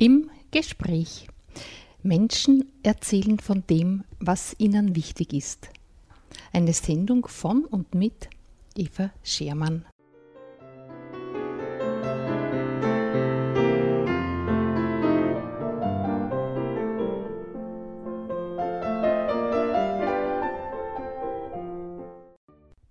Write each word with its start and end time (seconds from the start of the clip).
Im 0.00 0.30
Gespräch. 0.52 1.26
Menschen 2.04 2.70
erzählen 2.84 3.40
von 3.40 3.64
dem, 3.68 4.04
was 4.20 4.54
ihnen 4.58 4.94
wichtig 4.94 5.32
ist. 5.32 5.70
Eine 6.52 6.72
Sendung 6.72 7.26
von 7.26 7.64
und 7.64 7.96
mit 7.96 8.30
Eva 8.76 9.10
Schermann. 9.24 9.84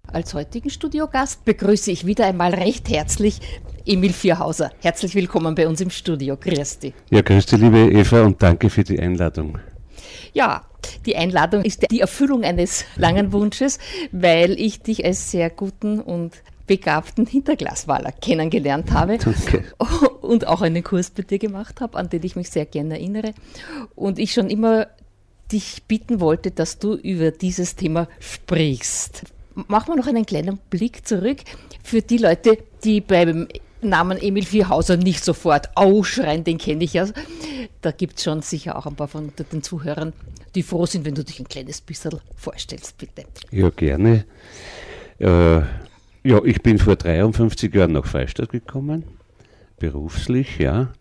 Als 0.07 0.33
heutigen 0.33 0.69
Studiogast 0.69 1.45
begrüße 1.45 1.89
ich 1.89 2.05
wieder 2.05 2.25
einmal 2.25 2.53
recht 2.53 2.89
herzlich 2.89 3.39
Emil 3.87 4.11
Vierhauser. 4.11 4.71
Herzlich 4.81 5.15
willkommen 5.15 5.55
bei 5.55 5.65
uns 5.65 5.79
im 5.79 5.89
Studio. 5.89 6.35
Grüß 6.35 6.79
dich. 6.79 6.93
Ja, 7.09 7.21
grüß 7.21 7.45
dich, 7.45 7.59
liebe 7.59 7.89
Eva, 7.89 8.23
und 8.23 8.43
danke 8.43 8.69
für 8.69 8.83
die 8.83 8.99
Einladung. 8.99 9.59
Ja, 10.33 10.65
die 11.05 11.15
Einladung 11.15 11.63
ist 11.63 11.89
die 11.89 12.01
Erfüllung 12.01 12.43
eines 12.43 12.83
langen 12.97 13.31
Wunsches, 13.31 13.79
weil 14.11 14.59
ich 14.59 14.81
dich 14.81 15.05
als 15.05 15.31
sehr 15.31 15.49
guten 15.49 16.01
und 16.01 16.33
begabten 16.67 17.25
Hinterglaswaler 17.25 18.11
kennengelernt 18.11 18.91
habe 18.91 19.19
Danke. 19.19 19.63
und 20.21 20.45
auch 20.47 20.61
einen 20.61 20.83
Kurs 20.83 21.11
bei 21.11 21.23
dir 21.23 21.39
gemacht 21.39 21.79
habe, 21.79 21.97
an 21.97 22.09
den 22.09 22.23
ich 22.23 22.35
mich 22.35 22.49
sehr 22.49 22.65
gerne 22.65 22.95
erinnere. 22.95 23.33
Und 23.95 24.19
ich 24.19 24.33
schon 24.33 24.49
immer 24.49 24.87
dich 25.49 25.83
bitten 25.87 26.19
wollte, 26.19 26.51
dass 26.51 26.77
du 26.77 26.95
über 26.95 27.31
dieses 27.31 27.77
Thema 27.77 28.09
sprichst. 28.19 29.23
Machen 29.55 29.87
wir 29.87 29.95
noch 29.95 30.07
einen 30.07 30.25
kleinen 30.25 30.57
Blick 30.69 31.07
zurück 31.07 31.37
für 31.83 32.01
die 32.01 32.17
Leute, 32.17 32.57
die 32.83 32.99
beim 32.99 33.47
Namen 33.81 34.17
Emil 34.17 34.45
Vierhauser 34.45 34.97
nicht 34.97 35.23
sofort 35.23 35.69
ausschreien, 35.75 36.43
den 36.43 36.57
kenne 36.57 36.83
ich 36.83 36.93
ja. 36.93 37.07
Da 37.81 37.91
gibt 37.91 38.17
es 38.17 38.23
schon 38.23 38.41
sicher 38.41 38.77
auch 38.77 38.85
ein 38.85 38.95
paar 38.95 39.07
von 39.07 39.31
den 39.51 39.61
Zuhörern, 39.61 40.13
die 40.55 40.63
froh 40.63 40.85
sind, 40.85 41.05
wenn 41.05 41.15
du 41.15 41.23
dich 41.23 41.39
ein 41.39 41.47
kleines 41.47 41.81
bisschen 41.81 42.19
vorstellst, 42.35 42.97
bitte. 42.97 43.23
Ja, 43.51 43.69
gerne. 43.69 44.25
Äh, 45.19 45.61
ja, 46.23 46.43
ich 46.43 46.61
bin 46.61 46.79
vor 46.79 46.95
53 46.95 47.73
Jahren 47.73 47.93
nach 47.93 48.05
Freistadt 48.05 48.49
gekommen, 48.49 49.03
beruflich, 49.79 50.57
ja, 50.57 50.91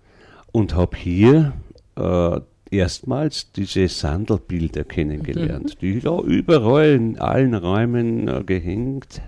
und 0.52 0.74
habe 0.74 0.96
hier 0.96 1.52
äh, 1.96 2.40
erstmals 2.70 3.52
diese 3.52 3.88
Sandelbilder 3.88 4.84
kennengelernt, 4.84 5.76
mhm. 5.76 5.78
die 5.80 6.00
da 6.00 6.18
überall 6.20 6.90
in 6.90 7.18
allen 7.18 7.54
Räumen 7.54 8.28
äh, 8.28 8.44
gehängt 8.44 9.20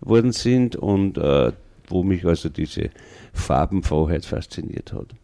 worden 0.00 0.32
sind 0.32 0.76
und 0.76 1.18
äh, 1.18 1.52
wo 1.92 2.02
mich 2.02 2.24
also 2.24 2.48
diese 2.48 2.90
Farbenfroheit 3.32 4.24
fasziniert 4.24 4.92
hat. 4.92 5.14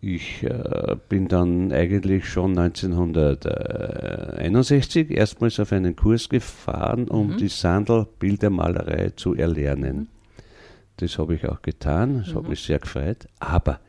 Ich 0.00 0.42
äh, 0.42 0.96
bin 1.08 1.28
dann 1.28 1.72
eigentlich 1.72 2.26
schon 2.26 2.58
1961 2.58 5.10
erstmals 5.10 5.58
auf 5.58 5.72
einen 5.72 5.96
Kurs 5.96 6.28
gefahren, 6.28 7.08
um 7.08 7.32
mhm. 7.32 7.38
die 7.38 7.48
Sandelbildermalerei 7.48 9.12
zu 9.16 9.34
erlernen. 9.34 9.96
Mhm. 9.96 10.08
Das 10.98 11.18
habe 11.18 11.34
ich 11.34 11.48
auch 11.48 11.62
getan, 11.62 12.18
das 12.18 12.32
mhm. 12.32 12.36
hat 12.36 12.48
mich 12.48 12.62
sehr 12.62 12.78
gefreut. 12.78 13.26
Aber 13.40 13.80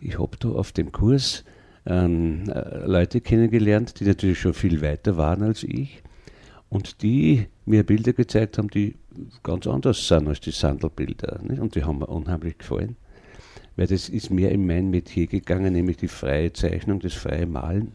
ich 0.00 0.18
habe 0.18 0.36
da 0.38 0.50
auf 0.50 0.72
dem 0.72 0.92
Kurs 0.92 1.44
ähm, 1.86 2.44
äh, 2.48 2.86
Leute 2.86 3.20
kennengelernt, 3.20 4.00
die 4.00 4.04
natürlich 4.04 4.40
schon 4.40 4.54
viel 4.54 4.80
weiter 4.82 5.16
waren 5.16 5.42
als 5.42 5.62
ich 5.62 6.02
und 6.72 7.02
die 7.02 7.48
mir 7.66 7.84
Bilder 7.84 8.14
gezeigt 8.14 8.56
haben, 8.56 8.68
die 8.68 8.94
ganz 9.42 9.66
anders 9.66 10.08
sind 10.08 10.26
als 10.26 10.40
die 10.40 10.52
Sandelbilder. 10.52 11.40
Nicht? 11.42 11.60
Und 11.60 11.74
die 11.74 11.84
haben 11.84 11.98
mir 11.98 12.06
unheimlich 12.06 12.56
gefallen, 12.56 12.96
weil 13.76 13.88
das 13.88 14.08
ist 14.08 14.30
mehr 14.30 14.50
in 14.50 14.66
mein 14.66 14.88
Metier 14.88 15.26
gegangen, 15.26 15.74
nämlich 15.74 15.98
die 15.98 16.08
freie 16.08 16.50
Zeichnung, 16.54 16.98
das 16.98 17.12
freie 17.12 17.44
Malen 17.44 17.92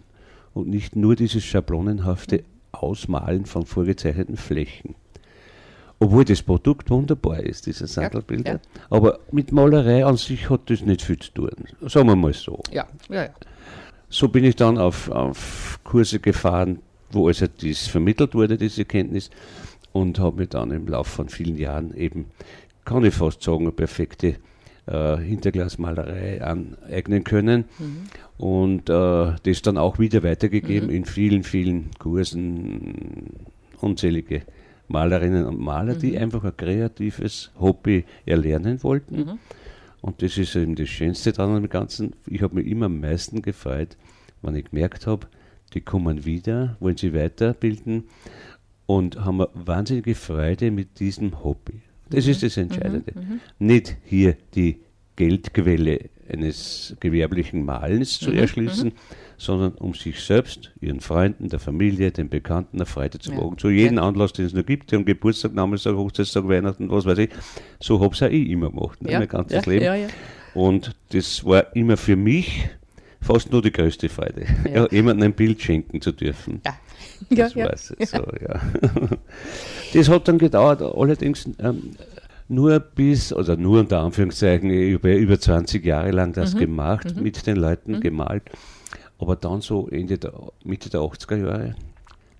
und 0.54 0.68
nicht 0.68 0.96
nur 0.96 1.16
dieses 1.16 1.44
schablonenhafte 1.44 2.44
Ausmalen 2.72 3.48
von 3.48 3.66
vorgezeichneten 3.66 4.38
Flächen. 4.38 4.94
Obwohl 5.98 6.26
das 6.26 6.44
Produkt 6.44 6.92
wunderbar 6.92 7.40
ist, 7.40 7.66
diese 7.66 7.88
Sandelbilder. 7.88 8.52
Ja, 8.52 8.58
ja. 8.58 8.82
Aber 8.92 9.22
mit 9.32 9.52
Malerei 9.52 10.06
an 10.06 10.18
sich 10.18 10.52
hat 10.52 10.70
das 10.70 10.82
nicht 10.82 11.02
viel 11.02 11.18
zu 11.18 11.32
tun. 11.32 11.50
Sagen 11.82 12.08
wir 12.10 12.16
mal 12.16 12.34
so. 12.34 12.62
Ja, 12.72 12.86
ja, 13.10 13.24
ja. 13.24 13.30
So 14.08 14.28
bin 14.28 14.44
ich 14.44 14.56
dann 14.56 14.78
auf, 14.78 15.10
auf 15.10 15.80
Kurse 15.84 16.20
gefahren, 16.20 16.80
wo 17.12 17.28
also 17.28 17.47
dies 17.47 17.88
vermittelt 17.88 18.34
wurde, 18.34 18.57
diese 18.57 18.85
Kenntnis, 18.85 19.29
und 19.94 20.19
habe 20.19 20.41
mir 20.41 20.47
dann 20.47 20.72
im 20.72 20.88
Laufe 20.88 21.09
von 21.09 21.29
vielen 21.29 21.57
Jahren 21.57 21.95
eben, 21.95 22.25
kann 22.85 23.03
ich 23.03 23.13
fast 23.13 23.41
sagen, 23.41 23.62
eine 23.62 23.72
perfekte 23.72 24.35
äh, 24.85 25.18
Hinterglasmalerei 25.18 26.41
aneignen 26.41 27.23
können 27.23 27.66
mhm. 27.79 27.97
und 28.38 28.90
äh, 28.90 29.34
das 29.44 29.62
dann 29.62 29.78
auch 29.78 30.00
wieder 30.00 30.23
weitergegeben 30.23 30.90
mhm. 30.90 30.95
in 30.95 31.06
vielen, 31.06 31.44
vielen 31.44 31.90
Kursen, 32.00 33.31
unzählige 33.81 34.44
Malerinnen 34.88 35.45
und 35.45 35.59
Maler, 35.59 35.95
mhm. 35.95 36.00
die 36.00 36.18
einfach 36.18 36.44
ein 36.44 36.56
kreatives 36.56 37.51
Hobby 37.59 38.06
erlernen 38.25 38.84
wollten. 38.84 39.18
Mhm. 39.18 39.39
Und 40.01 40.22
das 40.22 40.38
ist 40.38 40.56
eben 40.56 40.75
das 40.75 40.89
Schönste 40.89 41.34
daran 41.34 41.57
am 41.57 41.69
Ganzen. 41.69 42.13
Ich 42.28 42.41
habe 42.41 42.56
mich 42.56 42.68
immer 42.68 42.85
am 42.85 43.00
meisten 43.00 43.41
gefreut, 43.41 43.97
wenn 44.41 44.56
ich 44.56 44.69
gemerkt 44.69 45.07
habe, 45.07 45.28
die 45.74 45.82
kommen 45.82 46.26
wieder, 46.26 46.78
wollen 46.80 46.98
sich 46.98 47.14
weiterbilden 47.14 48.06
und 48.86 49.24
haben 49.24 49.42
eine 49.42 49.50
wahnsinnige 49.54 50.16
Freude 50.16 50.72
mit 50.72 51.00
diesem 51.00 51.44
Hobby. 51.44 51.82
Das 52.10 52.26
mhm. 52.26 52.32
ist 52.32 52.44
das 52.44 52.58
Entscheidende. 52.58 53.12
Mhm. 53.14 53.22
mhm. 53.22 53.40
Nicht 53.60 53.98
hier 54.06 54.36
die 54.56 54.78
Geldquelle 55.16 56.10
eines 56.30 56.96
gewerblichen 57.00 57.66
Malens 57.66 58.20
zu 58.20 58.32
mhm. 58.32 58.38
erschließen, 58.38 58.90
mhm. 58.90 58.94
sondern 59.38 59.74
um 59.74 59.94
sich 59.94 60.20
selbst, 60.20 60.72
ihren 60.80 61.00
Freunden, 61.00 61.50
der 61.50 61.60
Familie, 61.60 62.12
den 62.12 62.30
Bekannten 62.30 62.78
eine 62.78 62.86
Freude 62.86 63.20
zu 63.20 63.32
machen. 63.32 63.52
Ja. 63.52 63.58
Zu 63.58 63.70
jedem 63.70 63.98
ja. 63.98 64.08
Anlass, 64.08 64.34
den 64.34 64.46
es 64.46 64.54
noch 64.54 64.66
gibt, 64.66 64.94
am 64.94 65.06
Geburtstag, 65.06 65.54
Namenstag, 65.54 65.96
Hochzeitstag, 65.96 66.48
Weihnachten, 66.48 66.90
was 66.90 67.06
weiß 67.06 67.18
ich, 67.20 67.30
so 67.80 68.00
habe 68.00 68.14
ich 68.14 68.24
auch 68.24 68.30
ich 68.30 68.50
immer 68.50 68.70
gemacht, 68.70 69.02
ne, 69.02 69.12
ja. 69.12 69.20
mein 69.20 69.28
ganzes 69.28 69.66
Leben. 69.66 70.10
Und 70.54 70.96
das 71.10 71.46
war 71.46 71.76
immer 71.76 71.98
für 71.98 72.16
mich 72.16 72.70
fast 73.22 73.52
nur 73.52 73.62
die 73.62 73.72
größte 73.72 74.10
Freude, 74.10 74.46
ja. 74.66 74.84
ja 74.84 74.88
jemandem 74.92 75.32
ein 75.32 75.34
Bild 75.34 75.62
schenken 75.62 76.02
zu 76.02 76.12
dürfen. 76.12 76.62
Ja. 76.66 76.78
Das 77.30 77.56
ja, 77.56 77.66
weiß 77.66 77.96
ich 77.98 78.10
so, 78.10 78.18
ja. 78.18 78.62
Das 79.94 80.10
hat 80.10 80.28
dann 80.28 80.38
gedauert, 80.38 80.82
allerdings 80.82 81.50
ähm, 81.60 81.92
nur 82.48 82.80
bis, 82.80 83.34
oder 83.34 83.58
nur 83.58 83.80
unter 83.80 84.00
Anführungszeichen, 84.00 84.70
über, 84.70 85.16
über 85.16 85.40
20 85.40 85.84
Jahre 85.86 86.12
lang 86.12 86.34
das 86.34 86.54
mhm. 86.54 86.60
gemacht, 86.60 87.16
mhm. 87.16 87.24
mit 87.24 87.46
den 87.48 87.58
Leuten 87.58 87.94
mhm. 87.94 88.02
gemalt. 88.02 88.44
Aber 89.20 89.36
dann 89.36 89.62
so 89.62 89.88
Ende 89.90 90.18
der, 90.18 90.34
Mitte 90.64 90.90
der 90.90 91.02
80er 91.02 91.38
Jahre 91.38 91.76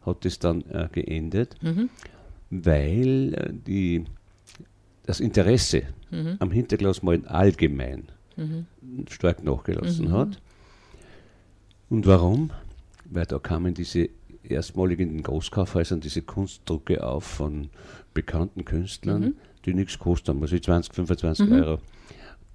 hat 0.06 0.26
es 0.26 0.40
dann 0.40 0.64
äh, 0.70 0.88
geendet, 0.92 1.56
mhm. 1.62 1.90
weil 2.50 3.34
äh, 3.34 3.50
die, 3.52 4.06
das 5.06 5.20
Interesse 5.20 5.84
mhm. 6.12 6.38
am 6.40 6.52
Hinterglasmalen 6.52 7.26
allgemein 7.26 8.04
mhm. 8.36 8.66
stark 9.10 9.44
nachgelassen 9.44 10.12
hat. 10.12 10.40
Und 11.90 12.06
warum? 12.06 12.52
Weil 13.06 13.26
da 13.26 13.40
kamen 13.40 13.74
diese 13.74 14.10
erstmalig 14.44 15.00
in 15.00 15.10
den 15.10 15.24
Großkaufhäusern 15.24 16.00
diese 16.00 16.22
Kunstdrucke 16.22 17.04
auf 17.04 17.24
von 17.24 17.70
bekannten 18.14 18.66
Künstlern, 18.66 19.22
mhm. 19.22 19.36
die 19.66 19.74
nichts 19.74 20.00
kosten 20.00 20.30
haben, 20.30 20.42
also 20.42 20.58
20, 20.58 20.94
25 20.94 21.48
mhm. 21.48 21.54
Euro. 21.54 21.80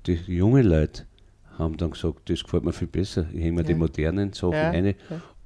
Die 0.06 0.18
jungen 0.26 0.64
Leute 0.64 1.04
haben 1.58 1.76
dann 1.76 1.92
gesagt, 1.92 2.28
das 2.28 2.42
gefällt 2.42 2.64
mir 2.64 2.72
viel 2.72 2.88
besser. 2.88 3.26
Ich 3.32 3.40
hänge 3.40 3.52
mir 3.52 3.60
ja. 3.60 3.68
die 3.68 3.74
modernen 3.74 4.32
Sachen 4.32 4.54
ja. 4.54 4.70
rein. 4.70 4.86
Ja. 4.86 4.94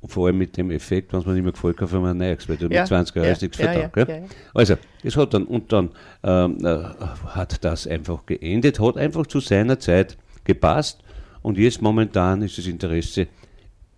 Und 0.01 0.09
vor 0.11 0.27
allem 0.27 0.39
mit 0.39 0.57
dem 0.57 0.71
Effekt, 0.71 1.13
wenn 1.13 1.21
es 1.21 1.27
mir 1.27 1.35
nicht 1.35 1.43
mehr 1.43 1.53
gefällt, 1.53 1.77
kaufe 1.77 1.97
ich 1.97 2.03
mir 2.03 2.11
ein 2.11 2.17
neues, 2.17 2.49
weil 2.49 2.57
du 2.57 2.69
mit 2.69 2.87
20 2.87 3.17
Euro 3.17 3.27
ja. 3.27 3.33
ist 3.33 3.43
nichts 3.43 3.59
ja, 3.59 3.89
verdammt. 3.89 4.31
Also, 4.55 4.77
es 5.03 5.17
hat 5.17 5.35
dann, 5.35 5.45
und 5.45 5.73
dann 5.73 5.91
ähm, 6.23 6.59
äh, 6.65 6.85
hat 7.27 7.65
das 7.65 7.87
einfach 7.87 8.25
geendet, 8.27 8.79
hat 8.79 8.97
einfach 8.97 9.27
zu 9.27 9.41
seiner 9.41 9.79
Zeit 9.79 10.17
gepasst. 10.45 11.03
Und 11.43 11.59
jetzt 11.59 11.83
momentan 11.83 12.43
ist 12.43 12.59
das 12.59 12.67
Interesse 12.67 13.27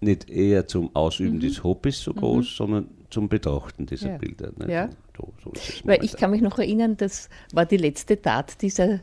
nicht 0.01 0.31
eher 0.31 0.67
zum 0.67 0.95
Ausüben 0.95 1.37
mhm. 1.37 1.41
des 1.41 1.65
Hobbys 1.65 2.01
so 2.01 2.15
groß, 2.15 2.45
mhm. 2.45 2.57
sondern 2.57 2.89
zum 3.11 3.29
Betrachten 3.29 3.87
dieser 3.87 4.11
ja. 4.11 4.19
Bilder. 4.19 4.53
Ja. 4.69 4.91
So, 5.17 5.33
so 5.43 5.53
Weil 5.85 6.05
ich 6.05 6.17
kann 6.17 6.31
mich 6.31 6.43
noch 6.43 6.59
erinnern, 6.59 6.97
das 6.97 7.29
war 7.53 7.67
die 7.67 7.77
letzte 7.77 8.21
Tat 8.21 8.61
dieser 8.63 9.01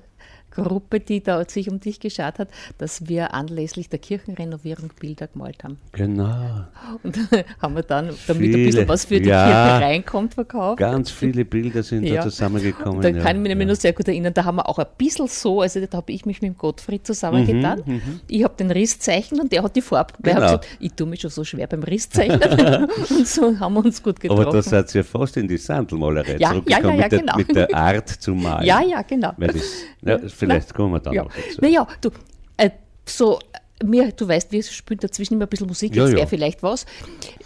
Gruppe, 0.56 1.00
die 1.00 1.22
da 1.22 1.44
sich 1.48 1.70
um 1.70 1.80
dich 1.80 2.00
geschaut 2.00 2.40
hat, 2.40 2.50
dass 2.78 3.08
wir 3.08 3.34
anlässlich 3.34 3.90
der 3.90 4.00
Kirchenrenovierung 4.00 4.90
Bilder 5.00 5.28
gemalt 5.28 5.64
haben. 5.64 5.78
Genau. 5.92 6.66
Und 7.04 7.18
haben 7.62 7.76
wir 7.76 7.84
dann, 7.84 8.10
damit 8.28 8.44
viele, 8.44 8.58
ein 8.58 8.66
bisschen 8.66 8.88
was 8.88 9.06
für 9.06 9.20
die 9.20 9.30
ja, 9.30 9.46
Kirche 9.46 9.86
reinkommt, 9.86 10.34
verkauft. 10.36 10.78
Ganz 10.78 11.12
viele 11.12 11.46
Bilder 11.46 11.84
sind 11.84 12.04
ja. 12.04 12.16
da 12.16 12.22
zusammengekommen. 12.24 13.02
Da 13.02 13.12
kann 13.12 13.38
ich 13.38 13.42
mich 13.42 13.50
nämlich 13.50 13.68
noch 13.68 13.76
sehr 13.76 13.94
gut 13.94 14.08
erinnern, 14.08 14.34
da 14.34 14.46
haben 14.46 14.58
wir 14.58 14.68
auch 14.68 14.80
ein 14.80 14.86
bisschen 14.98 15.28
so, 15.28 15.62
also 15.62 15.86
da 15.86 15.98
habe 15.98 16.12
ich 16.12 16.26
mich 16.26 16.42
mit 16.42 16.52
dem 16.54 16.58
Gottfried 16.58 17.06
zusammengetan. 17.06 17.84
Mhm, 17.86 17.94
mhm. 17.94 18.20
ich 18.28 18.44
habe 18.44 18.56
den 18.58 18.72
Risszeichen 18.72 19.40
und 19.40 19.52
der 19.52 19.64
hat 19.64 19.76
die 19.76 19.82
Farbe. 19.82 20.14
Genau. 20.22 20.42
Gesagt, 20.42 20.68
ich 20.80 20.94
tue 20.94 21.08
mich 21.08 21.22
schon 21.22 21.32
so 21.32 21.44
schwer 21.44 21.68
beim 21.68 21.84
Risszeichnen. 21.84 22.90
und 23.10 23.28
so 23.28 23.60
haben 23.60 23.74
wir 23.74 23.86
uns 23.86 24.02
gut 24.02 24.20
getroffen. 24.20 24.44
Aber 24.44 24.52
da 24.52 24.62
seid 24.62 24.94
ihr 24.96 25.04
fast 25.04 25.38
in 25.38 25.48
die 25.48 25.58
Sandelmalerei 25.58 26.38
ja, 26.38 26.50
zurückgekommen 26.50 26.86
ja, 26.86 26.94
ja, 26.94 27.02
ja, 27.02 27.08
genau. 27.08 27.38
mit, 27.38 27.48
der, 27.50 27.62
mit, 27.62 27.72
der, 27.72 27.78
Art 27.78 28.10
zu 28.10 28.34
malen. 28.34 28.66
Ja, 28.66 28.82
ja, 28.82 29.02
genau. 29.02 29.32
Weil 29.38 29.50
das, 29.50 29.64
ja, 30.02 30.30
vielleicht 30.46 30.74
kommen 30.74 30.94
wir 30.94 31.00
dann 31.00 31.14
ja. 31.14 31.24
noch 31.24 31.34
dazu. 31.34 31.62
Naja, 31.62 31.88
du, 32.02 32.10
äh, 32.58 32.70
so 33.06 33.40
mir, 33.84 34.12
du 34.12 34.28
weißt, 34.28 34.52
wir 34.52 34.64
spielen 34.64 35.00
dazwischen 35.00 35.34
immer 35.36 35.46
ein 35.46 35.50
bisschen 35.50 35.68
Musik, 35.68 35.96
ja, 35.96 36.04
jetzt 36.04 36.12
wäre 36.12 36.22
ja. 36.22 36.28
vielleicht 36.28 36.64
was. 36.64 36.86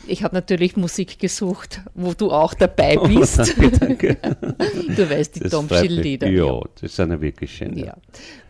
Ich 0.08 0.24
habe 0.24 0.36
natürlich 0.36 0.78
Musik 0.78 1.18
gesucht, 1.20 1.82
wo 1.96 2.14
du 2.14 2.32
auch 2.32 2.54
dabei 2.54 2.98
oh, 3.00 3.08
bist. 3.08 3.40
Oh, 3.40 3.70
danke, 3.80 4.16
danke. 4.16 4.18
du 4.96 5.10
weißt, 5.10 5.36
die 5.36 5.50
Domschill-Lieder. 5.50 6.30
Ja, 6.30 6.46
ja, 6.46 6.62
das 6.80 6.96
sind 6.96 7.12
ja 7.12 7.20
wirklich 7.22 7.56
schön. 7.56 7.78
Ja. 7.78 7.98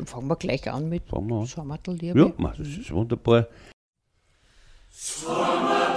Fangen 0.05 0.27
wir 0.27 0.35
gleich 0.35 0.69
an 0.69 0.89
mit 0.89 1.03
Sommertel-Liebe. 1.09 2.19
Ja, 2.19 2.53
das 2.57 2.67
ist 2.67 2.91
wunderbar. 2.91 3.47
Sommertel 4.89 5.88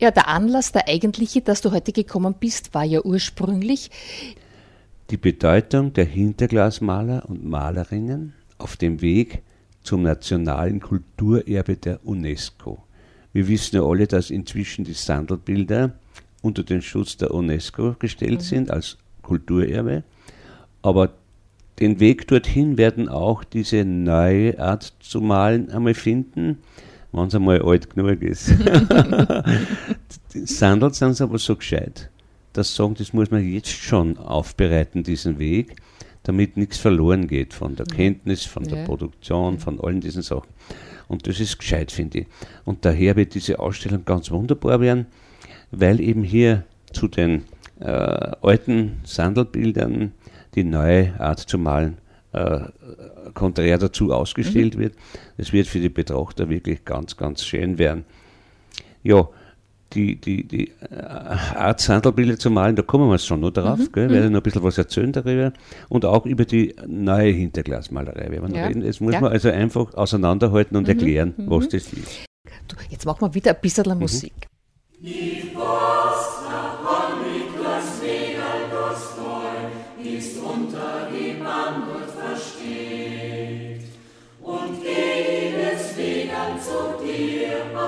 Ja, 0.00 0.10
der 0.10 0.28
Anlass, 0.28 0.72
der 0.72 0.88
eigentliche, 0.88 1.42
dass 1.42 1.60
du 1.60 1.72
heute 1.72 1.92
gekommen 1.92 2.34
bist, 2.40 2.72
war 2.72 2.84
ja 2.84 3.02
ursprünglich 3.02 3.90
die 5.10 5.18
Bedeutung 5.18 5.92
der 5.92 6.06
Hinterglasmaler 6.06 7.28
und 7.28 7.44
Malerinnen 7.44 8.32
auf 8.56 8.78
dem 8.78 9.02
Weg 9.02 9.42
zum 9.82 10.02
nationalen 10.02 10.80
Kulturerbe 10.80 11.76
der 11.76 12.06
UNESCO. 12.06 12.82
Wir 13.34 13.46
wissen 13.46 13.76
ja 13.76 13.82
alle, 13.82 14.06
dass 14.06 14.30
inzwischen 14.30 14.84
die 14.86 14.94
Sandelbilder 14.94 15.92
unter 16.40 16.62
den 16.62 16.80
Schutz 16.80 17.18
der 17.18 17.34
UNESCO 17.34 17.94
gestellt 17.98 18.40
mhm. 18.40 18.44
sind 18.44 18.70
als 18.70 18.96
Kulturerbe. 19.20 20.02
Aber 20.80 21.12
den 21.78 22.00
Weg 22.00 22.26
dorthin 22.26 22.78
werden 22.78 23.10
auch 23.10 23.44
diese 23.44 23.84
neue 23.84 24.58
Art 24.58 24.94
zu 25.00 25.20
malen 25.20 25.70
einmal 25.70 25.94
finden 25.94 26.58
wenn 27.12 27.26
es 27.26 27.34
einmal 27.34 27.62
alt 27.62 27.90
genug 27.90 28.22
ist. 28.22 28.52
Sandelt 30.28 30.94
sind 30.94 31.14
sie 31.14 31.24
aber 31.24 31.38
so 31.38 31.56
gescheit, 31.56 32.10
dass 32.52 32.74
sagen, 32.74 32.94
das 32.94 33.12
muss 33.12 33.30
man 33.30 33.46
jetzt 33.46 33.70
schon 33.70 34.16
aufbereiten, 34.18 35.02
diesen 35.02 35.38
Weg, 35.38 35.76
damit 36.22 36.56
nichts 36.56 36.78
verloren 36.78 37.26
geht 37.26 37.54
von 37.54 37.76
der 37.76 37.86
Kenntnis, 37.86 38.44
von 38.44 38.64
der 38.64 38.78
ja. 38.78 38.84
Produktion, 38.84 39.58
von 39.58 39.80
allen 39.80 40.00
diesen 40.00 40.22
Sachen. 40.22 40.48
Und 41.08 41.26
das 41.26 41.40
ist 41.40 41.58
gescheit, 41.58 41.90
finde 41.90 42.20
ich. 42.20 42.26
Und 42.64 42.84
daher 42.84 43.16
wird 43.16 43.34
diese 43.34 43.58
Ausstellung 43.58 44.04
ganz 44.04 44.30
wunderbar 44.30 44.80
werden, 44.80 45.06
weil 45.72 46.00
eben 46.00 46.22
hier 46.22 46.64
zu 46.92 47.08
den 47.08 47.44
äh, 47.80 47.86
alten 47.86 49.00
Sandelbildern 49.04 50.12
die 50.54 50.64
neue 50.64 51.18
Art 51.18 51.40
zu 51.40 51.58
malen 51.58 51.98
äh, 52.32 52.60
konträr 53.34 53.78
dazu 53.78 54.12
ausgestellt 54.12 54.76
mhm. 54.76 54.80
wird. 54.80 54.94
Es 55.36 55.52
wird 55.52 55.66
für 55.66 55.80
die 55.80 55.88
Betrachter 55.88 56.48
wirklich 56.48 56.84
ganz, 56.84 57.16
ganz 57.16 57.44
schön 57.44 57.78
werden. 57.78 58.04
Ja, 59.02 59.28
die, 59.92 60.20
die, 60.20 60.46
die 60.46 60.68
äh, 60.90 61.02
Art 61.02 61.80
Sandelbilder 61.80 62.38
zu 62.38 62.50
malen, 62.50 62.76
da 62.76 62.82
kommen 62.82 63.10
wir 63.10 63.18
schon 63.18 63.40
noch 63.40 63.50
drauf, 63.50 63.78
mhm. 63.78 63.92
gell, 63.92 64.10
werde 64.10 64.26
mhm. 64.26 64.34
noch 64.34 64.40
ein 64.40 64.42
bisschen 64.44 64.62
was 64.62 64.78
erzählen 64.78 65.12
darüber 65.12 65.52
und 65.88 66.04
auch 66.04 66.26
über 66.26 66.44
die 66.44 66.74
neue 66.86 67.32
Hinterglasmalerei. 67.32 68.28
Wenn 68.30 68.54
ja. 68.54 68.66
reden. 68.66 68.82
Jetzt 68.82 69.00
muss 69.00 69.14
ja. 69.14 69.20
man 69.20 69.32
also 69.32 69.50
einfach 69.50 69.94
auseinanderhalten 69.94 70.76
und 70.76 70.84
mhm. 70.84 70.90
erklären, 70.90 71.34
mhm. 71.36 71.50
was 71.50 71.68
das 71.68 71.92
ist. 71.92 72.24
Du, 72.68 72.76
jetzt 72.88 73.04
machen 73.04 73.22
wir 73.22 73.34
wieder 73.34 73.54
ein 73.54 73.60
bisschen 73.60 73.86
mhm. 73.88 74.06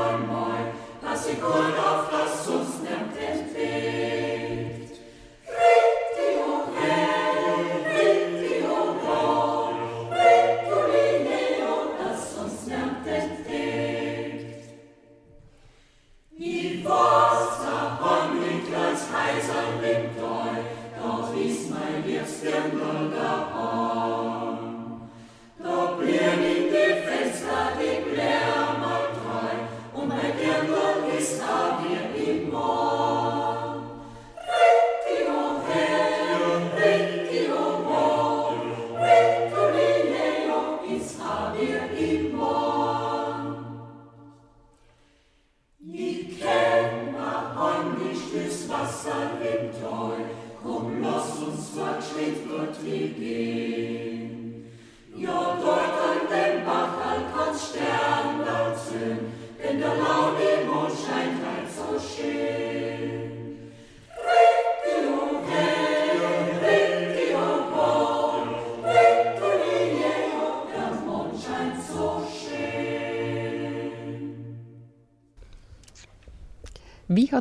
Musik. 0.02 1.42
Lord 1.42 1.74
of 1.78 2.12
Wie 2.12 2.18
hat 2.18 2.81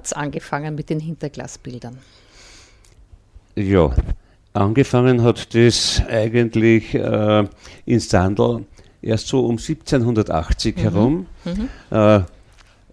es 0.05 0.13
angefangen 0.13 0.75
mit 0.75 0.89
den 0.89 1.00
Hinterglasbildern? 1.00 1.98
Ja, 3.55 3.93
angefangen 4.53 5.24
hat 5.24 5.53
das 5.53 6.01
eigentlich 6.08 6.93
äh, 6.93 7.46
in 7.86 8.00
Sandl 8.00 8.65
erst 9.01 9.27
so 9.27 9.46
um 9.46 9.58
1780 9.58 10.75
mhm. 10.75 10.81
herum, 10.81 11.25
mhm. 11.46 11.70
Äh, 11.89 12.22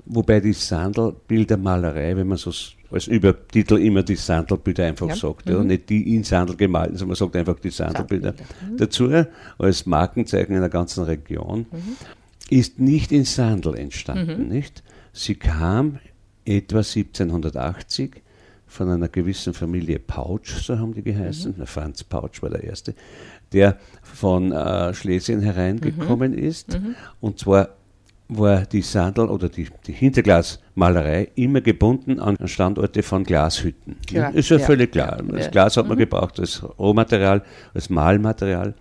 wobei 0.06 0.40
die 0.40 0.54
Sandelbildermalerei, 0.54 2.16
wenn 2.16 2.28
man 2.28 2.38
so 2.38 2.50
als 2.90 3.06
Übertitel 3.06 3.76
immer 3.76 4.02
die 4.02 4.16
Sandelbilder 4.16 4.86
einfach 4.86 5.08
ja. 5.08 5.16
sagt, 5.16 5.48
ja, 5.48 5.58
mhm. 5.58 5.66
nicht 5.66 5.90
die 5.90 6.14
in 6.14 6.24
Sandel 6.24 6.56
gemalten, 6.56 6.96
sondern 6.96 7.08
man 7.08 7.16
sagt 7.16 7.36
einfach 7.36 7.58
die 7.60 7.70
Sandelbilder 7.70 8.32
mhm. 8.32 8.76
dazu, 8.78 9.10
als 9.58 9.84
Markenzeichen 9.84 10.56
einer 10.56 10.70
ganzen 10.70 11.04
Region, 11.04 11.66
mhm. 11.70 11.96
ist 12.48 12.80
nicht 12.80 13.12
in 13.12 13.24
Sandel 13.24 13.76
entstanden, 13.76 14.44
mhm. 14.44 14.48
nicht? 14.48 14.82
Sie 15.12 15.34
kam 15.34 15.98
etwa 16.48 16.78
1780 16.78 18.22
von 18.66 18.90
einer 18.90 19.08
gewissen 19.08 19.54
Familie 19.54 19.98
Pouch, 19.98 20.46
so 20.46 20.78
haben 20.78 20.94
die 20.94 21.02
geheißen, 21.02 21.54
mhm. 21.56 21.66
Franz 21.66 22.04
Pouch 22.04 22.42
war 22.42 22.50
der 22.50 22.64
erste, 22.64 22.94
der 23.52 23.78
von 24.02 24.52
äh, 24.52 24.92
Schlesien 24.94 25.40
hereingekommen 25.40 26.32
mhm. 26.32 26.38
ist. 26.38 26.74
Mhm. 26.74 26.94
Und 27.20 27.38
zwar 27.38 27.70
war 28.28 28.66
die 28.66 28.82
Sandal 28.82 29.28
oder 29.30 29.48
die, 29.48 29.68
die 29.86 29.92
Hinterglasmalerei 29.92 31.28
immer 31.34 31.62
gebunden 31.62 32.20
an 32.20 32.36
Standorte 32.46 33.02
von 33.02 33.24
Glashütten. 33.24 33.96
Ja, 34.10 34.28
ist 34.28 34.50
ja, 34.50 34.58
ja 34.58 34.66
völlig 34.66 34.92
klar. 34.92 35.22
Das 35.28 35.46
ja. 35.46 35.50
Glas 35.50 35.76
hat 35.78 35.86
man 35.88 35.96
mhm. 35.96 36.00
gebraucht 36.00 36.38
als 36.38 36.62
Rohmaterial, 36.78 37.42
als 37.72 37.88
Malmaterial. 37.88 38.74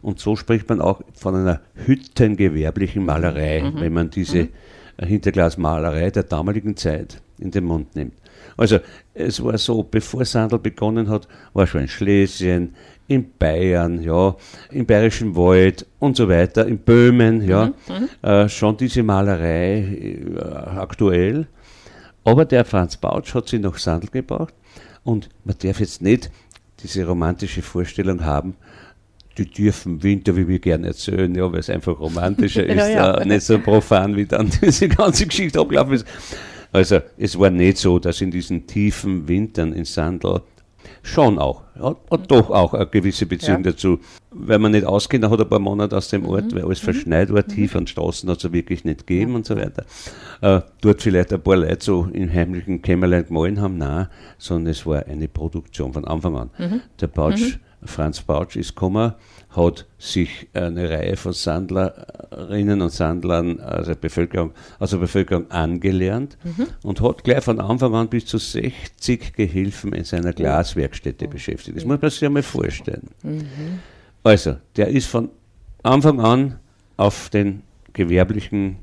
Und 0.00 0.18
so 0.18 0.36
spricht 0.36 0.68
man 0.68 0.80
auch 0.80 1.02
von 1.14 1.34
einer 1.34 1.60
hüttengewerblichen 1.74 3.04
Malerei, 3.04 3.62
mhm. 3.62 3.80
wenn 3.80 3.92
man 3.92 4.10
diese 4.10 4.44
mhm. 4.44 4.48
Hinterglasmalerei 4.98 6.10
der 6.10 6.22
damaligen 6.22 6.76
Zeit 6.76 7.20
in 7.38 7.50
den 7.50 7.64
Mund 7.64 7.94
nimmt. 7.94 8.14
Also 8.56 8.78
es 9.14 9.42
war 9.42 9.58
so, 9.58 9.82
bevor 9.82 10.24
Sandel 10.24 10.58
begonnen 10.58 11.08
hat, 11.10 11.28
war 11.52 11.66
schon 11.66 11.82
in 11.82 11.88
Schlesien, 11.88 12.74
in 13.08 13.32
Bayern, 13.38 14.02
ja, 14.02 14.34
im 14.70 14.86
Bayerischen 14.86 15.36
Wald 15.36 15.86
und 15.98 16.16
so 16.16 16.28
weiter, 16.28 16.66
in 16.66 16.78
Böhmen, 16.78 17.46
ja, 17.46 17.66
mhm, 17.66 17.72
mhm. 17.88 18.28
äh, 18.28 18.48
schon 18.48 18.76
diese 18.76 19.02
Malerei 19.02 20.32
äh, 20.34 20.40
aktuell. 20.40 21.46
Aber 22.24 22.44
der 22.44 22.64
Franz 22.64 22.96
Bautsch 22.96 23.34
hat 23.34 23.48
sie 23.48 23.58
nach 23.58 23.78
Sandel 23.78 24.10
gebracht 24.10 24.54
und 25.04 25.28
man 25.44 25.56
darf 25.62 25.80
jetzt 25.80 26.02
nicht 26.02 26.30
diese 26.82 27.06
romantische 27.06 27.62
Vorstellung 27.62 28.24
haben, 28.24 28.56
die 29.38 29.46
dürfen 29.46 30.02
Winter, 30.02 30.36
wie 30.36 30.48
wir 30.48 30.58
gerne 30.58 30.88
erzählen, 30.88 31.34
ja, 31.34 31.50
weil 31.50 31.60
es 31.60 31.70
einfach 31.70 31.98
romantischer 31.98 32.64
ist, 32.66 32.76
ja, 32.76 32.88
ja. 32.88 33.14
Äh, 33.18 33.26
nicht 33.26 33.42
so 33.42 33.58
profan, 33.58 34.16
wie 34.16 34.26
dann 34.26 34.50
diese 34.62 34.88
ganze 34.88 35.26
Geschichte 35.26 35.60
abgelaufen 35.60 35.94
ist. 35.94 36.06
Also 36.72 37.00
es 37.16 37.38
war 37.38 37.50
nicht 37.50 37.78
so, 37.78 37.98
dass 37.98 38.20
in 38.20 38.30
diesen 38.30 38.66
tiefen 38.66 39.28
Wintern 39.28 39.72
in 39.72 39.84
Sandl 39.84 40.42
schon 41.02 41.38
auch, 41.38 41.62
hat, 41.80 41.98
hat 42.10 42.30
doch 42.30 42.50
auch 42.50 42.74
eine 42.74 42.86
gewisse 42.86 43.26
Beziehung 43.26 43.64
ja. 43.64 43.70
dazu. 43.70 44.00
Wenn 44.30 44.60
man 44.60 44.72
nicht 44.72 44.84
ausgeht, 44.84 45.22
dann 45.22 45.30
hat 45.30 45.40
ein 45.40 45.48
paar 45.48 45.58
Monate 45.58 45.96
aus 45.96 46.08
dem 46.08 46.22
mhm. 46.22 46.28
Ort, 46.28 46.54
weil 46.54 46.64
alles 46.64 46.82
mhm. 46.82 46.84
verschneit 46.84 47.32
war, 47.32 47.42
mhm. 47.42 47.48
tief 47.48 47.76
an 47.76 47.86
Straßen 47.86 48.28
hat 48.28 48.44
es 48.44 48.52
wirklich 48.52 48.84
nicht 48.84 49.06
gegeben 49.06 49.32
ja. 49.32 49.36
und 49.36 49.46
so 49.46 49.56
weiter. 49.56 49.84
Äh, 50.40 50.60
dort 50.80 51.02
vielleicht 51.02 51.32
ein 51.32 51.40
paar 51.40 51.56
Leute 51.56 51.84
so 51.84 52.08
im 52.12 52.32
heimlichen 52.32 52.82
Kämmerlein 52.82 53.26
gemahlen 53.26 53.60
haben, 53.60 53.78
nein, 53.78 54.08
sondern 54.38 54.72
es 54.72 54.84
war 54.84 55.06
eine 55.06 55.28
Produktion 55.28 55.92
von 55.92 56.04
Anfang 56.04 56.36
an. 56.36 56.50
Mhm. 56.58 56.80
Der 57.00 57.08
mhm. 57.08 57.60
Franz 57.86 58.20
Bautsch 58.20 58.56
ist 58.56 58.74
gekommen, 58.74 59.14
hat 59.50 59.86
sich 59.98 60.48
eine 60.52 60.90
Reihe 60.90 61.16
von 61.16 61.32
Sandlerinnen 61.32 62.82
und 62.82 62.92
Sandlern 62.92 63.60
also 63.60 63.94
Bevölkerung, 63.94 64.52
also 64.78 64.98
Bevölkerung 64.98 65.50
angelernt 65.50 66.36
mhm. 66.44 66.66
und 66.82 67.00
hat 67.00 67.24
gleich 67.24 67.42
von 67.42 67.60
Anfang 67.60 67.94
an 67.94 68.08
bis 68.08 68.26
zu 68.26 68.38
60 68.38 69.34
Gehilfen 69.34 69.92
in 69.92 70.04
seiner 70.04 70.32
Glaswerkstätte 70.32 71.28
beschäftigt. 71.28 71.76
Das 71.76 71.84
muss 71.84 72.00
man 72.00 72.10
sich 72.10 72.24
einmal 72.24 72.42
vorstellen. 72.42 73.08
Mhm. 73.22 73.80
Also, 74.22 74.56
der 74.76 74.88
ist 74.88 75.06
von 75.06 75.30
Anfang 75.82 76.20
an 76.20 76.58
auf 76.96 77.30
den 77.30 77.62
gewerblichen 77.92 78.78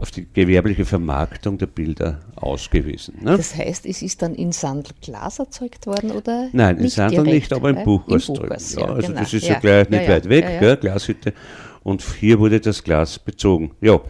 auf 0.00 0.10
die 0.10 0.26
gewerbliche 0.32 0.84
Vermarktung 0.84 1.58
der 1.58 1.66
Bilder 1.66 2.20
ausgewiesen. 2.36 3.16
Ne? 3.22 3.36
Das 3.36 3.54
heißt, 3.54 3.86
es 3.86 4.02
ist 4.02 4.20
dann 4.22 4.34
in 4.34 4.52
Sandl 4.52 4.92
Glas 5.00 5.38
erzeugt 5.38 5.86
worden 5.86 6.10
oder? 6.12 6.48
Nein, 6.52 6.78
in 6.78 6.88
Sandl 6.88 7.22
nicht, 7.22 7.52
aber 7.52 7.70
im 7.70 7.84
Buchhaus. 7.84 8.28
Im 8.28 8.34
Buchhaus 8.34 8.74
ja, 8.74 8.84
also 8.84 9.08
genau. 9.08 9.20
das 9.20 9.32
ist 9.32 9.46
ja, 9.46 9.54
ja 9.54 9.60
gleich 9.60 9.88
nicht 9.88 10.02
ja, 10.02 10.08
weit 10.08 10.28
weg, 10.28 10.46
Gell, 10.60 10.76
Glashütte. 10.76 11.32
Und 11.82 12.02
hier 12.02 12.38
wurde 12.38 12.60
das 12.60 12.82
Glas 12.84 13.18
bezogen. 13.18 13.70
Ja. 13.80 14.00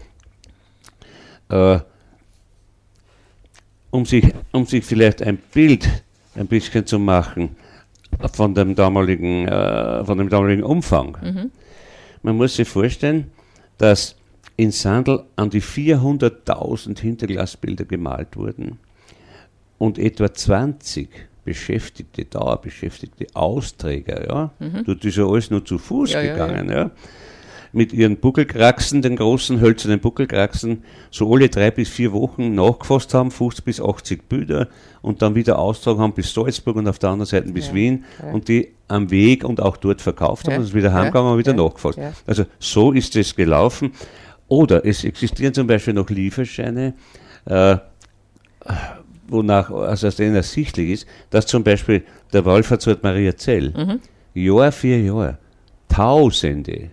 Äh, 1.49 1.79
um, 3.91 4.05
sich, 4.05 4.33
um 4.51 4.65
sich 4.65 4.85
vielleicht 4.85 5.21
ein 5.21 5.37
Bild 5.37 5.87
ein 6.35 6.47
bisschen 6.47 6.85
zu 6.85 6.99
machen 6.99 7.55
von 8.33 8.53
dem 8.53 8.75
damaligen, 8.75 9.47
äh, 9.47 10.03
von 10.03 10.17
dem 10.17 10.29
damaligen 10.29 10.63
Umfang. 10.63 11.17
Mhm. 11.21 11.51
Man 12.23 12.37
muss 12.37 12.55
sich 12.55 12.67
vorstellen, 12.67 13.31
dass 13.77 14.15
in 14.61 14.69
Sandl 14.69 15.23
an 15.37 15.49
die 15.49 15.61
400.000 15.61 16.99
Hinterglasbilder 16.99 17.85
gemalt 17.85 18.37
wurden 18.37 18.77
und 19.79 19.97
etwa 19.97 20.31
20 20.31 21.09
Beschäftigte, 21.43 22.25
Dauerbeschäftigte, 22.25 23.25
Austräger, 23.33 24.27
ja, 24.27 24.51
mhm. 24.59 24.83
dort 24.85 25.03
ist 25.03 25.17
ja 25.17 25.25
alles 25.25 25.49
nur 25.49 25.65
zu 25.65 25.79
Fuß 25.79 26.13
ja, 26.13 26.21
gegangen, 26.21 26.69
ja, 26.69 26.75
ja. 26.75 26.81
ja, 26.83 26.91
mit 27.73 27.91
ihren 27.91 28.17
Buckelkraxen, 28.17 29.01
den 29.01 29.15
großen 29.15 29.59
hölzernen 29.59 29.99
Buckelkraxen, 29.99 30.83
so 31.09 31.33
alle 31.33 31.49
drei 31.49 31.71
bis 31.71 31.89
vier 31.89 32.11
Wochen 32.11 32.53
nachgefasst 32.53 33.15
haben, 33.15 33.31
50 33.31 33.65
bis 33.65 33.81
80 33.81 34.29
Bilder 34.29 34.67
und 35.01 35.23
dann 35.23 35.33
wieder 35.33 35.57
austragen 35.57 36.01
haben 36.01 36.13
bis 36.13 36.31
Salzburg 36.31 36.75
und 36.75 36.87
auf 36.87 36.99
der 36.99 37.09
anderen 37.09 37.27
Seite 37.27 37.51
bis 37.51 37.73
Wien 37.73 38.03
und 38.31 38.47
die 38.47 38.73
am 38.87 39.09
Weg 39.09 39.43
und 39.43 39.59
auch 39.59 39.77
dort 39.77 40.01
verkauft 40.01 40.47
haben 40.47 40.57
und 40.57 40.63
es 40.65 40.75
wieder 40.75 40.93
heimgegangen 40.93 41.31
und 41.31 41.39
wieder 41.39 41.53
nachgefasst. 41.53 41.97
Also 42.27 42.45
so 42.59 42.91
ist 42.91 43.15
es 43.15 43.35
gelaufen. 43.35 43.93
Oder 44.51 44.85
es 44.85 45.05
existieren 45.05 45.53
zum 45.53 45.65
Beispiel 45.65 45.93
noch 45.93 46.09
Lieferscheine, 46.09 46.93
äh, 47.45 47.77
wonach 49.29 49.71
also 49.71 50.07
aus 50.07 50.17
denen 50.17 50.35
ersichtlich 50.35 50.89
ist, 50.89 51.07
dass 51.29 51.45
zum 51.45 51.63
Beispiel 51.63 52.03
der 52.33 52.43
Wallfahrtsort 52.43 53.01
Maria 53.01 53.33
Zell 53.37 53.69
mhm. 53.69 54.01
Jahr 54.33 54.73
für 54.73 54.97
Jahr 54.97 55.37
Tausende 55.87 56.89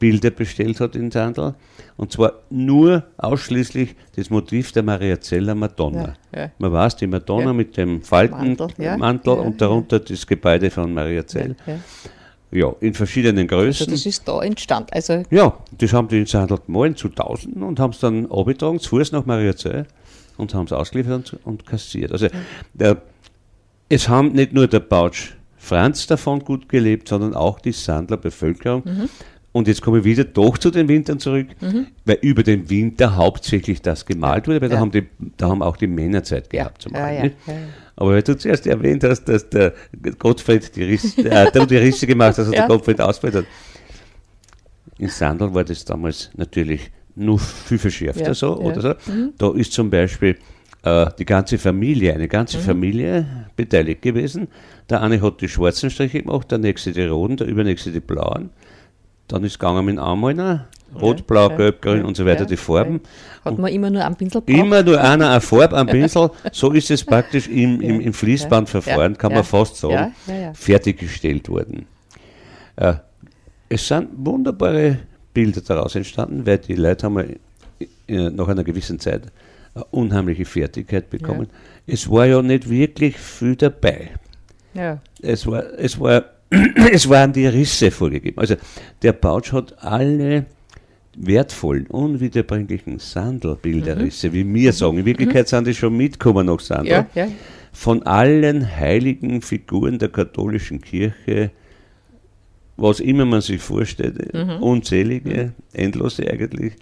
Bilder 0.00 0.30
bestellt 0.30 0.80
hat 0.80 0.96
in 0.96 1.12
Sandl 1.12 1.54
und 1.96 2.10
zwar 2.10 2.32
nur 2.50 3.04
ausschließlich 3.16 3.94
das 4.16 4.28
Motiv 4.30 4.72
der 4.72 4.82
Mariazeller 4.82 5.54
Madonna. 5.54 6.16
Ja, 6.34 6.40
ja. 6.40 6.50
Man 6.58 6.72
weiß, 6.72 6.96
die 6.96 7.06
Madonna 7.06 7.46
ja. 7.46 7.52
mit 7.52 7.76
dem 7.76 8.02
Faltenmantel 8.02 8.70
ja, 8.78 8.94
und 8.96 9.60
darunter 9.60 10.00
das 10.00 10.26
Gebäude 10.26 10.68
von 10.70 10.92
Mariazell. 10.92 11.54
Ja, 12.50 12.74
in 12.80 12.94
verschiedenen 12.94 13.46
Größen. 13.46 13.86
Also 13.86 13.90
das 13.90 14.06
ist 14.06 14.26
da 14.26 14.40
entstanden. 14.40 14.90
Also 14.92 15.22
ja, 15.30 15.56
das 15.76 15.92
haben 15.92 16.08
die 16.08 16.18
in 16.18 16.26
Sandl 16.26 16.58
gemahlen 16.64 16.96
zu 16.96 17.08
Tausenden 17.08 17.62
und 17.62 17.78
haben 17.78 17.90
es 17.90 18.00
dann 18.00 18.30
abgetragen, 18.30 18.80
zu 18.80 18.90
Fuß 18.90 19.12
nach 19.12 19.26
Mariazell 19.26 19.86
und 20.38 20.54
haben 20.54 20.64
es 20.64 20.72
ausgeliefert 20.72 21.34
und, 21.34 21.46
und, 21.46 21.66
kassiert. 21.66 22.12
Also 22.12 22.28
der, 22.72 23.02
es 23.88 24.08
haben 24.08 24.32
nicht 24.32 24.54
nur 24.54 24.66
der 24.66 24.80
Bautsch 24.80 25.34
Franz 25.58 26.06
davon 26.06 26.40
gut 26.40 26.68
gelebt, 26.68 27.08
sondern 27.08 27.34
auch 27.34 27.60
die 27.60 27.72
Sandler 27.72 28.16
Bevölkerung. 28.16 28.82
Mhm. 28.84 29.08
Und 29.52 29.66
jetzt 29.66 29.82
komme 29.82 29.98
ich 29.98 30.04
wieder 30.04 30.24
doch 30.24 30.56
zu 30.56 30.70
den 30.70 30.88
Wintern 30.88 31.18
zurück, 31.18 31.48
mhm. 31.60 31.88
weil 32.04 32.18
über 32.20 32.42
den 32.42 32.70
Winter 32.70 33.16
hauptsächlich 33.16 33.82
das 33.82 34.06
gemalt 34.06 34.46
wurde, 34.46 34.60
weil 34.60 34.70
ja. 34.70 34.76
da, 34.76 34.80
haben 34.80 34.90
die, 34.90 35.06
da 35.36 35.48
haben 35.48 35.62
auch 35.62 35.76
die 35.76 35.86
Männer 35.86 36.22
Zeit 36.22 36.48
gehabt 36.50 36.84
ja. 36.84 36.90
zum 36.90 36.92
Malen. 36.92 37.32
Ja, 37.46 37.54
aber 37.98 38.12
weil 38.12 38.22
du 38.22 38.36
zuerst 38.36 38.64
erwähnt 38.68 39.02
hast, 39.02 39.24
dass 39.24 39.50
der 39.50 39.74
Gottfried 40.20 40.74
die 40.76 40.84
Risse, 40.84 41.18
äh, 41.30 41.66
die 41.66 41.76
Risse 41.76 42.06
gemacht 42.06 42.30
hat, 42.30 42.38
also 42.38 42.52
der 42.52 42.68
Gottfried 42.68 43.00
ausgebildet 43.00 43.44
hat. 43.44 45.00
In 45.00 45.08
Sandl 45.08 45.52
war 45.52 45.64
das 45.64 45.84
damals 45.84 46.30
natürlich 46.36 46.92
nur 47.16 47.40
viel 47.40 47.78
verschärfter 47.78 48.34
so, 48.34 48.56
oder 48.56 48.80
so. 48.80 49.12
Mhm. 49.12 49.32
Da 49.36 49.52
ist 49.52 49.72
zum 49.72 49.90
Beispiel 49.90 50.36
äh, 50.84 51.06
die 51.18 51.24
ganze 51.24 51.58
Familie, 51.58 52.14
eine 52.14 52.28
ganze 52.28 52.58
mhm. 52.58 52.62
Familie 52.62 53.46
beteiligt 53.56 54.02
gewesen. 54.02 54.46
Der 54.88 55.02
eine 55.02 55.20
hat 55.20 55.40
die 55.40 55.48
schwarzen 55.48 55.90
Striche 55.90 56.22
gemacht, 56.22 56.52
der 56.52 56.58
nächste 56.58 56.92
die 56.92 57.04
roten, 57.04 57.36
der 57.36 57.48
übernächste 57.48 57.90
die 57.90 58.00
blauen. 58.00 58.50
Dann 59.28 59.44
ist 59.44 59.52
es 59.52 59.58
gegangen 59.58 59.84
mit 59.84 59.98
Anmalern, 59.98 60.64
Rot, 60.94 61.26
Blau, 61.26 61.50
Gelb, 61.50 61.82
Grün 61.82 62.04
und 62.04 62.16
so 62.16 62.24
weiter, 62.24 62.46
die 62.46 62.56
Farben. 62.56 63.00
Hat 63.44 63.58
man 63.58 63.70
immer 63.70 63.90
nur 63.90 64.04
einen 64.04 64.16
Pinsel 64.16 64.40
braucht? 64.40 64.58
Immer 64.58 64.82
nur 64.82 65.00
einer 65.00 65.30
eine 65.30 65.40
Farbe 65.42 65.76
am 65.76 65.86
Pinsel. 65.86 66.30
So 66.50 66.72
ist 66.72 66.90
es 66.90 67.04
praktisch 67.04 67.46
im, 67.46 67.80
im, 67.80 68.00
im 68.00 68.12
Fließbandverfahren, 68.12 69.16
kann 69.18 69.32
man 69.34 69.44
fast 69.44 69.76
sagen, 69.76 70.14
fertiggestellt 70.54 71.48
worden. 71.48 71.86
Äh, 72.76 72.94
es 73.68 73.86
sind 73.86 74.08
wunderbare 74.16 74.98
Bilder 75.34 75.60
daraus 75.60 75.94
entstanden, 75.94 76.46
weil 76.46 76.58
die 76.58 76.74
Leute 76.74 77.06
haben 77.06 77.36
äh, 78.08 78.30
nach 78.30 78.48
einer 78.48 78.64
gewissen 78.64 78.98
Zeit 78.98 79.22
eine 79.74 79.84
unheimliche 79.90 80.46
Fertigkeit 80.46 81.10
bekommen. 81.10 81.48
Es 81.86 82.10
war 82.10 82.24
ja 82.26 82.40
nicht 82.40 82.68
wirklich 82.68 83.18
viel 83.18 83.56
dabei. 83.56 84.10
Es 85.20 85.46
war, 85.46 85.64
es 85.78 86.00
war 86.00 86.24
es 86.92 87.08
waren 87.08 87.32
die 87.32 87.46
Risse 87.46 87.90
vorgegeben. 87.90 88.38
Also 88.38 88.56
der 89.02 89.12
Bautsch 89.12 89.52
hat 89.52 89.82
alle 89.82 90.46
wertvollen, 91.16 91.86
unwiederbringlichen 91.88 92.98
Sandelbilderrisse, 92.98 94.28
mhm. 94.28 94.32
wie 94.32 94.54
wir 94.54 94.72
sagen. 94.72 94.98
In 94.98 95.04
Wirklichkeit 95.04 95.46
mhm. 95.46 95.48
sind 95.48 95.66
die 95.66 95.74
schon 95.74 95.96
mitgekommen 95.96 96.46
nach 96.46 96.60
Sandel. 96.60 96.92
Ja, 96.92 97.06
ja. 97.14 97.28
Von 97.72 98.02
allen 98.04 98.76
heiligen 98.76 99.42
Figuren 99.42 99.98
der 99.98 100.08
katholischen 100.08 100.80
Kirche, 100.80 101.50
was 102.76 103.00
immer 103.00 103.24
man 103.24 103.40
sich 103.40 103.60
vorstellt, 103.60 104.32
mhm. 104.32 104.62
unzählige, 104.62 105.44
mhm. 105.44 105.52
endlose 105.72 106.30
eigentlich, 106.30 106.74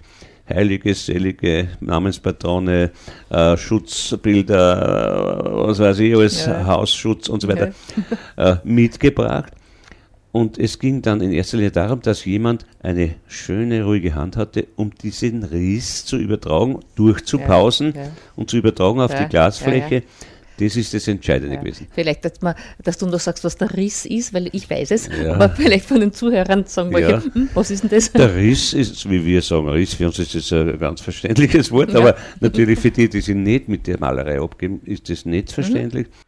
heilige, 0.49 0.95
selige 0.95 1.69
Namenspatrone, 1.81 2.93
äh, 3.31 3.57
Schutzbilder, 3.57 5.43
was 5.67 5.79
weiß 5.79 5.99
ich, 6.01 6.15
alles 6.15 6.47
ja. 6.47 6.65
Hausschutz 6.67 7.29
und 7.29 7.41
so 7.43 7.49
weiter, 7.49 7.73
äh, 8.37 8.57
mitgebracht. 8.65 9.53
Und 10.37 10.59
es 10.59 10.79
ging 10.79 11.01
dann 11.01 11.23
in 11.23 11.33
erster 11.33 11.57
Linie 11.57 11.71
darum, 11.71 12.03
dass 12.03 12.27
jemand 12.27 12.67
eine 12.83 13.15
schöne, 13.27 13.85
ruhige 13.85 14.15
Hand 14.15 14.37
hatte, 14.37 14.67
um 14.77 14.91
diesen 14.95 15.43
Riss 15.43 16.05
zu 16.05 16.19
übertragen, 16.19 16.81
durchzupausen 16.95 17.95
ja, 17.95 18.03
ja. 18.03 18.09
und 18.37 18.51
zu 18.51 18.59
übertragen 18.59 19.01
auf 19.01 19.13
ja, 19.13 19.25
die 19.25 19.31
Glasfläche. 19.31 20.03
Das 20.59 20.77
ist 20.77 20.93
das 20.93 21.09
Entscheidende 21.09 21.57
gewesen. 21.57 21.87
Vielleicht, 21.91 22.23
dass, 22.27 22.43
man, 22.43 22.55
dass, 22.85 22.99
du 22.99 23.07
noch 23.07 23.19
sagst, 23.19 23.45
was 23.45 23.57
der 23.57 23.75
Riss 23.75 24.05
ist, 24.05 24.35
weil 24.35 24.51
ich 24.53 24.69
weiß 24.69 24.91
es, 24.91 25.09
aber 25.27 25.49
vielleicht 25.57 25.87
von 25.87 26.01
den 26.01 26.13
Zuhörern 26.13 26.67
sagen 26.67 26.95
wir, 26.95 27.23
hm, 27.23 27.49
was 27.55 27.71
ist 27.71 27.85
denn 27.85 27.91
das? 27.91 28.13
Der 28.13 28.37
Riss 28.37 28.75
ist, 28.75 29.09
wie 29.09 29.25
wir 29.25 29.41
sagen, 29.41 29.71
Riss, 29.71 29.95
für 29.95 30.05
uns 30.05 30.19
ist 30.19 30.35
das 30.35 30.53
ein 30.53 30.79
ganz 30.79 31.01
verständliches 31.01 31.73
Wort, 31.73 31.95
aber 31.95 32.15
natürlich 32.41 32.79
für 32.79 32.91
die, 32.91 33.09
die 33.09 33.23
sich 33.23 33.35
nicht 33.35 33.71
mit 33.71 33.87
der 33.87 33.99
Malerei 33.99 34.39
abgeben, 34.39 34.83
ist 34.85 35.09
das 35.09 35.25
nicht 35.25 35.49
mhm. 35.49 35.53
verständlich. 35.55 36.09
Mhm. 36.09 36.26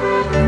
Also 0.00 0.39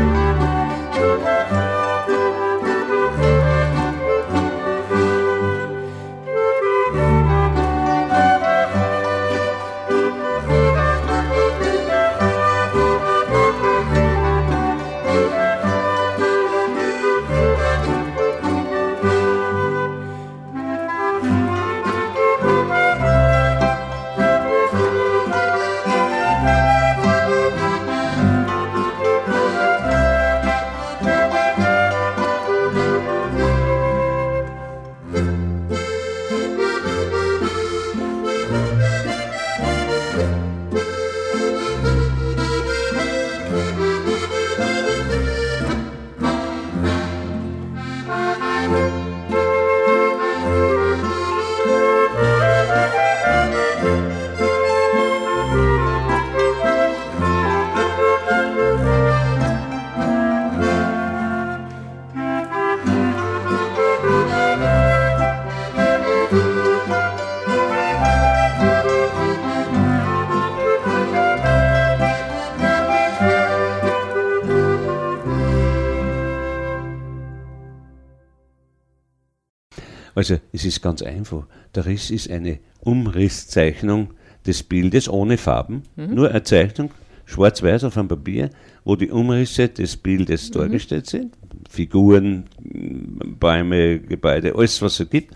es 80.53 80.63
ist 80.63 80.81
ganz 80.81 81.01
einfach. 81.01 81.45
Der 81.75 81.85
Riss 81.85 82.09
ist 82.09 82.29
eine 82.29 82.59
Umrisszeichnung 82.79 84.11
des 84.45 84.63
Bildes 84.63 85.09
ohne 85.09 85.37
Farben, 85.37 85.83
mhm. 85.95 86.13
nur 86.13 86.29
eine 86.29 86.43
Zeichnung, 86.43 86.91
schwarz-weiß 87.25 87.83
auf 87.85 87.97
einem 87.97 88.07
Papier, 88.07 88.49
wo 88.85 88.95
die 88.95 89.09
Umrisse 89.09 89.67
des 89.69 89.97
Bildes 89.97 90.49
mhm. 90.49 90.53
dargestellt 90.53 91.07
sind. 91.07 91.33
Figuren, 91.69 92.45
Bäume, 92.59 93.99
Gebäude, 93.99 94.55
alles 94.55 94.81
was 94.81 94.99
es 94.99 95.09
gibt. 95.09 95.33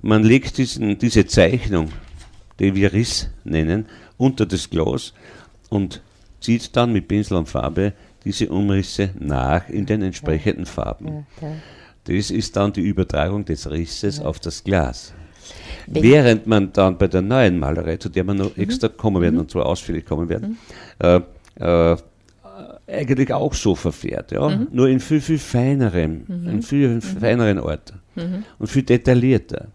Man 0.00 0.22
legt 0.22 0.56
diesen, 0.58 0.98
diese 0.98 1.26
Zeichnung, 1.26 1.90
die 2.58 2.74
wir 2.74 2.92
Riss 2.92 3.30
nennen, 3.44 3.86
unter 4.16 4.46
das 4.46 4.70
Glas 4.70 5.12
und 5.68 6.00
zieht 6.40 6.74
dann 6.76 6.92
mit 6.92 7.08
Pinsel 7.08 7.36
und 7.36 7.48
Farbe 7.48 7.92
diese 8.24 8.48
Umrisse 8.48 9.10
nach 9.18 9.68
in 9.68 9.86
den 9.86 10.02
entsprechenden 10.02 10.66
Farben. 10.66 11.26
Ja, 11.40 11.48
das 12.08 12.30
ist 12.30 12.56
dann 12.56 12.72
die 12.72 12.80
Übertragung 12.80 13.44
des 13.44 13.70
Risses 13.70 14.18
ja. 14.18 14.24
auf 14.24 14.40
das 14.40 14.64
Glas. 14.64 15.12
Wenn 15.86 16.02
Während 16.02 16.46
man 16.46 16.72
dann 16.72 16.98
bei 16.98 17.08
der 17.08 17.22
neuen 17.22 17.58
Malerei, 17.58 17.96
zu 17.96 18.08
der 18.08 18.24
wir 18.24 18.34
noch 18.34 18.56
mhm. 18.56 18.62
extra 18.62 18.88
kommen 18.88 19.22
werden 19.22 19.34
mhm. 19.34 19.40
und 19.42 19.50
zwar 19.50 19.66
ausführlich 19.66 20.04
kommen 20.04 20.28
werden, 20.28 20.58
mhm. 21.00 21.24
äh, 21.58 21.92
äh, 21.92 21.96
eigentlich 22.86 23.32
auch 23.32 23.54
so 23.54 23.74
verfährt, 23.74 24.32
ja? 24.32 24.48
Mhm. 24.48 24.68
nur 24.72 24.88
in 24.88 25.00
viel, 25.00 25.20
viel 25.20 25.38
feinerem, 25.38 26.24
mhm. 26.26 26.48
in 26.48 26.62
viel 26.62 26.88
mhm. 26.88 27.02
feineren 27.02 27.58
Ort 27.58 27.92
und 28.58 28.66
viel 28.66 28.82
detaillierter. 28.82 29.68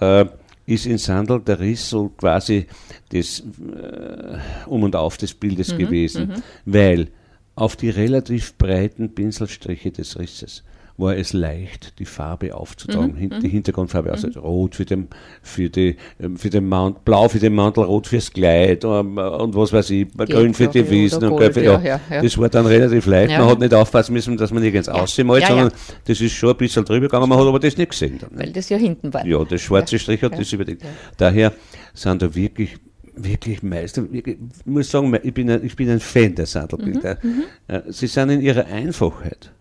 Äh, 0.00 0.26
ist 0.66 0.86
in 0.86 0.98
Sandel 0.98 1.40
der 1.40 1.60
Riss 1.60 1.90
so 1.90 2.08
quasi 2.08 2.66
das 3.10 3.40
äh, 3.40 4.38
Um 4.66 4.82
und 4.82 4.96
Auf 4.96 5.16
des 5.16 5.32
Bildes 5.32 5.76
gewesen, 5.76 6.42
weil 6.64 7.08
auf 7.54 7.76
die 7.76 7.88
relativ 7.88 8.58
breiten 8.58 9.14
Pinselstriche 9.14 9.92
des 9.92 10.18
Risses 10.18 10.64
war 10.98 11.16
es 11.16 11.32
leicht, 11.32 11.98
die 11.98 12.04
Farbe 12.04 12.54
aufzutragen, 12.54 13.14
mhm. 13.14 13.40
die 13.40 13.48
mhm. 13.48 13.50
Hintergrundfarbe, 13.50 14.10
also 14.10 14.28
mhm. 14.28 14.36
rot 14.38 14.74
für 14.74 14.84
den, 14.84 15.08
für 15.42 15.68
die, 15.68 15.96
ähm, 16.20 16.36
für 16.36 16.50
den 16.50 16.68
Mantel, 16.68 17.00
blau 17.04 17.28
für 17.28 17.38
den 17.38 17.54
Mantel, 17.54 17.84
rot 17.84 18.06
fürs 18.06 18.32
Kleid 18.32 18.84
und, 18.84 19.18
und 19.18 19.54
was 19.54 19.72
weiß 19.72 19.90
ich, 19.90 20.08
grün 20.16 20.54
für 20.54 20.68
die 20.68 20.88
Wiesen 20.88 21.24
und 21.24 21.36
Gold 21.36 21.54
für, 21.54 21.62
ja, 21.62 21.80
ja, 21.80 22.00
ja, 22.10 22.22
Das 22.22 22.38
war 22.38 22.48
dann 22.48 22.66
relativ 22.66 23.06
leicht. 23.06 23.36
Man 23.36 23.46
hat 23.46 23.58
nicht 23.58 23.74
aufpassen 23.74 24.12
müssen, 24.12 24.36
dass 24.36 24.52
man 24.52 24.62
nirgends 24.62 24.88
ja. 24.88 24.94
aussieht, 24.94 25.26
sondern 25.26 25.70
das 26.06 26.20
ist 26.20 26.32
schon 26.32 26.50
ein 26.50 26.56
bisschen 26.56 26.84
drüber 26.84 27.06
gegangen, 27.06 27.28
man 27.28 27.38
hat 27.38 27.46
aber 27.46 27.60
das 27.60 27.76
nicht 27.76 27.90
gesehen. 27.90 28.18
Dann, 28.18 28.30
Weil 28.38 28.52
das 28.52 28.68
ja 28.68 28.78
hinten 28.78 29.12
war. 29.12 29.26
Ja, 29.26 29.44
der 29.44 29.58
schwarze 29.58 29.98
Strich 29.98 30.22
hat 30.22 30.38
das 30.38 30.52
überdeckt. 30.52 30.82
Daher 31.16 31.52
sind 31.94 32.22
da 32.22 32.34
wirklich 32.34 32.78
wirklich 33.16 33.62
Meister. 33.62 34.04
Ich 34.12 34.36
muss 34.66 34.90
sagen, 34.90 35.18
ich 35.22 35.32
bin 35.32 35.50
ein, 35.50 35.64
ich 35.64 35.74
bin 35.74 35.88
ein 35.88 36.00
Fan 36.00 36.34
der 36.34 36.44
Sandelbilder. 36.44 37.18
Mhm, 37.22 37.30
mhm. 37.30 37.42
Äh, 37.66 37.82
Sie 37.88 38.06
sind 38.06 38.28
in 38.28 38.42
ihrer 38.42 38.66
Einfachheit 38.66 39.52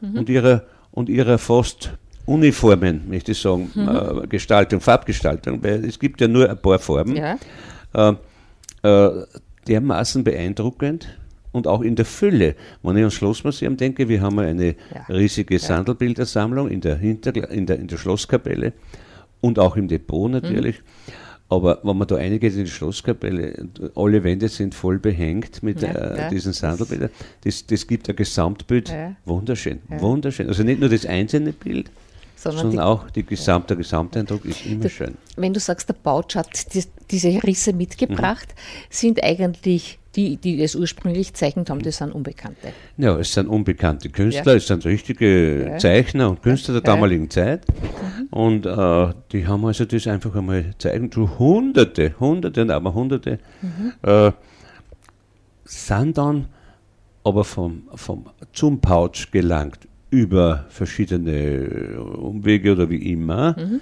mhm. 0.00 0.18
und 0.18 0.28
ihrer 0.28 0.64
und 0.92 1.08
ihrer 1.08 1.38
fast 1.38 1.92
uniformen, 2.26 3.08
möchte 3.08 3.32
ich 3.32 3.40
sagen, 3.40 3.70
mhm. 3.74 3.88
äh, 3.88 4.26
Gestaltung, 4.28 4.80
Farbgestaltung, 4.80 5.62
weil 5.62 5.84
es 5.84 5.98
gibt 5.98 6.20
ja 6.20 6.28
nur 6.28 6.48
ein 6.48 6.58
paar 6.58 6.78
Farben, 6.78 7.16
ja. 7.16 7.38
äh, 7.94 8.14
äh, 8.82 9.26
dermaßen 9.66 10.24
beeindruckend 10.24 11.08
und 11.52 11.66
auch 11.66 11.82
in 11.82 11.96
der 11.96 12.04
Fülle. 12.04 12.54
Wenn 12.82 12.96
ich 12.96 13.02
ans 13.02 13.14
Schlossmuseum 13.14 13.76
denke, 13.76 14.08
wir 14.08 14.20
haben 14.20 14.38
eine 14.38 14.76
ja. 14.94 15.02
riesige 15.08 15.54
ja. 15.54 15.60
Sandelbildersammlung 15.60 16.68
in 16.68 16.80
der, 16.80 16.96
Hinter 16.96 17.34
in, 17.50 17.66
der, 17.66 17.78
in 17.78 17.88
der 17.88 17.98
Schlosskapelle 17.98 18.72
und 19.40 19.58
auch 19.58 19.76
im 19.76 19.88
Depot 19.88 20.30
natürlich. 20.30 20.78
Mhm. 20.78 21.12
Aber 21.50 21.80
wenn 21.82 21.98
man 21.98 22.06
da 22.06 22.16
eingeht 22.16 22.54
in 22.54 22.64
die 22.64 22.70
Schlosskapelle, 22.70 23.68
alle 23.96 24.22
Wände 24.22 24.48
sind 24.48 24.74
voll 24.74 24.98
behängt 24.98 25.62
mit 25.64 25.82
ja, 25.82 25.90
äh, 25.90 26.18
ja. 26.18 26.28
diesen 26.30 26.52
Sandelbildern. 26.52 27.10
Das, 27.42 27.66
das 27.66 27.86
gibt 27.86 28.08
ein 28.08 28.16
Gesamtbild. 28.16 28.88
Ja. 28.88 29.16
Wunderschön, 29.24 29.80
wunderschön. 29.88 30.46
Also 30.46 30.62
nicht 30.62 30.80
nur 30.80 30.88
das 30.88 31.04
einzelne 31.04 31.52
Bild, 31.52 31.90
sondern, 32.36 32.60
sondern 32.62 32.78
die, 32.78 32.82
auch 32.82 33.10
die 33.10 33.24
gesamte, 33.24 33.68
der 33.68 33.76
Gesamteindruck 33.78 34.44
ist 34.44 34.64
immer 34.64 34.84
das, 34.84 34.92
schön. 34.92 35.16
Wenn 35.36 35.52
du 35.52 35.60
sagst, 35.60 35.88
der 35.88 35.94
Bautsch 35.94 36.36
hat 36.36 36.72
die, 36.72 36.84
diese 37.10 37.42
Risse 37.42 37.72
mitgebracht, 37.72 38.48
mhm. 38.48 38.86
sind 38.88 39.22
eigentlich 39.22 39.99
die, 40.16 40.36
die 40.36 40.60
es 40.62 40.74
ursprünglich 40.74 41.34
zeichnet 41.34 41.70
haben, 41.70 41.82
das 41.82 41.98
sind 41.98 42.12
Unbekannte. 42.12 42.72
Ja, 42.96 43.18
es 43.18 43.32
sind 43.32 43.48
unbekannte 43.48 44.08
Künstler, 44.08 44.52
ja. 44.52 44.56
es 44.56 44.66
sind 44.66 44.84
richtige 44.84 45.68
ja. 45.68 45.78
Zeichner 45.78 46.30
und 46.30 46.42
Künstler 46.42 46.74
der 46.74 46.82
damaligen 46.82 47.30
Zeit. 47.30 47.64
Mhm. 47.68 48.26
Und 48.30 48.66
äh, 48.66 49.14
die 49.32 49.46
haben 49.46 49.64
also 49.64 49.84
das 49.84 50.06
einfach 50.06 50.34
einmal 50.34 50.74
zeigen, 50.78 51.10
so 51.12 51.38
hunderte, 51.38 52.18
hunderte 52.18 52.62
und 52.62 52.70
aber 52.70 52.94
hunderte, 52.94 53.38
mhm. 53.62 53.92
äh, 54.02 54.32
sind 55.64 56.18
dann 56.18 56.46
aber 57.22 57.44
vom, 57.44 57.82
vom, 57.94 58.26
zum 58.52 58.80
Pouch 58.80 59.30
gelangt 59.30 59.86
über 60.10 60.66
verschiedene 60.70 62.00
Umwege 62.00 62.72
oder 62.72 62.90
wie 62.90 63.12
immer. 63.12 63.56
Mhm. 63.56 63.80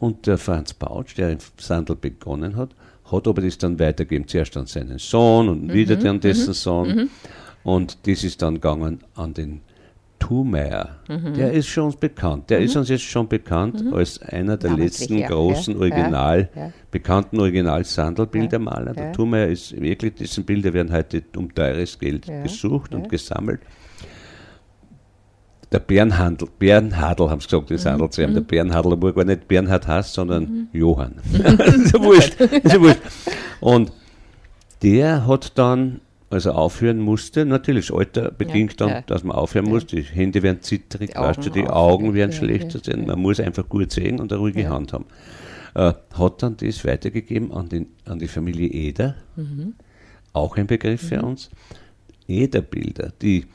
Und 0.00 0.26
der 0.26 0.38
Franz 0.38 0.74
Pouch, 0.74 1.14
der 1.16 1.30
in 1.30 1.38
Sandl 1.56 1.96
begonnen 1.96 2.56
hat, 2.56 2.70
hat 3.10 3.28
aber 3.28 3.42
das 3.42 3.58
dann 3.58 3.78
weitergegeben. 3.78 4.26
Zuerst 4.28 4.56
an 4.56 4.66
seinen 4.66 4.98
Sohn 4.98 5.48
und 5.48 5.64
mhm. 5.64 5.72
wieder 5.72 6.10
an 6.10 6.20
dessen 6.20 6.48
mhm. 6.48 6.52
Sohn. 6.54 6.88
Mhm. 6.88 7.10
Und 7.64 8.06
das 8.06 8.24
ist 8.24 8.40
dann 8.42 8.54
gegangen 8.54 9.00
an 9.14 9.34
den 9.34 9.60
Thumeyer. 10.18 10.96
Mhm. 11.08 11.34
Der 11.34 11.52
ist 11.52 11.68
schon 11.68 11.94
bekannt. 11.98 12.50
Der 12.50 12.60
ist 12.60 12.74
mhm. 12.74 12.80
uns 12.80 12.88
jetzt 12.88 13.04
schon 13.04 13.28
bekannt 13.28 13.84
mhm. 13.84 13.94
als 13.94 14.20
einer 14.22 14.56
der 14.56 14.76
letzten 14.76 15.18
ja, 15.18 15.28
großen 15.28 15.74
ja, 15.74 15.80
Original, 15.80 16.48
ja, 16.54 16.72
bekannten 16.90 17.40
Original-Sandelbildermaler. 17.40 18.94
Der 18.94 19.12
Thumeyer 19.12 19.48
ist 19.48 19.80
wirklich, 19.80 20.14
dessen 20.14 20.44
Bilder 20.44 20.72
werden 20.72 20.92
heute 20.92 21.22
um 21.36 21.54
teures 21.54 21.98
Geld 21.98 22.26
gesucht 22.42 22.94
und 22.94 23.08
gesammelt 23.08 23.60
der 25.70 25.80
Bernhandel, 25.80 26.48
Bernhardl 26.58 27.28
haben 27.30 27.40
sie 27.40 27.48
gesagt, 27.48 27.70
das 27.70 27.84
mhm. 27.84 27.90
handelt 27.90 28.12
sich 28.14 28.26
um. 28.26 28.32
Der 28.32 28.42
mhm. 28.42 28.46
Bernhardl, 28.46 28.92
obwohl 28.94 29.12
gar 29.12 29.24
nicht 29.24 29.48
Bernhard 29.48 29.86
heißt, 29.86 30.14
sondern 30.14 30.42
mhm. 30.44 30.68
Johann. 30.72 31.16
das 31.32 31.74
ist 31.74 31.92
ja 31.92 32.02
wurscht. 32.02 32.40
ist 32.40 32.72
ja 32.72 32.80
wurscht. 32.80 33.00
Und 33.60 33.92
der 34.82 35.26
hat 35.26 35.58
dann, 35.58 36.00
also 36.30 36.52
aufhören 36.52 37.00
musste, 37.00 37.44
natürlich 37.44 37.88
das 37.88 37.96
Alter 37.96 38.30
bedingt 38.30 38.72
ja, 38.72 38.86
dann, 38.86 38.88
ja. 38.88 39.00
dass 39.02 39.24
man 39.24 39.36
aufhören 39.36 39.66
ja. 39.66 39.72
muss, 39.72 39.86
die 39.86 40.02
Hände 40.02 40.42
werden 40.42 40.62
zitterig, 40.62 41.10
die 41.10 41.18
weißt 41.18 41.44
du, 41.44 41.50
die 41.50 41.66
Augen 41.66 42.14
werden 42.14 42.32
schlechter 42.32 42.78
sehen, 42.82 43.06
man 43.06 43.18
muss 43.18 43.40
einfach 43.40 43.68
gut 43.68 43.90
sehen 43.90 44.20
und 44.20 44.32
eine 44.32 44.40
ruhige 44.40 44.68
Hand 44.68 44.92
haben. 44.92 45.06
Äh, 45.74 45.92
hat 46.14 46.42
dann 46.42 46.56
das 46.56 46.84
weitergegeben 46.84 47.52
an, 47.52 47.68
den, 47.68 47.88
an 48.06 48.18
die 48.18 48.28
Familie 48.28 48.68
Eder, 48.68 49.16
mhm. 49.36 49.74
auch 50.32 50.56
ein 50.56 50.66
Begriff 50.66 51.08
für 51.08 51.18
mhm. 51.18 51.24
uns. 51.24 51.50
Ederbilder, 52.26 53.12
die, 53.20 53.46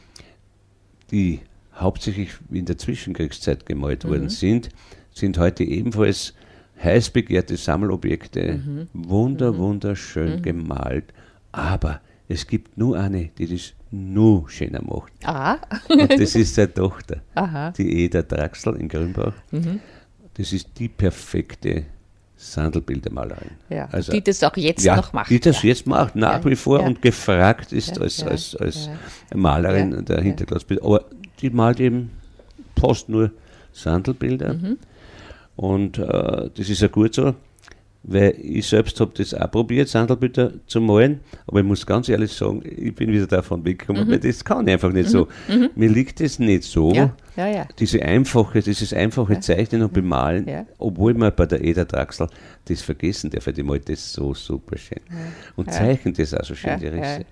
die 1.12 1.42
hauptsächlich 1.76 2.32
in 2.52 2.66
der 2.66 2.78
Zwischenkriegszeit 2.78 3.66
gemalt 3.66 4.04
mhm. 4.04 4.10
worden 4.10 4.30
sind, 4.30 4.70
sind 5.12 5.38
heute 5.38 5.64
ebenfalls 5.64 6.34
heiß 6.82 7.12
begehrte 7.12 7.58
Sammelobjekte, 7.58 8.54
mhm. 8.54 8.88
wunder, 8.94 9.54
mhm. 9.54 9.58
wunderschön 9.58 10.38
mhm. 10.38 10.42
gemalt. 10.42 11.06
Aber 11.52 12.02
es 12.28 12.48
gibt 12.48 12.78
nur 12.78 12.98
eine, 12.98 13.30
die 13.38 13.48
das 13.48 13.74
nur 13.92 14.50
schöner 14.50 14.82
macht. 14.82 15.14
Aha. 15.24 15.60
Und 15.88 16.20
das 16.20 16.36
ist 16.36 16.56
seine 16.56 16.74
Tochter, 16.74 17.22
Aha. 17.36 17.72
die 17.72 18.04
Eda 18.04 18.22
Draxel 18.22 18.76
in 18.76 18.88
Grünbach. 18.88 19.34
Mhm. 19.52 19.80
Das 20.36 20.52
ist 20.52 20.70
die 20.80 20.90
perfekte 20.90 21.86
Sandelbildermalerin. 22.36 23.52
Ja, 23.70 23.88
also, 23.92 24.12
die 24.12 24.24
das 24.24 24.44
auch 24.44 24.58
jetzt 24.58 24.84
ja, 24.84 24.96
noch 24.96 25.14
macht. 25.14 25.30
Die 25.30 25.40
das 25.40 25.62
ja. 25.62 25.70
jetzt 25.70 25.86
macht, 25.86 26.16
nach 26.16 26.44
wie 26.44 26.56
vor 26.56 26.82
und 26.82 27.02
gefragt 27.02 27.72
ist 27.72 28.00
als, 28.02 28.24
als, 28.24 28.56
als 28.56 28.90
Malerin 29.34 30.04
der 30.04 30.22
Hinterglasbilder. 30.22 30.84
Aber 30.84 31.06
die 31.44 31.50
malt 31.50 31.80
eben 31.80 32.12
fast 32.80 33.10
nur 33.10 33.32
Sandelbilder. 33.74 34.54
Mhm. 34.56 34.78
Und 35.56 36.00
äh, 36.00 36.50
das 36.56 36.70
ist 36.70 36.82
ja 36.82 36.88
gut 36.88 37.14
so, 37.14 37.36
weil 38.04 38.36
ich 38.42 38.68
selbst 38.68 39.00
habe 39.00 39.12
das 39.16 39.34
auch 39.34 39.50
probiert, 39.52 39.88
Sandelbilder 39.88 40.52
zu 40.68 40.82
malen, 40.82 41.20
aber 41.48 41.60
ich 41.60 41.66
muss 41.66 41.86
ganz 41.86 42.10
ehrlich 42.10 42.34
sagen, 42.34 42.62
ich 42.66 42.94
bin 42.96 43.12
wieder 43.12 43.28
davon 43.28 43.64
weggekommen, 43.64 44.08
mhm. 44.08 44.12
weil 44.12 44.20
das 44.20 44.44
kann 44.44 44.68
ich 44.68 44.74
einfach 44.74 44.92
nicht 44.92 45.08
mhm. 45.08 45.12
so. 45.12 45.28
Mhm. 45.48 45.70
Mir 45.76 45.90
liegt 45.90 46.20
es 46.20 46.40
nicht 46.40 46.64
so, 46.64 46.92
ja. 46.92 47.16
Ja, 47.38 47.48
ja. 47.48 47.68
diese 47.80 48.02
einfache, 48.02 48.62
dieses 48.62 48.94
einfache 48.94 49.40
Zeichnen 49.40 49.84
und 49.84 49.94
Bemalen, 49.94 50.66
obwohl 50.80 51.14
man 51.14 51.34
bei 51.36 51.46
der 51.46 51.64
Eda 51.64 51.86
Draxler 51.86 52.30
das 52.66 52.82
vergessen 52.82 53.30
darf, 53.30 53.46
die 53.46 53.64
malt 53.64 53.88
das 53.90 54.12
so 54.12 54.34
super 54.34 54.78
schön. 54.78 55.02
Und 55.56 55.72
zeichnet 55.72 56.20
das 56.20 56.34
auch 56.34 56.44
so 56.44 56.56
schön, 56.56 56.80
die 56.80 56.88
Risse. 56.88 57.26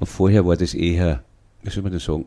Und 0.00 0.06
vorher 0.06 0.46
war 0.46 0.56
das 0.56 0.74
eher, 0.74 1.22
wie 1.62 1.70
soll 1.70 1.82
man 1.82 1.92
das 1.92 2.04
sagen, 2.04 2.24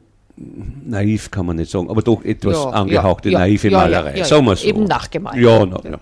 naiv 0.86 1.32
kann 1.32 1.46
man 1.46 1.56
nicht 1.56 1.72
sagen, 1.72 1.90
aber 1.90 2.02
doch 2.02 2.24
etwas 2.24 2.56
ja, 2.56 2.70
angehauchte 2.70 3.30
ja, 3.30 3.40
naive 3.40 3.70
ja, 3.70 3.78
Malerei. 3.78 4.18
Ja, 4.18 4.26
sagen 4.26 4.46
wir 4.46 4.56
so. 4.56 4.68
Eben 4.68 4.84
nachgemalt. 4.84 5.38
Ja, 5.38 5.66
na, 5.66 5.80
ja. 5.84 6.00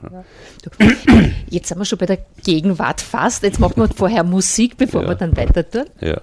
Jetzt 1.49 1.69
sind 1.69 1.78
wir 1.78 1.86
schon 1.86 1.99
bei 1.99 2.06
der 2.06 2.19
Gegenwart 2.43 3.02
fast. 3.02 3.43
Jetzt 3.43 3.60
machen 3.60 3.78
wir 3.78 3.88
vorher 3.89 4.23
Musik, 4.23 4.78
bevor 4.78 5.08
wir 5.08 5.15
dann 5.15 5.36
weiter 5.38 5.69
tun. 5.69 5.86
Ja. 6.02 6.21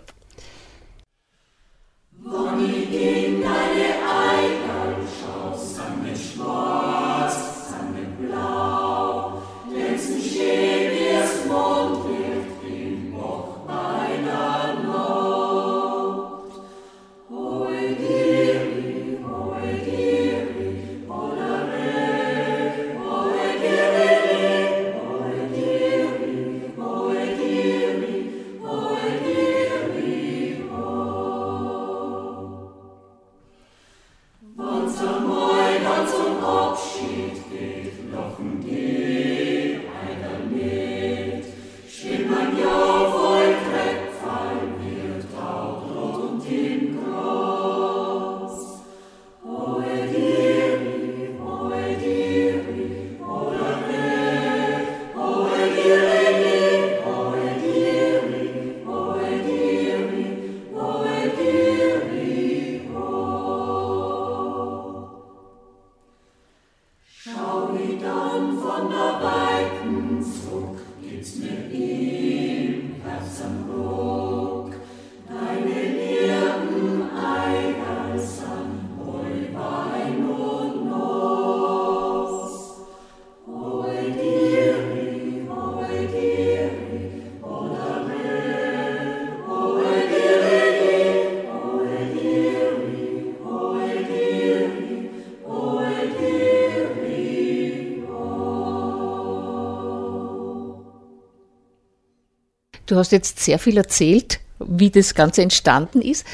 Du 102.86 102.96
hast 102.96 103.12
jetzt 103.12 103.40
sehr 103.40 103.58
viel 103.58 103.76
erzählt, 103.76 104.40
wie 104.58 104.90
das 104.90 105.14
Ganze 105.14 105.42
entstanden 105.42 106.00
ist. 106.00 106.24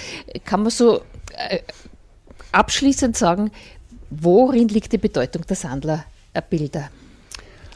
Kann 0.45 0.63
man 0.63 0.71
so 0.71 1.03
äh, 1.37 1.61
abschließend 2.53 3.17
sagen, 3.17 3.51
worin 4.11 4.69
liegt 4.69 4.93
die 4.93 4.99
Bedeutung 4.99 5.47
der 5.47 5.57
Sandlerbilder? 5.57 6.91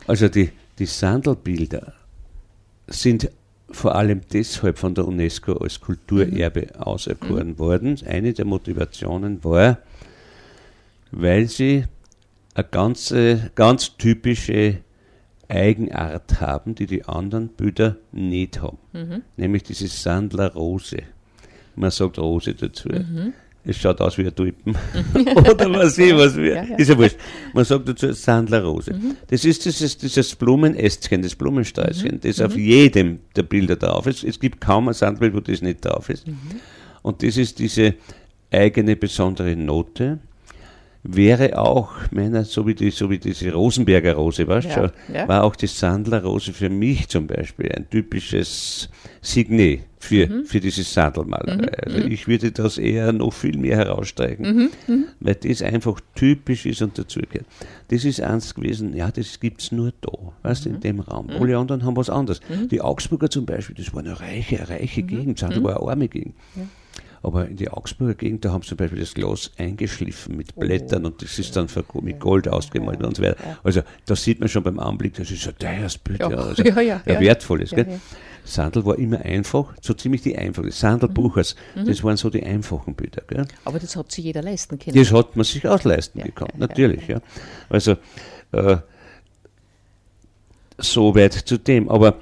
Also 0.06 0.28
die, 0.28 0.50
die 0.78 0.86
Sandelbilder 0.86 1.94
sind 2.86 3.30
vor 3.70 3.96
allem 3.96 4.20
deshalb 4.32 4.78
von 4.78 4.94
der 4.94 5.06
UNESCO 5.06 5.54
als 5.54 5.80
Kulturerbe 5.80 6.68
mhm. 6.72 6.82
auserkoren 6.82 7.48
mhm. 7.48 7.58
worden. 7.58 7.98
Eine 8.06 8.32
der 8.32 8.44
Motivationen 8.44 9.42
war, 9.42 9.78
weil 11.10 11.48
sie 11.48 11.84
eine 12.54 12.68
ganze, 12.68 13.50
ganz 13.54 13.96
typische 13.96 14.78
Eigenart 15.48 16.40
haben, 16.40 16.74
die 16.74 16.87
die 16.87 17.04
anderen 17.04 17.48
Bilder 17.48 17.96
nicht 18.12 18.61
haben. 18.61 18.78
Mhm. 18.92 19.22
Nämlich 19.37 19.62
diese 19.62 19.88
Sandler 19.88 20.52
Rose. 20.54 20.98
Man 21.76 21.90
sagt 21.90 22.18
Rose 22.18 22.54
dazu. 22.54 22.88
Mhm. 22.88 23.32
es 23.64 23.76
schaut 23.76 24.00
aus 24.00 24.16
wie 24.18 24.26
ein 24.26 24.35
Tulpen. 24.35 24.76
Oder 25.37 25.70
was 25.72 25.98
ich, 25.98 26.14
was 26.16 26.37
wir. 26.37 26.54
Ja, 26.54 26.64
ja. 26.64 26.76
Ist 26.76 26.88
ja 26.88 26.98
wurscht. 26.98 27.16
Man 27.52 27.64
sagt 27.64 27.88
dazu 27.88 28.12
Sandlerrose. 28.12 28.94
Mhm. 28.94 29.16
Das 29.28 29.44
ist 29.44 29.64
dieses, 29.64 29.98
dieses 29.98 30.35
Blumenästchen, 30.35 31.22
das 31.22 31.35
Blumensträußchen, 31.35 32.16
mhm. 32.16 32.20
das 32.20 32.38
mhm. 32.38 32.46
auf 32.46 32.56
jedem 32.56 33.20
der 33.37 33.42
Bilder 33.42 33.76
drauf 33.76 34.06
ist. 34.06 34.24
Es 34.24 34.40
gibt 34.40 34.61
kaum 34.61 34.88
ein 34.88 34.94
Sandbild, 34.94 35.35
wo 35.35 35.40
das 35.40 35.62
nicht 35.62 35.85
drauf 35.85 36.09
ist. 36.09 36.26
Mhm. 36.26 36.37
Und 37.02 37.22
das 37.22 37.37
ist 37.37 37.59
diese 37.59 37.94
eigene 38.50 38.96
besondere 38.96 39.54
Note 39.54 40.18
wäre 41.09 41.59
auch, 41.59 41.92
meine, 42.11 42.45
so 42.45 42.66
wie, 42.66 42.75
die, 42.75 42.90
so 42.90 43.11
wie 43.11 43.19
diese 43.19 43.53
Rosenberger 43.53 44.14
Rose, 44.14 44.47
weißt 44.47 44.69
ja, 44.69 44.92
ja. 45.12 45.29
war 45.29 45.45
auch 45.45 45.57
die 45.57 45.66
Sandlerrose 45.66 46.53
für 46.53 46.69
mich 46.69 47.09
zum 47.09 47.27
Beispiel 47.27 47.71
ein 47.73 47.88
typisches 47.88 48.88
Signet 49.21 49.81
für, 49.99 50.29
mhm. 50.29 50.45
für 50.45 50.61
diese 50.61 50.83
Sandelmalerei. 50.83 51.57
Mhm. 51.57 51.85
Also 51.85 51.99
mhm. 51.99 52.12
ich 52.12 52.29
würde 52.29 52.53
das 52.53 52.79
eher 52.79 53.12
noch 53.12 53.33
viel 53.33 53.57
mehr 53.57 53.77
herausstreichen, 53.77 54.45
mhm. 54.45 54.71
mhm. 54.87 55.05
weil 55.21 55.35
das 55.37 55.62
einfach 55.62 56.01
typisch 56.14 56.66
ist 56.66 56.83
und 56.83 56.99
dazugehört. 56.99 57.47
Das 57.88 58.05
ist 58.05 58.21
eins 58.21 58.55
gewesen, 58.55 58.95
ja, 58.95 59.11
das 59.11 59.40
gibt 59.40 59.62
es 59.62 59.73
nur 59.73 59.92
da, 60.01 60.12
weißt 60.42 60.64
du, 60.64 60.71
in 60.71 60.77
mhm. 60.77 60.81
dem 60.81 61.01
Raum. 61.01 61.31
Alle 61.31 61.57
anderen 61.57 61.85
haben 61.85 61.97
was 61.97 62.11
anderes. 62.11 62.40
Die 62.71 62.81
Augsburger 62.81 63.31
zum 63.31 63.47
Beispiel, 63.47 63.77
das 63.77 63.92
war 63.95 64.01
eine 64.01 64.19
reiche, 64.19 64.69
reiche 64.69 65.03
Gegend, 65.03 65.38
Sandel 65.38 65.62
war 65.62 65.81
eine 65.81 65.90
arme 65.90 66.09
Gegend. 66.09 66.35
Ja. 66.57 66.62
Aber 67.22 67.48
in 67.48 67.57
die 67.57 67.68
Augsburger 67.68 68.14
Gegend, 68.14 68.44
da 68.44 68.52
haben 68.52 68.62
sie 68.62 68.68
zum 68.68 68.79
Beispiel 68.79 69.00
das 69.00 69.14
Glas 69.14 69.50
eingeschliffen 69.57 70.37
mit 70.37 70.55
Blättern 70.55 71.05
oh. 71.05 71.09
und 71.09 71.22
das 71.22 71.38
ist 71.38 71.57
dann 71.57 71.68
mit 72.02 72.20
Gold 72.20 72.48
ausgemalt 72.48 73.02
und 73.02 73.16
so 73.16 73.22
weiter. 73.22 73.59
Also 73.62 73.83
da 74.07 74.16
sieht 74.16 74.40
man 74.40 74.48
schon 74.48 74.62
beim 74.62 74.79
Anblick, 74.79 75.14
das 75.14 75.31
ist 75.31 75.46
ein 75.46 75.59
teures 75.59 75.98
Bild, 75.98 76.20
ja, 76.20 76.29
also 76.29 76.62
ja, 76.62 76.81
ja, 76.81 77.02
ja, 77.05 77.20
wertvolles. 77.20 77.72
Ja, 77.72 77.79
ja. 77.79 77.98
Sandel 78.46 78.87
war 78.87 78.96
immer 78.96 79.20
einfach, 79.20 79.74
so 79.81 79.92
ziemlich 79.92 80.22
die 80.22 80.38
einfachen. 80.38 80.70
Sandel 80.70 81.09
mhm. 81.09 81.14
Buchers, 81.14 81.57
mhm. 81.74 81.87
das 81.87 82.02
waren 82.05 82.16
so 82.16 82.31
die 82.31 82.44
einfachen 82.44 82.94
Bilder. 82.94 83.22
Gell? 83.26 83.46
Aber 83.64 83.79
das 83.79 83.96
hat 83.96 84.12
sich 84.12 84.24
jeder 84.24 84.42
leisten 84.42 84.79
können. 84.79 84.96
Das 84.96 85.12
hat 85.12 85.37
man 85.37 85.44
sich 85.44 85.66
auch 85.66 85.83
leisten 85.83 86.20
ja, 86.20 86.26
gekonnt, 86.26 86.57
natürlich. 86.59 87.09
Ja, 87.09 87.20
Also 87.68 87.96
äh, 88.52 88.76
so 90.79 91.14
weit 91.14 91.33
zu 91.33 91.59
dem. 91.59 91.88
Aber 91.88 92.18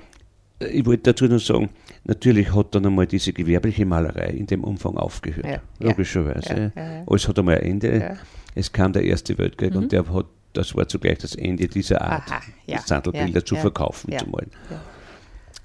ich 0.61 0.87
wollte 0.87 1.13
dazu 1.13 1.27
noch 1.27 1.41
sagen, 1.41 1.71
Natürlich 2.07 2.55
hat 2.55 2.75
dann 2.75 2.85
einmal 2.85 3.07
diese 3.07 3.33
gewerbliche 3.33 3.87
Malerei 3.87 4.29
in 4.29 4.47
dem 4.47 4.63
Umfang 4.63 4.97
aufgehört, 4.99 5.47
ja, 5.47 5.61
logischerweise. 5.81 6.73
Ja, 6.77 6.83
ja, 6.83 7.05
Alles 7.07 7.27
hat 7.27 7.39
einmal 7.39 7.57
ein 7.57 7.63
Ende. 7.63 8.19
Es 8.55 8.71
kam 8.71 8.93
der 8.93 9.05
Erste 9.05 9.37
Weltkrieg 9.39 9.73
mhm. 9.73 9.79
und 9.79 9.93
der 9.93 10.07
hat, 10.13 10.27
das 10.53 10.77
war 10.77 10.87
zugleich 10.87 11.19
das 11.19 11.35
Ende 11.35 11.67
dieser 11.67 12.03
Art, 12.03 12.31
Aha, 12.31 12.81
Sandelbilder 12.85 13.45
zu 13.45 13.57
verkaufen, 13.57 14.17
zu 14.17 14.29
malen. 14.29 14.51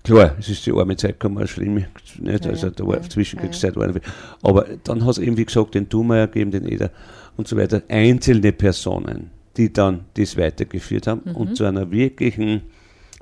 Klar, 0.02 0.36
es 0.40 0.48
ist 0.48 0.66
die 0.66 0.72
arme 0.72 0.96
Zeit 0.96 1.20
gekommen, 1.20 1.46
schlimm, 1.46 1.86
nicht? 2.20 2.48
also 2.48 2.70
da 2.70 2.88
war 2.88 3.02
Zwischenkriegszeit. 3.02 3.76
War 3.76 3.94
aber 4.42 4.66
dann 4.86 5.04
hat 5.04 5.12
es 5.12 5.18
eben, 5.18 5.36
wie 5.36 5.46
gesagt, 5.46 5.76
den 5.76 5.90
Thumeier 5.90 6.28
gegeben, 6.28 6.52
den 6.52 6.66
Eder 6.66 6.90
und 7.36 7.50
so 7.50 7.58
weiter, 7.58 7.84
einzelne 7.90 8.54
Personen, 8.54 9.30
die 9.58 9.74
dann 9.74 10.06
das 10.14 10.38
weitergeführt 10.38 11.06
haben 11.06 11.22
mhm. 11.26 11.36
und 11.36 11.58
zu 11.58 11.66
einer 11.66 11.92
wirklichen 11.92 12.62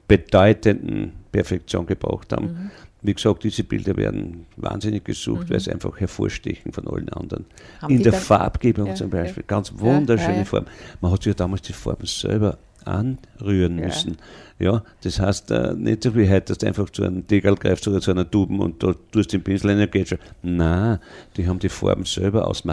bedeutenden 0.08 1.14
Perfektion 1.32 1.86
gebraucht 1.86 2.34
haben. 2.34 2.46
Mhm. 2.46 2.72
Wie 3.02 3.14
gesagt, 3.14 3.44
diese 3.44 3.64
Bilder 3.64 3.96
werden 3.96 4.48
wahnsinnig 4.56 5.06
gesucht, 5.06 5.50
mhm. 5.50 5.54
weil 5.54 5.60
sie 5.60 5.72
einfach 5.72 6.00
hervorstechen 6.00 6.74
von 6.74 6.88
allen 6.88 7.10
anderen. 7.10 7.46
Haben 7.82 7.94
In 7.94 8.04
der 8.04 8.14
Farbgebung 8.14 8.88
ja, 8.88 8.96
zum 8.96 9.10
Beispiel, 9.10 9.44
ja. 9.44 9.48
ganz 9.48 9.72
wunderschöne 9.76 10.40
ja, 10.40 10.46
Farben. 10.46 10.68
Man 11.00 11.12
hat 11.12 11.24
sich 11.24 11.32
ja 11.32 11.36
damals 11.36 11.62
die 11.62 11.74
Farben 11.74 12.06
selber 12.06 12.58
anrühren 12.88 13.76
müssen. 13.76 14.18
Ja, 14.60 14.84
das 15.04 15.20
heißt 15.20 15.52
äh, 15.52 15.74
nicht 15.76 16.04
so 16.04 16.16
wie 16.16 16.28
heute, 16.28 16.48
dass 16.48 16.60
du 16.60 16.68
einfach 16.68 16.90
zu 16.90 17.04
einem 17.04 17.28
Deckel 17.28 17.56
greifst 17.56 17.88
oder 17.88 18.02
zu 18.02 18.12
einer 18.12 18.30
Tuben 18.30 18.60
und 18.60 18.82
da 18.82 18.96
tust 19.12 19.32
den 19.34 19.44
Pinsel 19.44 19.72
rein 19.72 19.80
und 19.82 19.92
geht 19.92 20.10
schon. 20.10 20.18
Nein, 20.42 21.00
die 21.36 21.48
haben 21.48 21.60
die 21.60 21.70
Farben 21.70 22.06
selber 22.06 22.48
aus, 22.48 22.64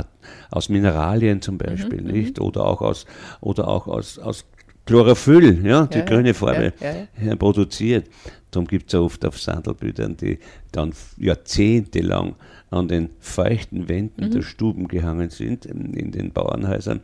aus 0.51 0.69
Mineralien 0.71 1.43
zum 1.43 1.59
Beispiel, 1.59 2.01
mhm, 2.01 2.11
nicht? 2.11 2.39
Mhm. 2.39 2.47
Oder 2.47 2.65
auch 2.65 2.81
aus, 2.81 3.05
oder 3.41 3.69
auch 3.69 3.87
aus, 3.87 4.19
aus 4.19 4.47
Chlorophyll, 4.87 5.65
ja, 5.67 5.87
die 5.87 5.99
ja, 5.99 6.05
grüne 6.05 6.35
Farbe 6.35 6.73
ja, 6.81 7.07
ja, 7.25 7.37
produziert. 7.37 8.07
Darum 8.51 8.67
gibt 8.67 8.87
es 8.87 8.93
ja 8.93 9.01
oft 9.01 9.25
auf 9.25 9.39
Sandelbildern, 9.39 10.17
die 10.17 10.39
dann 10.73 10.93
jahrzehntelang 11.17 12.37
an 12.71 12.89
den 12.89 13.11
feuchten 13.21 13.89
Wänden 13.89 14.27
mhm. 14.27 14.31
der 14.31 14.43
Stuben 14.43 14.89
gehangen 14.89 15.31
sind, 15.31 15.67
in 15.67 16.13
den 16.13 16.33
Bauernhäusern, 16.33 17.01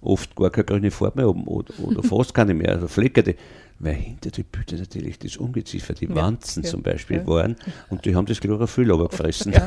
oft 0.00 0.34
gar 0.34 0.50
keine 0.50 0.64
grüne 0.64 0.90
Farbe 0.90 1.28
oben 1.28 1.44
oder, 1.44 1.72
oder 1.82 2.02
fast 2.06 2.34
keine 2.34 2.54
mehr, 2.54 2.70
also 2.70 2.88
fleckerte, 2.88 3.34
weil 3.78 3.94
hinter 3.94 4.30
die 4.30 4.42
Bildern 4.42 4.80
natürlich 4.80 5.18
das 5.18 5.36
Ungeziefer, 5.36 5.94
die 5.94 6.14
Wanzen 6.14 6.64
zum 6.64 6.82
Beispiel 6.82 7.26
waren 7.26 7.56
und 7.88 8.04
die 8.04 8.14
haben 8.14 8.26
das 8.26 8.40
Chlorophyll 8.40 8.90
aber 8.92 9.08
gefressen. 9.08 9.52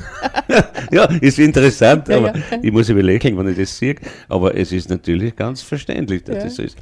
Ja. 0.92 1.06
ist 1.06 1.40
interessant, 1.40 2.10
aber 2.10 2.34
ich 2.62 2.72
muss 2.72 2.90
über 2.90 3.02
lächeln, 3.02 3.38
wenn 3.38 3.48
ich 3.48 3.58
das 3.58 3.76
sehe, 3.76 3.96
aber 4.28 4.56
es 4.56 4.72
ist 4.72 4.90
natürlich 4.90 5.36
ganz 5.36 5.62
verständlich, 5.62 6.24
dass 6.24 6.44
das 6.44 6.56
so 6.56 6.62
ist. 6.62 6.78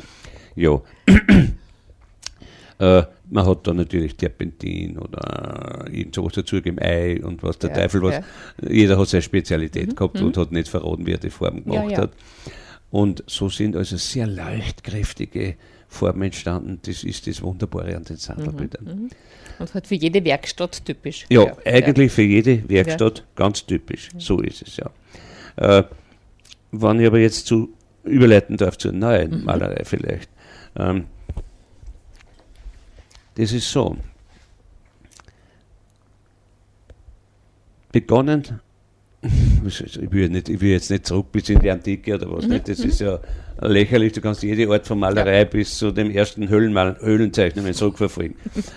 Ja. 0.55 0.81
äh, 2.79 3.03
man 3.31 3.45
hat 3.45 3.65
da 3.65 3.73
natürlich 3.73 4.15
Terpentin 4.15 4.97
oder 4.97 5.85
irgend 5.89 6.15
sowas 6.15 6.33
dazugegeben, 6.33 6.79
Ei 6.81 7.23
und 7.23 7.43
was 7.43 7.57
der 7.59 7.69
ja, 7.69 7.77
Teufel 7.77 8.01
was. 8.01 8.15
Ja. 8.15 8.69
Jeder 8.69 8.97
hat 8.97 9.07
seine 9.07 9.21
Spezialität 9.21 9.87
mhm, 9.87 9.95
gehabt 9.95 10.19
mhm. 10.19 10.27
und 10.27 10.37
hat 10.37 10.51
nicht 10.51 10.67
verraten, 10.67 11.05
wie 11.05 11.13
er 11.13 11.17
die 11.17 11.29
Form 11.29 11.63
gemacht 11.63 11.91
ja, 11.91 11.97
hat. 11.99 12.11
Und 12.91 13.23
so 13.27 13.47
sind 13.47 13.77
also 13.77 13.95
sehr 13.95 14.27
leuchtkräftige 14.27 15.55
Formen 15.87 16.23
entstanden. 16.23 16.79
Das 16.85 17.05
ist 17.05 17.25
das 17.25 17.41
Wunderbare 17.41 17.95
an 17.95 18.03
den 18.03 18.17
Sandelbildern. 18.17 18.83
Mhm, 18.83 18.91
mhm, 19.03 19.09
und 19.59 19.73
halt 19.73 19.87
für 19.87 19.95
jede 19.95 20.23
Werkstatt 20.25 20.83
typisch. 20.85 21.25
Ja, 21.29 21.55
eigentlich 21.65 22.11
für 22.11 22.23
jede 22.23 22.67
Werkstatt 22.69 23.23
ganz 23.35 23.65
typisch. 23.65 24.09
Mhm. 24.13 24.19
So 24.19 24.41
ist 24.41 24.61
es 24.61 24.77
ja. 24.77 24.89
Äh, 25.55 25.83
wenn 26.71 26.99
ich 26.99 27.07
aber 27.07 27.19
jetzt 27.19 27.47
zu 27.47 27.69
überleiten 28.03 28.57
darf 28.57 28.77
zur 28.77 28.91
neuen 28.91 29.39
mhm. 29.39 29.45
Malerei 29.45 29.83
vielleicht. 29.85 30.29
Ähm, 30.75 31.05
das 33.35 33.51
ist 33.51 33.69
so. 33.71 33.97
Begonnen, 37.91 38.61
ich 39.65 40.11
will, 40.11 40.29
nicht, 40.29 40.49
ich 40.49 40.61
will 40.61 40.71
jetzt 40.71 40.89
nicht 40.89 41.05
zurück 41.05 41.31
bis 41.31 41.49
in 41.49 41.59
die 41.59 41.69
Antike 41.69 42.15
oder 42.15 42.31
was, 42.31 42.45
mhm. 42.45 42.53
nicht? 42.53 42.69
das 42.69 42.79
ist 42.79 43.01
ja 43.01 43.19
lächerlich, 43.59 44.13
du 44.13 44.21
kannst 44.21 44.43
jede 44.43 44.71
Art 44.71 44.87
von 44.87 44.99
Malerei 44.99 45.39
ja. 45.39 45.43
bis 45.43 45.77
zu 45.77 45.91
dem 45.91 46.09
ersten 46.09 46.49
Höhlenmal 46.49 46.97
Höhlenzeichnungen 47.01 47.73
zurückverfolgen. 47.73 48.35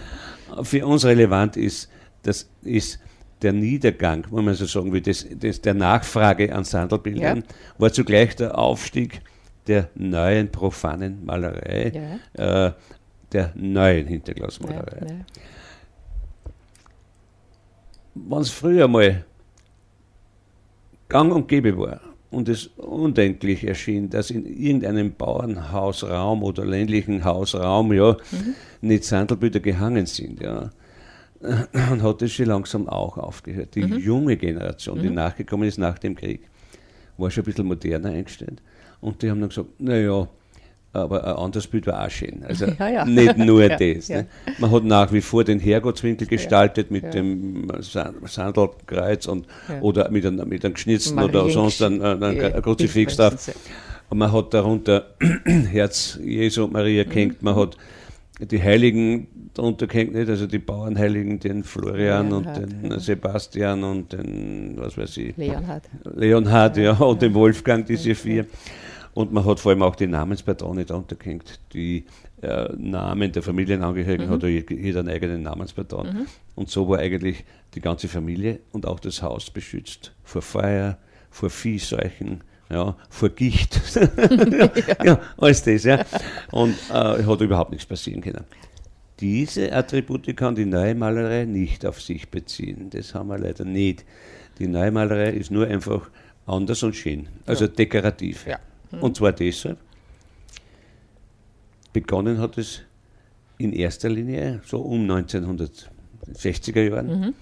Für 0.63 0.87
uns 0.87 1.05
relevant 1.05 1.57
ist, 1.57 1.89
das 2.23 2.49
ist 2.63 2.99
der 3.43 3.53
Niedergang, 3.53 4.27
muss 4.31 4.45
man 4.45 4.55
so 4.55 4.67
sagen, 4.67 4.93
wie 4.93 5.01
das, 5.01 5.27
das 5.39 5.61
der 5.61 5.75
Nachfrage 5.75 6.55
an 6.55 6.65
Sandelbildern, 6.65 7.39
ja. 7.39 7.43
war 7.79 7.93
zugleich 7.93 8.37
der 8.37 8.59
Aufstieg 8.59 9.21
der 9.67 9.89
neuen 9.95 10.51
profanen 10.51 11.25
Malerei, 11.25 12.19
ja. 12.37 12.67
äh, 12.69 12.73
der 13.33 13.53
neuen 13.55 14.07
Hinterglasmalerei. 14.07 14.99
Ja, 15.01 15.15
ja. 15.15 15.25
Wenn 18.15 18.39
es 18.39 18.51
früher 18.51 18.87
mal 18.87 19.25
gang 21.09 21.33
und 21.33 21.49
gäbe 21.49 21.77
war 21.77 22.01
und 22.31 22.49
es 22.49 22.67
undenklich 22.77 23.67
erschien, 23.67 24.11
dass 24.11 24.31
in 24.31 24.47
irgendeinem 24.47 25.15
Bauernhausraum 25.15 26.43
oder 26.43 26.65
ländlichen 26.65 27.25
Hausraum 27.25 27.93
ja 27.93 28.13
mhm. 28.13 28.55
nicht 28.83 29.05
Sandelbilder 29.05 29.61
gehangen 29.61 30.07
sind, 30.07 30.41
ja, 30.41 30.71
dann 31.73 32.03
hat 32.03 32.23
es 32.23 32.33
schon 32.33 32.47
langsam 32.47 32.89
auch 32.89 33.19
aufgehört. 33.19 33.75
Die 33.75 33.85
mhm. 33.85 33.99
junge 33.99 34.37
Generation, 34.37 35.01
die 35.01 35.09
mhm. 35.09 35.15
nachgekommen 35.15 35.69
ist 35.69 35.79
nach 35.79 35.99
dem 35.99 36.15
Krieg, 36.15 36.49
war 37.19 37.31
schon 37.31 37.43
ein 37.43 37.47
bisschen 37.47 37.67
moderner 37.67 38.11
eingestellt. 38.11 38.63
Und 39.05 39.21
die 39.21 39.31
haben 39.31 39.41
dann 39.41 39.51
gesagt, 39.51 39.69
naja, 39.79 40.27
aber 40.95 41.25
ein 41.25 41.37
anderes 41.37 41.67
Bild 41.67 41.87
war 41.87 42.07
auch 42.07 42.11
schön. 42.11 42.43
Also 42.49 42.67
ja, 42.79 42.89
ja. 42.89 43.05
nicht 43.05 43.37
nur 43.37 43.63
ja, 43.69 43.77
das. 43.77 44.09
Ne? 44.09 44.27
Man 44.59 44.71
hat 44.71 44.85
nach 44.85 45.13
wie 45.13 45.21
vor 45.21 45.45
den 45.45 45.61
Herrgottswinkel 45.61 46.27
gestaltet 46.27 46.91
mit 46.91 47.13
dem 47.13 47.69
Sandelkreuz 47.81 49.27
und, 49.27 49.47
oder 49.83 50.11
mit 50.11 50.25
einem, 50.25 50.49
mit 50.49 50.65
einem 50.65 50.73
geschnitzten 50.73 51.17
Marien 51.17 51.37
oder 51.37 51.51
sonst 51.51 51.83
ein, 51.83 52.01
ein, 52.01 52.23
ein, 52.23 52.41
ein 52.41 52.63
Kruzifix. 52.63 53.19
Und 54.09 54.19
man 54.19 54.33
hat 54.33 54.55
darunter 54.55 55.15
Herz 55.45 56.19
Jesu 56.23 56.65
und 56.65 56.73
Maria 56.73 57.05
gehängt, 57.05 57.43
mhm. 57.43 57.49
man 57.51 57.57
hat 57.57 57.77
die 58.41 58.63
Heiligen 58.63 59.29
darunter 59.53 59.87
gehängt, 59.87 60.15
nicht? 60.15 60.29
also 60.29 60.47
die 60.47 60.59
Bauernheiligen, 60.59 61.39
den 61.41 61.63
Florian 61.63 62.31
Leonhard, 62.31 62.59
und 62.59 62.83
den 62.83 62.99
Sebastian 62.99 63.85
und 63.85 64.13
den, 64.13 64.75
was 64.77 64.97
weiß 64.97 65.17
ich, 65.19 65.37
Leonhard. 65.37 65.85
Leonhard, 66.05 66.77
ja, 66.77 66.93
und 66.93 67.23
den 67.23 67.35
Wolfgang, 67.35 67.87
diese 67.87 68.15
vier. 68.15 68.47
Und 69.15 69.33
man 69.33 69.45
hat 69.45 69.61
vor 69.61 69.71
allem 69.71 69.83
auch 69.83 69.95
die 69.95 70.09
Namenspatrone 70.09 70.85
darunter 70.85 71.15
gehängt. 71.15 71.61
Die 71.73 72.05
äh, 72.43 72.69
Namen 72.77 73.31
der 73.31 73.43
Familienangehörigen 73.43 74.27
mhm. 74.27 74.33
hat 74.33 74.43
jeder 74.43 75.01
einen 75.01 75.09
eigenen 75.09 75.43
Namenspatron. 75.43 76.07
Mhm. 76.07 76.27
Und 76.57 76.69
so 76.69 76.89
war 76.89 76.99
eigentlich 76.99 77.45
die 77.75 77.81
ganze 77.81 78.09
Familie 78.09 78.59
und 78.73 78.87
auch 78.87 78.99
das 78.99 79.23
Haus 79.23 79.51
beschützt 79.51 80.13
vor 80.25 80.43
Feuer, 80.43 80.99
vor 81.31 81.49
Viehseuchen, 81.49 82.43
ja, 82.71 82.97
vor 83.09 83.29
Gicht. 83.29 83.81
ja, 83.95 84.71
ja, 85.05 85.21
alles 85.37 85.63
das, 85.63 85.85
ja. 85.85 86.05
Und 86.51 86.75
äh, 86.91 87.23
hat 87.23 87.41
überhaupt 87.41 87.71
nichts 87.71 87.87
passieren 87.87 88.21
können. 88.21 88.45
Diese 89.21 89.73
Attribute 89.73 90.37
kann 90.37 90.57
die 90.57 90.65
neue 90.65 90.97
Malerei 90.97 91.45
nicht 91.45 91.87
auf 91.87 92.03
sich 92.03 92.29
beziehen. 92.31 92.91
Das 92.91 93.15
haben 93.15 93.29
wir 93.29 93.39
leider 93.39 93.65
nicht. 93.65 94.05
Die 94.59 94.67
neue 94.67 94.91
Malerei 94.91 95.31
ist 95.31 95.53
nur 95.53 95.69
einfach 95.69 96.11
anders 96.47 96.83
und 96.83 96.97
schön, 96.97 97.29
also 97.47 97.65
Ja. 97.67 97.71
dekorativ. 97.71 98.47
Ja. 98.47 98.59
Und 99.01 99.17
zwar 99.17 99.33
deshalb, 99.33 99.79
begonnen 101.93 102.39
hat 102.39 102.59
es 102.59 102.83
in 103.59 103.73
erster 103.73 104.09
Linie 104.09 104.61
so 104.67 104.81
um 104.81 105.09
1960er 105.11 106.83
Jahren 106.91 107.35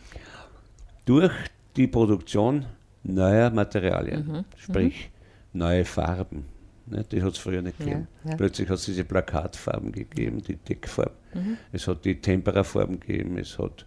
durch 1.04 1.32
die 1.76 1.86
Produktion 1.86 2.66
neuer 3.02 3.50
Materialien, 3.50 4.44
sprich 4.56 5.10
neue 5.52 5.84
Farben. 5.84 6.44
Ne, 6.86 7.04
die 7.10 7.22
hat 7.22 7.32
es 7.32 7.38
früher 7.38 7.62
nicht 7.62 7.78
Ja, 7.78 7.84
gegeben. 7.86 8.08
ja. 8.24 8.36
Plötzlich 8.36 8.68
hat 8.68 8.76
es 8.76 8.84
diese 8.86 9.04
Plakatfarben 9.04 9.92
gegeben, 9.92 10.42
die 10.42 10.56
Deckfarben. 10.56 11.56
Es 11.72 11.86
hat 11.86 12.04
die 12.04 12.20
Temperafarben 12.20 12.98
gegeben, 13.00 13.38
es 13.38 13.58
hat, 13.58 13.86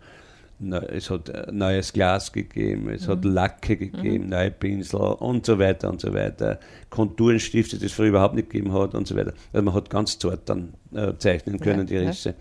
es 0.89 1.09
hat 1.09 1.29
äh, 1.29 1.51
neues 1.51 1.91
Glas 1.93 2.31
gegeben, 2.31 2.89
es 2.89 3.07
hat 3.07 3.25
Lacke 3.25 3.75
gegeben, 3.77 4.29
neue 4.29 4.51
Pinsel 4.51 4.99
und 4.99 5.45
so 5.45 5.59
weiter 5.59 5.89
und 5.89 5.99
so 6.01 6.13
weiter. 6.13 6.59
Konturenstifte, 6.89 7.77
die 7.77 7.85
es 7.87 7.93
früher 7.93 8.09
überhaupt 8.09 8.35
nicht 8.35 8.49
gegeben 8.49 8.73
hat 8.73 8.95
und 8.95 9.07
so 9.07 9.15
weiter. 9.15 9.33
Also 9.51 9.63
man 9.63 9.73
hat 9.73 9.89
ganz 9.89 10.17
zart 10.17 10.47
dann 10.47 10.73
äh, 10.93 11.13
zeichnen 11.17 11.59
können, 11.59 11.79
Ja, 11.79 11.83
die 11.85 11.95
ja. 11.95 12.09
Risse. 12.09 12.35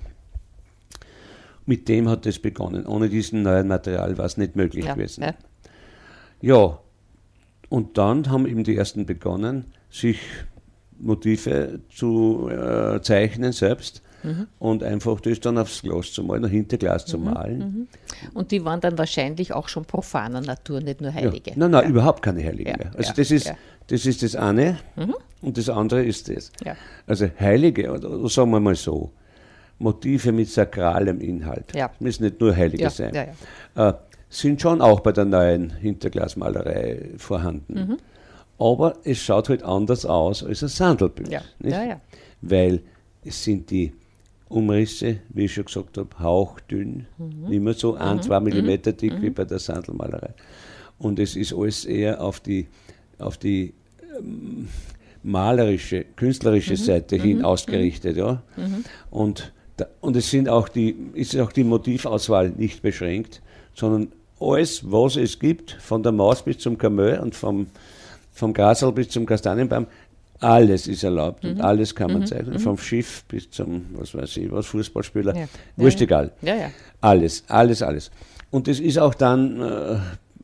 Mit 1.67 1.89
dem 1.89 2.09
hat 2.09 2.27
es 2.27 2.39
begonnen. 2.39 2.87
Ohne 2.87 3.09
diesen 3.09 3.43
neuen 3.43 3.67
Material 3.69 4.17
war 4.19 4.27
es 4.27 4.37
nicht 4.37 4.55
möglich 4.55 4.85
Ja, 4.85 4.95
gewesen. 4.95 5.23
ja. 5.25 5.35
Ja, 6.41 6.79
und 7.71 7.97
dann 7.97 8.31
haben 8.31 8.47
eben 8.47 8.65
die 8.65 8.77
ersten 8.77 9.07
begonnen, 9.07 9.73
sich 9.91 10.21
Motive 10.99 11.81
zu 11.89 12.49
äh, 12.51 13.01
zeichnen 13.01 13.53
selbst 13.53 14.03
Mhm. 14.25 14.47
und 14.59 14.83
einfach 14.83 15.21
das 15.21 15.39
dann 15.41 15.59
aufs 15.59 15.83
Glas 15.83 16.13
zu 16.13 16.25
malen, 16.25 16.45
hinter 16.47 16.79
Glas 16.79 17.05
zu 17.07 17.19
malen. 17.19 17.89
Und 18.33 18.51
die 18.51 18.65
waren 18.65 18.81
dann 18.81 18.97
wahrscheinlich 18.99 19.53
auch 19.53 19.69
schon 19.69 19.85
profaner 19.85 20.41
Natur, 20.41 20.81
nicht 20.81 21.01
nur 21.01 21.11
Ja. 21.11 21.17
Heilige. 21.17 21.53
Nein, 21.57 21.71
nein, 21.71 21.85
ja. 21.85 21.91
überhaupt 21.91 22.23
keine 22.23 22.43
Heilige 22.43 22.71
Ja, 22.71 22.77
mehr. 22.77 22.91
Also 22.97 23.11
ja, 23.11 23.15
das, 23.17 23.31
ist, 23.31 23.47
ja. 23.47 23.53
Mhm. 23.53 23.57
das 23.89 24.07
ist 24.07 24.23
das 24.23 24.35
eine 24.37 24.79
und 25.43 25.57
das 25.59 25.69
andere 25.69 26.05
ist 26.05 26.29
das. 26.29 26.51
Ja. 26.65 26.75
Also 27.07 27.29
Heilige, 27.39 27.91
oder 27.93 28.29
sagen 28.29 28.51
wir 28.51 28.61
mal 28.61 28.75
so, 28.75 29.13
Motive 29.79 30.33
mit 30.33 30.49
sakralem 30.49 31.21
Inhalt, 31.21 31.75
Ja. 31.75 31.91
müssen 32.01 32.25
nicht 32.25 32.41
nur 32.41 32.57
Heilige 32.57 32.85
Ja, 32.85 32.91
sein, 32.91 33.15
ja, 33.77 33.89
Äh, 33.91 33.95
sind 34.31 34.61
schon 34.61 34.81
auch 34.81 35.01
bei 35.01 35.13
der 35.13 35.25
neuen 35.27 35.71
Hinterglasmalerei 35.71 37.11
vorhanden. 37.19 37.75
Mhm. 37.75 37.97
Aber 38.59 38.95
es 39.05 39.19
schaut 39.19 39.49
halt 39.49 39.63
anders 39.65 40.07
aus 40.07 40.43
als 40.45 40.63
ein 40.63 40.69
Sandelbild. 40.69 41.29
Ja, 41.29 41.41
ja, 41.63 41.85
ja. 41.85 42.01
Weil 42.41 42.81
es 43.25 43.43
sind 43.43 43.71
die 43.71 43.93
Umrisse, 44.49 45.19
wie 45.31 45.45
ich 45.47 45.55
schon 45.55 45.65
gesagt 45.67 45.99
habe, 45.99 46.09
hauchdünn, 46.21 47.07
Mhm. 47.19 47.53
immer 47.53 47.73
so 47.75 47.95
ein, 47.95 48.23
zwei 48.23 48.41
Millimeter 48.41 48.93
dick 48.93 49.21
wie 49.23 49.31
bei 49.31 49.45
der 49.45 49.59
Sandelmalerei. 49.59 50.35
Und 50.99 51.19
es 51.19 51.35
ist 51.37 51.53
alles 51.53 51.85
eher 51.85 52.21
auf 52.21 52.41
die, 52.41 52.67
auf 53.19 53.37
die 53.37 53.75
ähm, 54.19 54.69
malerische, 55.23 56.05
künstlerische 56.17 56.77
Seite 56.77 57.17
hin 57.17 57.45
ausgerichtet. 57.45 58.17
Ja? 58.17 58.43
Und, 59.11 59.53
da, 59.77 59.87
und 60.01 60.17
es 60.17 60.31
sind 60.31 60.49
auch 60.49 60.69
die, 60.69 60.95
ist 61.15 61.37
auch 61.39 61.51
die 61.51 61.65
Motivauswahl 61.65 62.51
nicht 62.51 62.83
beschränkt, 62.83 63.43
sondern 63.75 64.13
alles, 64.39 64.91
was 64.91 65.17
es 65.17 65.39
gibt, 65.39 65.73
von 65.73 66.03
der 66.03 66.13
Maus 66.13 66.43
bis 66.43 66.59
zum 66.59 66.77
Kamel 66.79 67.19
und 67.19 67.35
vom, 67.35 67.67
vom 68.33 68.53
Grasel 68.53 68.93
bis 68.93 69.09
zum 69.09 69.27
Kastanienbaum, 69.27 69.87
alles 70.45 70.87
ist 70.87 71.03
erlaubt 71.03 71.45
und 71.45 71.61
alles 71.61 71.95
kann 71.95 72.13
man 72.13 72.27
zeichnen. 72.27 72.59
Vom 72.59 72.77
Schiff 72.79 73.25
bis 73.25 73.51
zum, 73.51 73.87
was 73.95 74.15
weiß 74.15 74.37
ich, 74.37 74.51
was, 74.53 74.67
Fußballspieler, 74.67 75.35
Ja. 75.37 75.47
wurscht 75.77 76.01
Ja, 76.01 76.05
egal. 76.05 76.33
Ja, 76.43 76.55
ja. 76.55 76.71
Alles, 77.01 77.45
alles, 77.49 77.83
alles. 77.83 78.11
Und 78.51 78.69
das 78.69 78.79
ist 78.81 78.99
auch 78.99 79.15
dann 79.15 79.61
äh, 79.61 79.97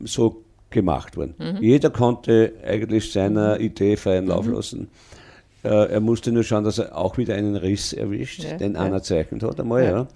so 0.03 0.43
gemacht 0.69 1.17
worden. 1.17 1.35
Jeder 1.59 1.89
konnte 1.89 2.53
eigentlich 2.65 3.11
seiner 3.11 3.59
Idee 3.59 3.95
freien 3.97 4.27
Lauf 4.27 4.47
lassen. 4.47 4.87
Äh, 5.63 5.91
er 5.91 5.99
musste 5.99 6.31
nur 6.31 6.43
schauen, 6.43 6.63
dass 6.63 6.79
er 6.79 6.97
auch 6.97 7.17
wieder 7.17 7.35
einen 7.35 7.55
Riss 7.55 7.93
erwischt, 7.93 8.45
den 8.59 8.75
einer 8.75 9.03
zeichnet 9.03 9.43
hat 9.43 9.59
einmal. 9.59 9.83
Ja. 9.83 10.07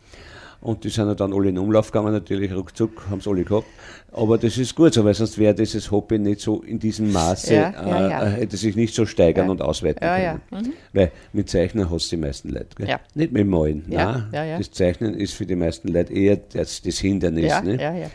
Ja. 0.65 0.69
Und 0.71 0.84
die 0.84 0.89
sind 0.89 1.08
ja 1.08 1.13
dann 1.15 1.34
alle 1.34 1.49
in 1.49 1.58
Umlauf 1.60 1.91
gegangen, 1.91 2.12
natürlich 2.13 2.54
ruckzuck, 2.54 3.08
haben 3.10 3.19
es 3.19 3.28
alle 3.28 3.43
gehabt. 3.43 3.67
Aber 4.12 4.38
das 4.38 4.58
ist 4.58 4.73
gut 4.75 4.93
so, 4.93 5.04
weil 5.06 5.13
sonst 5.13 5.38
wäre 5.38 5.54
dieses 5.54 5.91
Hobby 5.91 6.17
nicht 6.17 6.39
so 6.41 6.62
in 6.63 6.80
diesem 6.80 7.12
Maße, 7.12 7.54
Ja, 7.54 7.71
ja, 7.88 8.10
ja. 8.10 8.23
Äh, 8.23 8.30
hätte 8.32 8.58
sich 8.58 8.75
nicht 8.75 8.95
so 8.95 9.06
steigern 9.06 9.45
Ja. 9.45 9.51
und 9.51 9.62
ausweiten 9.62 10.04
Ja, 10.04 10.17
ja. 10.17 10.39
können. 10.49 10.73
Weil 10.93 11.12
mit 11.34 11.49
Zeichnen 11.49 11.89
hast 11.91 12.12
du 12.12 12.15
die 12.15 12.21
meisten 12.21 12.49
Leute. 12.49 12.67
Gell? 12.78 12.88
Ja. 12.89 12.99
Nicht 13.13 13.32
mit 13.34 13.45
Malen. 13.47 13.84
Ja, 13.89 14.12
Nein, 14.13 14.28
ja, 14.34 14.43
ja. 14.45 14.58
Das 14.58 14.71
Zeichnen 14.71 15.13
ist 15.13 15.34
für 15.34 15.45
die 15.45 15.56
meisten 15.56 15.89
Leute 15.89 16.13
eher 16.13 16.38
das, 16.54 16.82
das 16.82 16.97
Hindernis. 16.99 17.45
Ja, 17.45 17.62
ne? 17.62 17.82
ja, 17.82 17.93
ja. 17.93 18.08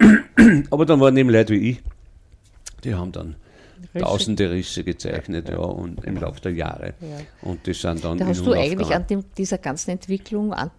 Aber 0.70 0.86
dann 0.86 1.00
waren 1.00 1.16
eben 1.16 1.30
Leute 1.30 1.52
wie 1.52 1.70
ich, 1.70 1.82
die 2.84 2.94
haben 2.94 3.12
dann 3.12 3.36
Risse. 3.94 4.04
tausende 4.04 4.50
Risse 4.50 4.82
gezeichnet 4.84 5.48
ja, 5.48 5.58
und 5.58 6.04
im 6.04 6.16
Laufe 6.16 6.40
der 6.40 6.52
Jahre. 6.52 6.94
Ja. 7.00 7.18
Und 7.48 7.66
die 7.66 7.74
sind 7.74 8.04
dann 8.04 8.18
Da 8.18 8.26
hast 8.26 8.44
du 8.44 8.52
eigentlich 8.52 8.88
gegangen. 8.88 8.92
an 8.92 9.06
dem, 9.06 9.24
dieser 9.36 9.58
ganzen 9.58 9.90
Entwicklung 9.92 10.52
an, 10.52 10.70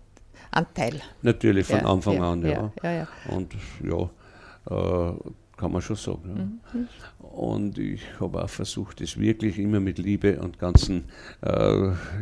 Anteil. 0.52 1.02
Natürlich 1.22 1.68
von 1.68 1.80
Ja, 1.80 1.86
Anfang 1.86 2.16
ja, 2.16 2.32
an, 2.32 2.42
ja. 2.44 2.72
ja. 2.84 3.08
Und 3.30 3.54
ja, 3.84 4.02
äh, 4.76 5.14
kann 5.58 5.72
man 5.72 5.82
schon 5.82 5.96
sagen. 5.96 6.62
Mhm. 6.74 6.88
Und 7.32 7.78
ich 7.78 8.02
habe 8.20 8.44
auch 8.44 8.50
versucht, 8.50 9.02
es 9.02 9.18
wirklich 9.20 9.60
immer 9.60 9.80
mit 9.80 9.98
Liebe 10.00 10.39
und 10.42 10.58
ganzen 10.58 11.06
äh, 11.42 11.50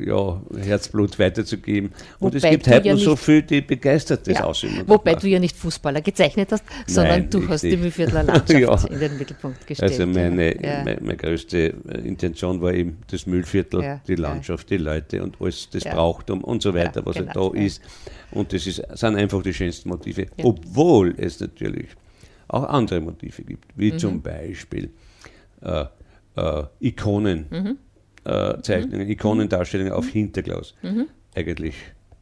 ja, 0.06 0.42
Herzblut 0.58 1.18
weiterzugeben. 1.18 1.92
Und 2.20 2.36
es 2.36 2.44
Wobei 2.44 2.52
gibt 2.52 2.68
du 2.68 2.72
heute 2.76 2.88
ja 2.90 2.94
noch 2.94 3.00
so 3.02 3.16
viele, 3.16 3.42
die 3.44 3.62
begeistert 3.62 4.28
das 4.28 4.36
Ja. 4.36 4.44
ausüben. 4.44 4.84
Wobei 4.86 5.16
du 5.16 5.28
ja 5.28 5.40
nicht 5.40 5.56
Fußballer 5.56 6.02
gezeichnet 6.02 6.52
hast, 6.52 6.64
sondern 6.86 7.22
Nein, 7.22 7.30
du 7.30 7.48
hast 7.48 7.62
die 7.62 7.70
nicht. 7.70 7.80
Mühlviertler 7.82 8.24
Landschaft 8.24 8.50
Ja. 8.60 8.76
in 8.94 9.00
den 9.00 9.18
Mittelpunkt 9.18 9.66
gestellt. 9.66 9.92
Also 9.92 10.06
meine, 10.06 10.62
ja. 10.64 10.84
meine, 10.84 11.00
meine 11.02 11.18
größte 11.18 11.58
äh, 11.88 11.98
Intention 12.06 12.62
war 12.62 12.74
eben 12.74 12.98
das 13.10 13.26
Müllviertel, 13.26 13.82
Ja, 13.82 14.02
die. 14.08 14.16
Landschaft, 14.16 14.70
die 14.70 14.78
Leute 14.78 15.24
und 15.24 15.40
alles, 15.42 15.70
das. 15.72 15.84
Brauchtum 15.86 16.44
und 16.44 16.62
so 16.62 16.74
weiter, 16.74 17.06
was 17.06 17.16
halt 17.16 17.34
genau, 17.34 17.54
da 17.54 17.58
ist. 17.60 17.82
Und 18.32 18.52
das 18.52 18.68
ist, 18.68 18.84
sind 18.94 19.16
einfach 19.16 19.42
die 19.42 19.54
schönsten 19.54 19.88
Motive, 19.90 20.28
obwohl 20.44 21.16
es 21.18 21.40
natürlich 21.40 21.88
auch 22.48 22.64
andere 22.64 23.02
Motive 23.02 23.44
gibt, 23.44 23.66
wie 23.76 23.92
Mhm. 23.94 24.00
zum 24.00 24.22
Beispiel 24.22 24.90
äh, 25.62 25.86
äh, 26.36 26.64
Ikonen, 26.80 27.46
Mhm. 27.50 27.78
äh, 28.32 28.62
Zeichnungen, 28.62 29.10
Ikonendarstellungen 29.10 29.92
auf 29.94 30.08
Hinterglas. 30.08 30.74
Eigentlich 31.36 31.76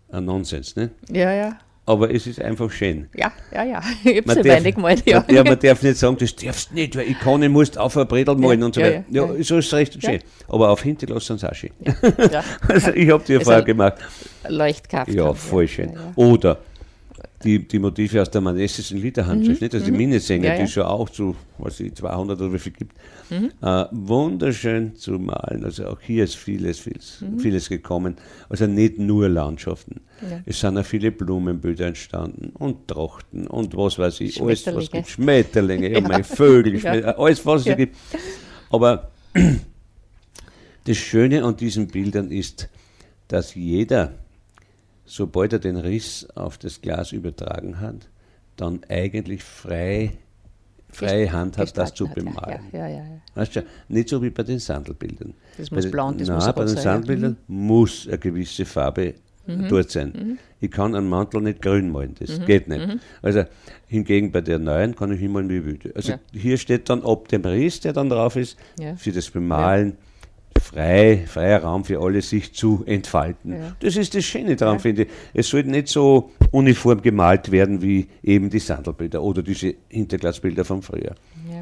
ein 0.10 0.26
Nonsens, 0.26 0.76
ne? 0.76 0.92
ja, 1.12 1.34
ja. 1.34 1.60
Aber 1.88 2.10
es 2.12 2.26
ist 2.26 2.42
einfach 2.42 2.72
schön. 2.72 3.10
Ja, 3.16 3.32
ja, 3.54 3.64
ja. 3.64 3.80
Ich 4.04 4.18
habe 4.18 4.22
Man 4.26 4.36
sie 4.38 4.42
darf, 4.50 4.60
wenig 4.64 4.74
gemalt, 4.76 5.04
ja. 5.06 5.24
man, 5.28 5.36
ja, 5.36 5.44
man 5.44 5.60
darf 5.60 5.84
nicht 5.84 5.98
sagen, 5.98 6.18
das 6.18 6.36
darfst 6.36 6.72
du 6.72 6.76
nicht, 6.76 6.96
weil 6.96 7.08
Ikone 7.12 7.48
musst 7.48 7.78
auf 7.78 7.96
ein 7.96 8.08
Bredel 8.08 8.36
malen 8.36 8.62
Ja, 8.62 8.66
und 8.66 8.74
so 8.74 8.82
ja, 8.82 8.88
weiter. 8.88 9.04
Ja, 9.10 9.26
ja, 9.28 9.34
ja. 9.36 9.44
so 9.44 9.58
ist 9.60 9.68
es 9.68 9.74
recht 9.74 10.02
Ja. 10.02 10.10
schön. 10.10 10.20
Aber 10.48 10.70
auf 10.72 10.82
Hinterglas 10.82 11.28
sind 11.28 11.40
sie 11.42 11.48
auch 11.48 11.54
schön. 11.54 11.70
ja. 12.32 12.44
Also 12.68 12.92
ich 12.92 13.12
habe 13.12 13.24
die 13.28 13.34
Also- 13.38 13.52
Erfahrung 13.52 13.66
gemacht. 13.66 13.96
Leuchtkraft. 14.50 15.12
Ja, 15.14 15.32
voll 15.34 15.68
schön. 15.68 15.94
Ja, 15.94 16.00
ja. 16.00 16.12
Oder 16.16 16.58
die, 17.46 17.68
die 17.68 17.80
Motive 17.80 18.22
aus 18.22 18.30
der 18.32 18.42
manessischen 18.42 18.98
Liederhandschrift, 19.00 19.62
nicht? 19.62 19.74
Also 19.74 19.86
die 19.86 19.92
Minnesänger, 19.92 20.42
Mhm, 20.42 20.46
Ja, 20.48 20.54
die 20.56 20.60
ja. 20.60 20.66
es 20.66 20.76
ja 20.76 20.88
auch 20.88 21.10
zu, 21.10 21.36
was 21.60 21.80
ich, 21.80 21.94
200 21.96 22.42
oder 22.42 22.52
wie 22.54 22.60
viel 22.60 22.74
gibt. 22.74 22.94
Mhm. 23.30 23.52
Äh, 23.62 23.86
wunderschön 23.92 24.96
zu 24.96 25.14
malen. 25.14 25.64
Also 25.64 25.88
auch 25.88 26.00
hier 26.02 26.24
ist 26.26 26.36
vieles, 26.36 26.80
vieles, 26.80 27.22
Mhm. 27.22 27.40
vieles 27.40 27.70
gekommen. 27.70 28.16
Also 28.50 28.68
nicht 28.68 28.98
nur 29.00 29.30
Landschaften. 29.30 30.02
Ja. 30.22 30.42
Es 30.46 30.60
sind 30.60 30.78
auch 30.78 30.86
viele 30.86 31.12
Blumenbilder 31.12 31.88
entstanden 31.88 32.52
und 32.56 32.88
Trachten 32.88 33.48
und 33.48 33.76
was 33.78 33.98
weiß 34.00 34.22
ich, 34.22 34.42
alles, 34.42 34.66
was 34.66 34.74
Schmetterlinge. 34.74 34.90
gibt. 34.92 35.08
Schmetterlinge, 35.10 35.90
ja, 35.92 36.00
Ja. 36.00 36.08
meine 36.08 36.24
Vögel, 36.24 36.76
Ja. 36.76 36.92
Schmet- 36.94 37.04
alles, 37.18 37.46
was 37.46 37.62
es 37.62 37.68
Ja. 37.68 37.76
gibt. 37.76 37.96
Aber 38.70 39.12
das 40.86 40.98
Schöne 40.98 41.44
an 41.44 41.56
diesen 41.58 41.88
Bildern 41.88 42.32
ist, 42.32 42.70
dass 43.28 43.56
jeder, 43.56 44.14
sobald 45.06 45.54
er 45.54 45.60
den 45.60 45.78
Riss 45.78 46.28
auf 46.36 46.58
das 46.58 46.82
Glas 46.82 47.12
übertragen 47.12 47.80
hat, 47.80 48.10
dann 48.58 48.82
eigentlich 48.90 49.44
frei, 49.44 50.12
freie 50.90 51.32
Hand 51.32 51.58
hat, 51.58 51.78
das 51.78 51.94
zu 51.94 52.06
Gestalten 52.06 52.36
hat, 52.36 52.46
bemalen. 52.46 52.60
Ja, 52.72 52.88
ja, 52.88 52.98
ja. 53.04 53.22
Weißt 53.36 53.56
du, 53.58 53.64
nicht 53.90 54.10
so 54.10 54.22
wie 54.22 54.30
bei 54.30 54.44
den 54.44 54.60
Sandelbildern. 54.60 55.34
Das 55.58 55.70
Bei 55.70 55.76
muss 55.78 55.86
den- 55.86 55.92
blau 55.92 56.08
und 56.08 56.22
das 56.22 56.28
nein, 56.30 56.38
muss 56.38 56.46
bei 56.54 56.64
den 56.66 56.68
ja. 56.68 56.74
Mhm. 56.74 56.84
Sandelbildern 56.84 57.38
muss 57.48 58.08
eine 58.08 58.18
gewisse 58.18 58.66
Farbe 58.66 59.16
dort 59.70 59.92
sein. 59.92 60.40
Ich 60.60 60.72
kann 60.72 60.96
einen 60.96 61.08
Mantel 61.08 61.42
nicht 61.42 61.62
grün 61.62 61.92
malen, 61.92 62.16
das 62.18 62.40
Mhm. 62.40 62.46
geht 62.46 62.68
nicht. 62.68 62.98
Also 63.22 63.44
hingegen 63.86 64.32
bei 64.32 64.42
der 64.42 64.58
neuen 64.58 64.96
kann 64.96 65.12
ich 65.12 65.20
hinmalen 65.20 65.50
wie 65.50 65.64
wüde. 65.66 65.92
Also 65.96 66.14
hier 66.32 66.58
steht 66.58 66.90
dann 66.90 67.04
ab 67.04 67.28
dem 67.28 67.44
Riss, 67.44 67.80
der 67.82 67.94
dann 67.94 68.10
drauf 68.10 68.38
ist, 68.38 68.58
für 68.98 69.12
das 69.12 69.30
Bemalen 69.30 69.98
frei, 70.62 71.26
freier 71.28 71.64
Raum 71.64 71.86
für 71.86 72.02
alle, 72.02 72.22
sich 72.22 72.54
zu 72.54 72.84
entfalten. 72.86 73.54
Ja. 73.54 73.76
Das 73.80 73.96
ist 73.96 74.16
das 74.16 74.26
Schöne 74.26 74.56
daran, 74.56 74.76
Ja. 74.76 74.80
finde 74.80 75.04
ich. 75.04 75.10
Es 75.34 75.50
sollte 75.50 75.70
nicht 75.70 75.88
so 75.88 76.32
uniform 76.52 77.02
gemalt 77.02 77.52
werden 77.52 77.82
wie 77.82 78.08
eben 78.24 78.50
die 78.50 78.60
Sandelbilder 78.60 79.22
oder 79.22 79.42
diese 79.44 79.76
Hinterglasbilder 79.90 80.66
von 80.66 80.82
früher. 80.82 81.16
Ja. 81.50 81.62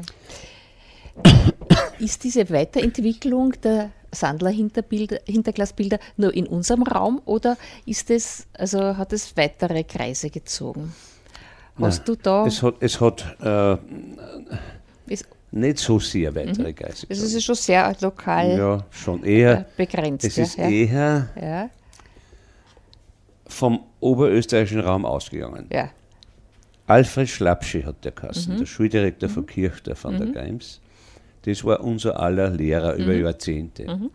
Ist 2.00 2.24
diese 2.24 2.50
Weiterentwicklung 2.50 3.52
der 3.62 3.90
Sandler-Hinterglasbilder 4.10 5.98
nur 6.16 6.34
in 6.34 6.46
unserem 6.46 6.82
Raum 6.82 7.20
oder 7.24 7.56
ist 7.86 8.10
es, 8.10 8.46
also 8.54 8.96
hat 8.96 9.12
es 9.12 9.36
weitere 9.36 9.84
Kreise 9.84 10.30
gezogen? 10.30 10.92
Hast 11.76 11.98
Nein, 11.98 12.04
du 12.06 12.16
da, 12.16 12.46
Es 12.46 12.62
hat, 12.62 12.76
es 12.80 13.00
hat 13.00 13.36
äh, 13.42 13.76
ist, 15.12 15.26
nicht 15.54 15.78
so 15.78 15.98
sehr 15.98 16.34
weitere 16.34 16.70
mhm. 16.70 16.74
Kreise. 16.74 17.06
Also 17.08 17.24
es 17.24 17.34
ist 17.34 17.44
schon 17.44 17.54
sehr 17.54 17.96
lokal 18.00 18.58
ja, 18.58 18.84
schon 18.90 19.22
eher, 19.22 19.66
begrenzt. 19.76 20.24
Es 20.24 20.36
ist 20.36 20.56
ja. 20.56 20.68
eher 20.68 21.28
ja. 21.40 21.70
vom 23.46 23.80
oberösterreichischen 24.00 24.80
Raum 24.80 25.04
ausgegangen. 25.04 25.66
Ja. 25.72 25.90
Alfred 26.86 27.28
Schlappsche 27.28 27.86
hat 27.86 28.04
der 28.04 28.12
Kassen, 28.12 28.54
mhm. 28.54 28.58
der 28.58 28.66
Schuldirektor 28.66 29.28
mhm. 29.28 29.34
von 29.34 29.46
Kirchdorf 29.46 29.98
von 30.00 30.18
der 30.18 30.26
mhm. 30.26 30.32
Geims. 30.32 30.80
Das 31.42 31.64
war 31.64 31.80
unser 31.80 32.18
aller 32.18 32.50
Lehrer 32.50 32.94
über 32.94 33.12
mhm. 33.12 33.22
Jahrzehnte. 33.22 33.86
Mhm. 33.86 34.10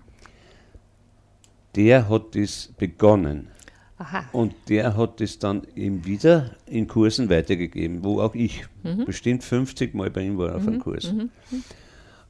Der 1.76 2.10
hat 2.10 2.36
das 2.36 2.70
begonnen. 2.78 3.48
Aha. 4.00 4.24
Und 4.32 4.56
der 4.70 4.96
hat 4.96 5.20
das 5.20 5.40
dann 5.40 5.64
eben 5.76 6.06
wieder 6.06 6.52
in 6.66 6.88
Kursen 6.88 7.30
weitergegeben, 7.30 8.04
wo 8.04 8.22
auch 8.22 8.34
ich 8.34 8.66
mhm. 8.84 9.06
bestimmt 9.06 9.44
50 9.44 9.94
Mal 9.94 10.10
bei 10.10 10.22
ihm 10.22 10.38
war 10.38 10.56
auf 10.56 10.66
einem 10.66 10.80
Kurs. 10.80 11.14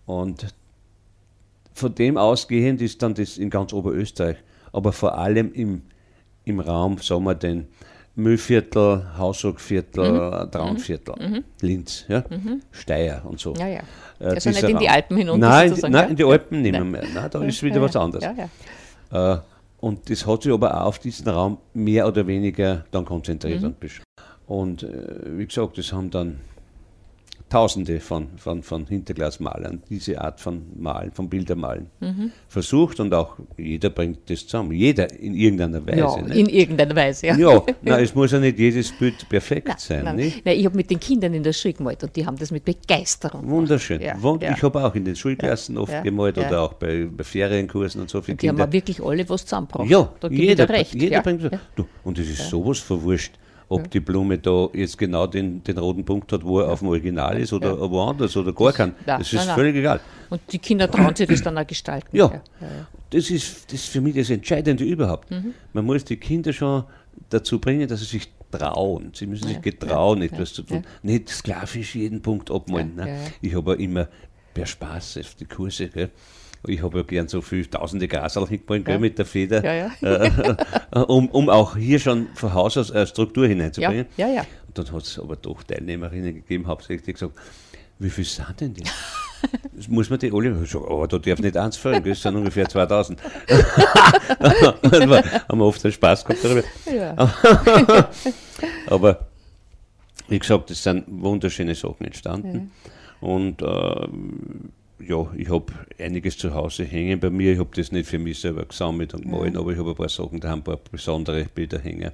Und 0.07 0.47
von 1.73 1.95
dem 1.95 2.17
ausgehend 2.17 2.81
ist 2.81 3.01
dann 3.03 3.13
das 3.13 3.37
in 3.37 3.51
ganz 3.51 3.71
Oberösterreich, 3.71 4.37
aber 4.73 4.91
vor 4.91 5.17
allem 5.17 5.53
im, 5.53 5.83
im 6.43 6.59
Raum, 6.59 6.97
sagen 6.97 7.23
wir 7.23 7.35
den, 7.35 7.67
Müllviertel, 8.15 9.05
Hausruckviertel, 9.17 10.11
mhm. 10.11 10.51
Traunviertel, 10.51 11.15
mhm. 11.19 11.33
mhm. 11.35 11.43
Linz, 11.61 12.05
ja? 12.07 12.23
Mhm. 12.29 12.61
Steyr 12.71 13.21
und 13.23 13.39
so. 13.39 13.53
Ja, 13.53 13.67
ja. 13.67 13.81
Äh, 14.19 14.25
also 14.25 14.49
nicht 14.49 14.63
in 14.63 14.77
die 14.77 14.89
Alpen 14.89 15.17
hinunter 15.17 15.47
Nein, 15.47 15.73
nein 15.81 15.93
ja? 15.93 16.01
in 16.01 16.15
die 16.15 16.23
Alpen 16.23 16.61
nicht 16.61 16.83
mehr. 16.83 17.03
Nein, 17.13 17.29
da 17.31 17.43
ist 17.43 17.63
wieder 17.63 17.77
ja, 17.77 17.81
was 17.81 17.95
anderes. 17.95 18.25
Ja, 19.11 19.35
äh, 19.35 19.39
und 19.81 20.09
das 20.09 20.25
hat 20.27 20.43
sich 20.43 20.51
aber 20.51 20.81
auch 20.81 20.87
auf 20.87 20.99
diesen 20.99 21.27
Raum 21.27 21.57
mehr 21.73 22.07
oder 22.07 22.27
weniger 22.27 22.85
dann 22.91 23.05
konzentriert 23.05 23.61
mhm. 23.61 23.67
und 23.67 23.79
beschrieben. 23.79 24.03
Und 24.47 24.83
äh, 24.83 25.37
wie 25.37 25.45
gesagt, 25.45 25.77
das 25.77 25.93
haben 25.93 26.09
dann 26.09 26.39
Tausende 27.49 27.99
von, 27.99 28.27
von, 28.37 28.61
von 28.61 28.85
Hinterglasmalern 28.85 29.81
diese 29.89 30.21
Art 30.21 30.39
von 30.39 30.61
Malen, 30.77 31.11
von 31.11 31.29
Bildermalen 31.29 31.87
mhm. 31.99 32.31
versucht 32.47 32.99
und 32.99 33.13
auch 33.13 33.37
jeder 33.57 33.89
bringt 33.89 34.29
das 34.29 34.45
zusammen. 34.45 34.71
Jeder 34.71 35.11
in 35.19 35.33
irgendeiner 35.33 35.85
Weise. 35.85 35.97
Ja, 35.97 36.17
in 36.17 36.47
irgendeiner 36.47 36.95
Weise, 36.95 37.27
ja. 37.27 37.37
Ja, 37.37 37.63
na, 37.81 37.99
es 37.99 38.13
muss 38.13 38.31
ja 38.31 38.39
nicht 38.39 38.59
jedes 38.59 38.91
Bild 38.91 39.27
perfekt 39.27 39.67
nein, 39.67 39.77
sein. 39.79 40.03
Nein. 40.03 40.15
Nicht? 40.17 40.45
Nein, 40.45 40.59
ich 40.59 40.65
habe 40.65 40.75
mit 40.75 40.89
den 40.91 40.99
Kindern 40.99 41.33
in 41.33 41.41
der 41.41 41.53
Schule 41.53 41.73
gemalt 41.73 42.03
und 42.03 42.15
die 42.15 42.25
haben 42.25 42.37
das 42.37 42.51
mit 42.51 42.63
Begeisterung 42.63 43.49
Wunderschön. 43.49 44.01
Ja, 44.01 44.21
Wund 44.21 44.43
ja. 44.43 44.53
Ich 44.55 44.61
habe 44.61 44.83
auch 44.83 44.93
in 44.93 45.05
den 45.05 45.15
Schulklassen 45.15 45.77
oft 45.77 46.03
gemalt 46.03 46.37
oder 46.37 46.61
auch 46.61 46.73
bei, 46.73 47.07
bei 47.11 47.23
Ferienkursen 47.23 48.01
und 48.01 48.09
so 48.09 48.21
viele 48.21 48.33
und 48.33 48.41
die 48.43 48.47
Kinder. 48.47 48.63
haben 48.63 48.73
wirklich 48.73 49.01
alle 49.01 49.27
was 49.27 49.45
zusammengebracht. 49.45 49.89
Ja, 49.89 50.13
da 50.19 50.27
jeder, 50.27 50.69
recht. 50.69 50.93
jeder 50.93 51.21
bringt 51.21 51.49
du, 51.75 51.85
Und 52.03 52.19
es 52.19 52.29
ist 52.29 52.49
sowas 52.49 52.79
verwurscht 52.79 53.33
ob 53.69 53.81
ja. 53.81 53.87
die 53.87 53.99
Blume 53.99 54.37
da 54.39 54.67
jetzt 54.73 54.97
genau 54.97 55.27
den, 55.27 55.63
den 55.63 55.77
roten 55.77 56.03
Punkt 56.03 56.31
hat, 56.33 56.43
wo 56.43 56.59
er 56.59 56.71
auf 56.71 56.79
dem 56.79 56.89
Original 56.89 57.39
ist 57.39 57.53
oder 57.53 57.69
ja. 57.69 57.89
woanders 57.89 58.35
oder 58.35 58.51
gar 58.51 58.73
kein. 58.73 58.95
Das 59.05 59.31
ist 59.31 59.45
nein, 59.45 59.55
völlig 59.55 59.75
egal. 59.75 59.99
Und 60.29 60.41
die 60.51 60.57
Kinder 60.57 60.89
trauen 60.89 61.15
sich 61.15 61.27
das 61.27 61.41
dann 61.43 61.57
auch 61.57 61.67
gestalten. 61.67 62.09
Ja, 62.11 62.31
ja. 62.33 62.41
Das, 63.11 63.29
ist, 63.29 63.71
das 63.71 63.81
ist 63.81 63.89
für 63.89 64.01
mich 64.01 64.15
das 64.15 64.29
Entscheidende 64.29 64.83
überhaupt. 64.83 65.29
Mhm. 65.29 65.53
Man 65.73 65.85
muss 65.85 66.03
die 66.03 66.17
Kinder 66.17 66.51
schon 66.51 66.83
dazu 67.29 67.59
bringen, 67.59 67.87
dass 67.87 67.99
sie 67.99 68.05
sich 68.05 68.29
trauen. 68.51 69.11
Sie 69.13 69.27
müssen 69.27 69.47
sich 69.47 69.61
getrauen, 69.61 70.21
etwas 70.23 70.53
zu 70.53 70.63
tun. 70.63 70.83
Nicht 71.03 71.29
sklavisch 71.29 71.95
jeden 71.95 72.21
Punkt 72.21 72.49
abmalen. 72.49 72.95
Ne? 72.95 73.19
Ich 73.41 73.55
habe 73.55 73.75
immer 73.75 74.07
per 74.53 74.65
Spaß 74.65 75.19
auf 75.19 75.35
die 75.35 75.45
Kurse. 75.45 75.89
Gell? 75.89 76.09
Ich 76.67 76.83
habe 76.83 76.97
ja 76.97 77.03
gern 77.03 77.27
so 77.27 77.41
viel 77.41 77.65
tausende 77.65 78.07
Grasal 78.07 78.47
hingemalt 78.47 78.87
ja. 78.87 78.99
mit 78.99 79.17
der 79.17 79.25
Feder, 79.25 79.63
ja, 79.63 79.91
ja. 80.01 80.23
äh, 80.91 80.99
um, 80.99 81.29
um 81.29 81.49
auch 81.49 81.77
hier 81.77 81.99
schon 81.99 82.27
von 82.35 82.53
Haus 82.53 82.77
aus 82.77 82.91
eine 82.91 83.07
Struktur 83.07 83.47
hineinzubringen. 83.47 84.07
Ja, 84.17 84.27
ja, 84.27 84.45
Und 84.67 84.77
dann 84.77 84.91
hat 84.91 85.03
es 85.03 85.17
aber 85.17 85.37
doch 85.37 85.63
Teilnehmerinnen 85.63 86.35
gegeben, 86.35 86.67
hauptsächlich 86.67 87.03
die 87.03 87.13
gesagt, 87.13 87.33
wie 87.99 88.09
viel 88.09 88.25
sind 88.25 88.59
denn 88.59 88.73
die? 88.73 88.83
Das 89.71 89.87
muss 89.87 90.09
man 90.09 90.19
die 90.19 90.33
alle 90.33 90.53
sagen, 90.65 90.83
aber 90.89 91.07
da 91.07 91.17
darf 91.17 91.39
nicht 91.39 91.55
eins 91.55 91.77
fehlen, 91.77 92.03
das 92.03 92.21
sind 92.21 92.35
ungefähr 92.35 92.67
2000. 92.67 93.21
haben 95.47 95.59
wir 95.59 95.65
oft 95.65 95.85
einen 95.85 95.93
Spaß 95.93 96.25
gehabt 96.25 96.43
darüber. 96.43 96.63
Ja. 96.93 97.15
aber 98.87 99.29
wie 100.27 100.39
gesagt, 100.39 100.71
es 100.71 100.83
sind 100.83 101.05
wunderschöne 101.07 101.73
Sachen 101.73 102.05
entstanden. 102.05 102.71
Und 103.21 103.61
äh, 103.61 104.07
ja, 105.05 105.27
ich 105.35 105.49
habe 105.49 105.73
einiges 105.97 106.37
zu 106.37 106.53
Hause 106.53 106.83
hängen 106.83 107.19
bei 107.19 107.29
mir. 107.29 107.53
Ich 107.53 107.59
habe 107.59 107.69
das 107.75 107.91
nicht 107.91 108.07
für 108.07 108.19
mich 108.19 108.39
selber 108.39 108.65
gesammelt 108.65 109.13
und 109.13 109.23
gemalt, 109.23 109.53
ja. 109.53 109.59
aber 109.59 109.71
ich 109.71 109.77
habe 109.77 109.91
ein 109.91 109.95
paar 109.95 110.09
Sachen, 110.09 110.39
da 110.39 110.49
haben 110.49 110.59
ein 110.59 110.63
paar 110.63 110.79
besondere 110.91 111.45
Bilder 111.45 111.79
hängen, 111.79 112.11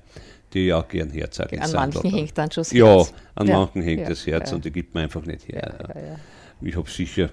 die 0.53 0.67
ich 0.67 0.73
auch 0.73 0.87
gern 0.87 1.09
herzeigen 1.09 1.61
An 1.61 1.71
manchen 1.71 2.11
hängt 2.11 2.37
dann 2.37 2.51
schon 2.51 2.61
das 2.61 2.73
Herz. 2.73 3.09
Ja, 3.09 3.15
an 3.35 3.47
ja. 3.47 3.59
manchen 3.59 3.81
hängt 3.81 4.01
ja. 4.01 4.09
das 4.09 4.25
Herz 4.27 4.51
und 4.51 4.65
die 4.65 4.71
gibt 4.71 4.93
man 4.93 5.03
einfach 5.03 5.25
nicht 5.25 5.47
her. 5.47 6.17
Ich 6.61 6.75
habe 6.75 6.89
sicher, 6.89 7.29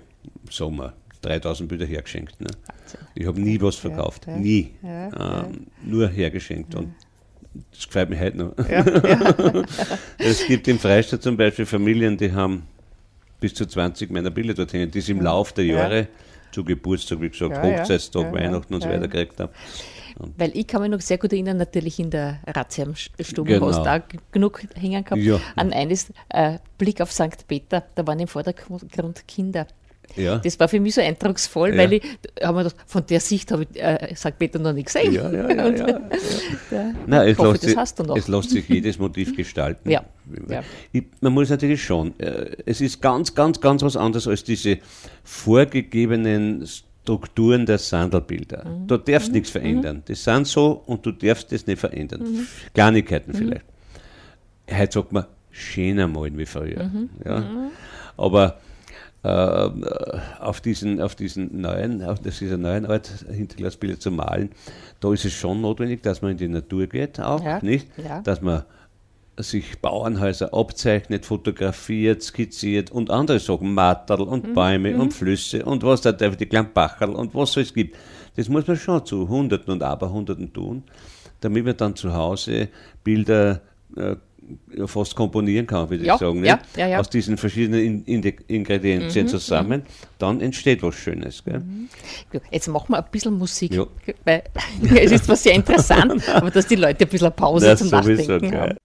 sagen 0.51 0.77
wir, 0.77 0.95
3000 1.23 1.69
Bilder 1.69 1.87
hergeschenkt. 1.87 2.41
Ne? 2.41 2.49
Ich 3.15 3.27
habe 3.27 3.41
nie 3.41 3.61
was 3.61 3.77
verkauft, 3.77 4.27
nie. 4.27 4.75
Ähm, 4.83 5.67
nur 5.85 6.09
hergeschenkt. 6.09 6.75
Und 6.75 6.95
das 7.71 7.87
gefällt 7.87 8.11
mir 8.11 8.19
heute 8.19 8.39
noch. 8.39 8.55
es 10.19 10.47
gibt 10.47 10.67
im 10.69 10.79
Freistaat 10.79 11.23
zum 11.23 11.37
Beispiel 11.37 11.67
Familien, 11.67 12.17
die 12.17 12.33
haben 12.33 12.65
bis 13.43 13.55
zu 13.55 13.67
20 13.67 14.11
meiner 14.11 14.31
Bilder 14.31 14.55
dort 14.55 14.73
hängen, 14.73 14.91
die 14.91 15.01
sie 15.01 15.13
im 15.13 15.19
ja. 15.19 15.25
Lauf 15.25 15.53
der 15.53 15.67
Jahre 15.67 15.99
ja. 15.99 16.07
zu 16.53 16.65
Geburtstag, 16.65 17.21
wie 17.21 17.29
gesagt, 17.29 17.57
ja, 17.57 17.63
Hochzeitstag, 17.63 18.33
Weihnachten 18.33 18.73
und 18.73 18.83
so 18.83 18.89
weiter 18.89 19.09
gekriegt 19.09 19.41
haben. 19.41 19.53
Und 20.19 20.39
Weil 20.39 20.57
ich 20.57 20.67
kann 20.67 20.83
mich 20.83 20.91
noch 20.91 21.01
sehr 21.01 21.19
gut 21.19 21.33
erinnern, 21.33 21.57
natürlich 21.57 21.99
in 21.99 22.11
der 22.11 22.39
Razzia-Stube 22.47 23.55
genau. 23.55 23.67
hast 23.67 23.85
du 23.85 23.91
auch 23.91 24.01
genug 24.31 24.63
hängen 24.75 25.05
gehabt. 25.05 25.43
An 25.57 25.73
eines 25.73 26.13
äh, 26.29 26.59
Blick 26.79 27.01
auf 27.01 27.11
St. 27.13 27.47
Peter, 27.49 27.83
da 27.95 28.07
waren 28.07 28.21
im 28.21 28.29
Vordergrund 28.29 29.27
Kinder. 29.27 29.67
Ja. 30.17 30.39
Das 30.39 30.59
war 30.61 30.69
für 30.69 30.81
mich 30.81 30.95
so 30.95 31.01
eindrucksvoll, 31.01 31.71
ja. 31.71 31.79
weil 31.79 31.95
ich 31.95 32.03
hab 32.43 32.55
mir 32.55 32.65
gedacht, 32.65 32.77
von 32.87 33.05
der 33.07 33.21
Sicht 33.21 33.51
habe 33.51 33.67
ich 33.71 33.83
äh, 33.83 34.15
St. 34.15 34.39
Peter 34.39 34.59
noch 34.59 34.73
nicht 34.73 34.87
gesehen. 34.87 35.13
Ja, 35.13 35.31
ja, 35.31 35.49
ja. 35.49 35.69
ja, 35.71 35.87
ja. 36.71 36.95
Nein, 37.07 37.29
es, 37.29 37.39
hoffe, 37.39 37.53
lässt 37.53 37.97
sich, 37.97 38.09
es 38.17 38.29
lässt 38.29 38.51
sich 38.51 38.69
jedes 38.69 38.99
Motiv 38.99 39.35
gestalten. 39.35 39.89
Ja. 39.91 40.05
Ich, 40.93 41.05
man 41.21 41.33
muss 41.33 41.51
natürlich 41.51 41.83
schon, 41.83 42.19
äh, 42.21 42.57
es 42.67 42.81
ist 42.81 43.01
ganz, 43.01 43.35
ganz, 43.35 43.61
ganz 43.61 43.83
was 43.83 43.97
anderes 43.97 44.29
als 44.29 44.45
diese 44.45 44.79
vorgegebenen 45.25 46.67
Strukturen 47.03 47.67
der 47.67 47.79
Sandelbilder. 47.79 48.65
Mhm. 48.65 48.87
Du 48.87 48.97
darfst 48.97 49.29
mhm. 49.29 49.35
nichts 49.35 49.51
verändern. 49.51 49.97
Mhm. 49.99 50.03
Das 50.07 50.25
sind 50.25 50.47
so 50.47 50.83
und 50.87 51.05
du 51.05 51.13
darfst 51.13 51.51
das 51.53 51.67
nicht 51.67 51.81
verändern. 51.81 52.23
Mhm. 52.23 52.47
Kleinigkeiten 52.75 53.33
mhm. 53.33 53.37
vielleicht. 53.37 53.65
Heute 54.71 54.93
sagt 54.93 55.13
man, 55.13 55.25
schöner 55.51 56.07
malen 56.07 56.39
wie 56.39 56.47
früher. 56.47 56.85
Mhm. 56.85 57.11
Ja. 57.25 57.71
Aber 58.17 58.61
auf 59.25 60.61
diesen, 60.61 61.01
auf 61.01 61.15
diesen 61.15 61.61
neuen, 61.61 62.03
auf 62.03 62.19
dieser 62.19 62.57
neuen 62.57 62.87
Art 62.87 63.09
Hinterglasbilder 63.31 64.01
zu 64.01 64.11
malen, 64.11 64.51
da 65.01 65.13
ist 65.13 65.25
es 65.25 65.33
schon 65.33 65.61
notwendig, 65.61 66.03
dass 66.03 66.23
man 66.23 66.33
in 66.33 66.39
die 66.39 66.49
Natur 66.49 66.89
geht, 66.89 67.21
auch 67.21 67.43
ja, 67.45 67.63
nicht, 67.63 67.87
ja. 67.99 68.21
dass 68.23 68.41
man 68.41 68.65
sich 69.37 69.81
Bauernhäuser 69.81 70.53
abzeichnet, 70.53 71.25
fotografiert, 71.25 72.23
skizziert 72.23 72.91
und 72.91 73.11
andere 73.11 73.39
Sachen, 73.39 73.73
Matterl 73.73 74.23
und 74.23 74.49
mhm. 74.49 74.55
Bäume 74.55 74.93
mhm. 74.93 75.01
und 75.01 75.15
Flüsse 75.15 75.65
und 75.65 75.85
was 75.85 76.03
da 76.03 76.13
die 76.13 76.47
kleinen 76.47 76.73
Bacherl 76.73 77.11
und 77.11 77.35
was 77.35 77.53
so 77.53 77.61
es 77.61 77.73
gibt. 77.73 77.97
Das 78.37 78.49
muss 78.49 78.67
man 78.67 78.77
schon 78.77 79.05
zu 79.07 79.29
Hunderten 79.29 79.73
und 79.73 79.83
Aberhunderten 79.83 80.53
tun, 80.53 80.83
damit 81.41 81.65
man 81.65 81.77
dann 81.77 81.97
zu 81.97 82.13
Hause 82.13 82.69
Bilder 83.05 83.61
äh, 83.97 84.17
fast 84.87 85.15
komponieren 85.15 85.67
kann, 85.67 85.89
würde 85.91 86.05
ja, 86.05 86.15
ich 86.15 86.21
sagen. 86.21 86.45
Ja, 86.45 86.59
ja. 86.77 86.99
Aus 86.99 87.11
diesen 87.11 87.37
verschiedenen 87.37 87.81
in 87.81 88.05
in 88.05 88.35
Ingredienzien 88.49 89.27
mhm, 89.27 89.31
zusammen, 89.31 89.81
mhm. 89.81 90.15
dann 90.19 90.41
entsteht 90.41 90.83
was 90.83 90.95
Schönes. 90.95 91.45
Gell? 91.45 91.61
Mhm. 91.61 91.89
Jetzt 92.51 92.69
machen 92.69 92.93
wir 92.93 92.99
ein 92.99 93.11
bisschen 93.11 93.39
Musik, 93.39 93.79
weil 94.25 94.43
es 94.97 95.13
ist 95.13 95.25
zwar 95.25 95.37
sehr 95.37 95.55
interessant, 95.55 96.29
aber 96.29 96.51
dass 96.51 96.67
die 96.67 96.77
Leute 96.77 97.05
ein 97.05 97.11
bisschen 97.11 97.33
Pause 97.33 97.67
das 97.67 97.81
zum 97.81 97.91
Nachdenken 97.91 98.55
haben. 98.57 98.77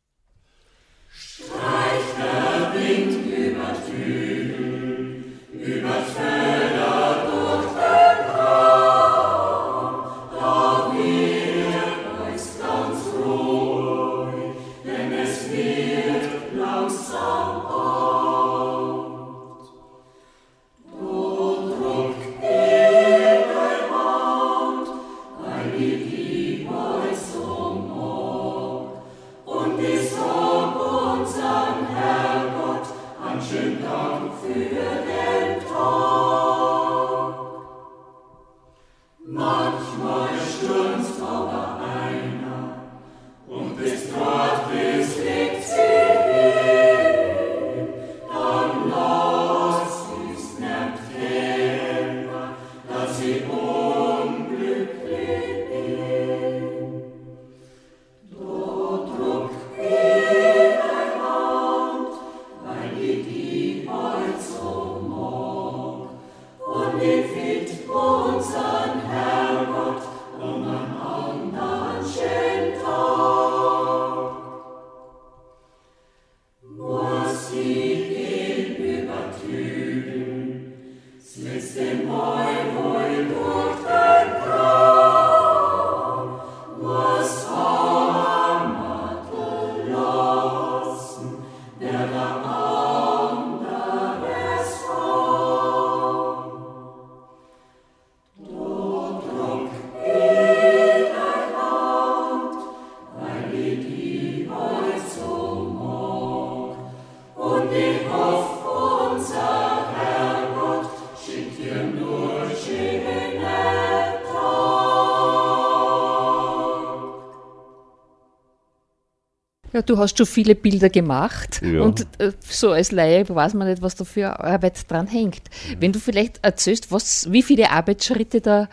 Ja, 119.78 119.84
du 119.84 120.00
hast 120.00 120.18
schon 120.18 120.26
viele 120.26 120.56
Bilder 120.56 120.90
gemacht 120.90 121.62
ja. 121.62 121.82
und 121.82 122.08
äh, 122.18 122.32
so 122.40 122.72
als 122.72 122.92
Laie 122.92 123.30
weiß 123.30 123.54
man 123.54 123.68
nicht, 123.68 123.80
was 123.80 123.94
da 123.94 124.06
für 124.06 124.40
Arbeit 124.40 124.90
dran 124.90 125.06
hängt. 125.06 125.44
Wenn 125.80 125.92
du 125.92 126.00
vielleicht 126.00 126.44
erzählst, 126.44 126.92
was, 126.92 127.32
wie 127.32 127.44
viele 127.44 127.70
Arbeitsschritte 127.70 128.42
da 128.42 128.70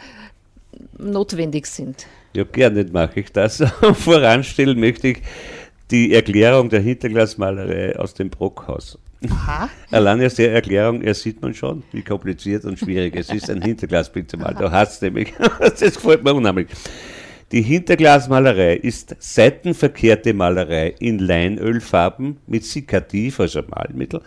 notwendig 0.96 1.66
sind. 1.66 2.06
Ja, 2.32 2.44
gerne 2.44 2.86
mache 2.90 3.20
ich 3.20 3.30
das. 3.32 3.58
Voranstellen 3.92 4.80
möchte 4.80 5.08
ich 5.08 5.18
die 5.90 6.14
Erklärung 6.14 6.70
der 6.70 6.80
Hinterglasmalerei 6.80 7.98
aus 7.98 8.14
dem 8.14 8.30
Brockhaus. 8.30 8.98
Aha. 9.28 9.68
Allein 9.90 10.24
aus 10.24 10.36
der 10.36 10.54
Erklärung, 10.54 11.02
er 11.02 11.12
sieht 11.12 11.42
man 11.42 11.52
schon, 11.52 11.82
wie 11.92 12.00
kompliziert 12.00 12.64
und 12.64 12.78
schwierig 12.78 13.14
es 13.14 13.30
ist, 13.30 13.50
ein 13.50 13.60
Hinterglasbild 13.60 14.30
zu 14.30 14.38
malen. 14.38 14.56
Da 14.58 14.70
hat 14.70 14.88
es 14.88 15.02
nämlich. 15.02 15.34
das 15.60 15.80
gefällt 15.80 16.24
mir 16.24 16.32
unheimlich. 16.32 16.68
Die 17.52 17.62
Hinterglasmalerei 17.62 18.74
ist 18.76 19.16
seitenverkehrte 19.18 20.34
Malerei 20.34 20.94
in 20.98 21.18
Leinölfarben 21.18 22.38
mit 22.46 22.64
Sikativ, 22.64 23.40
also 23.40 23.62
Malmittel, 23.68 24.22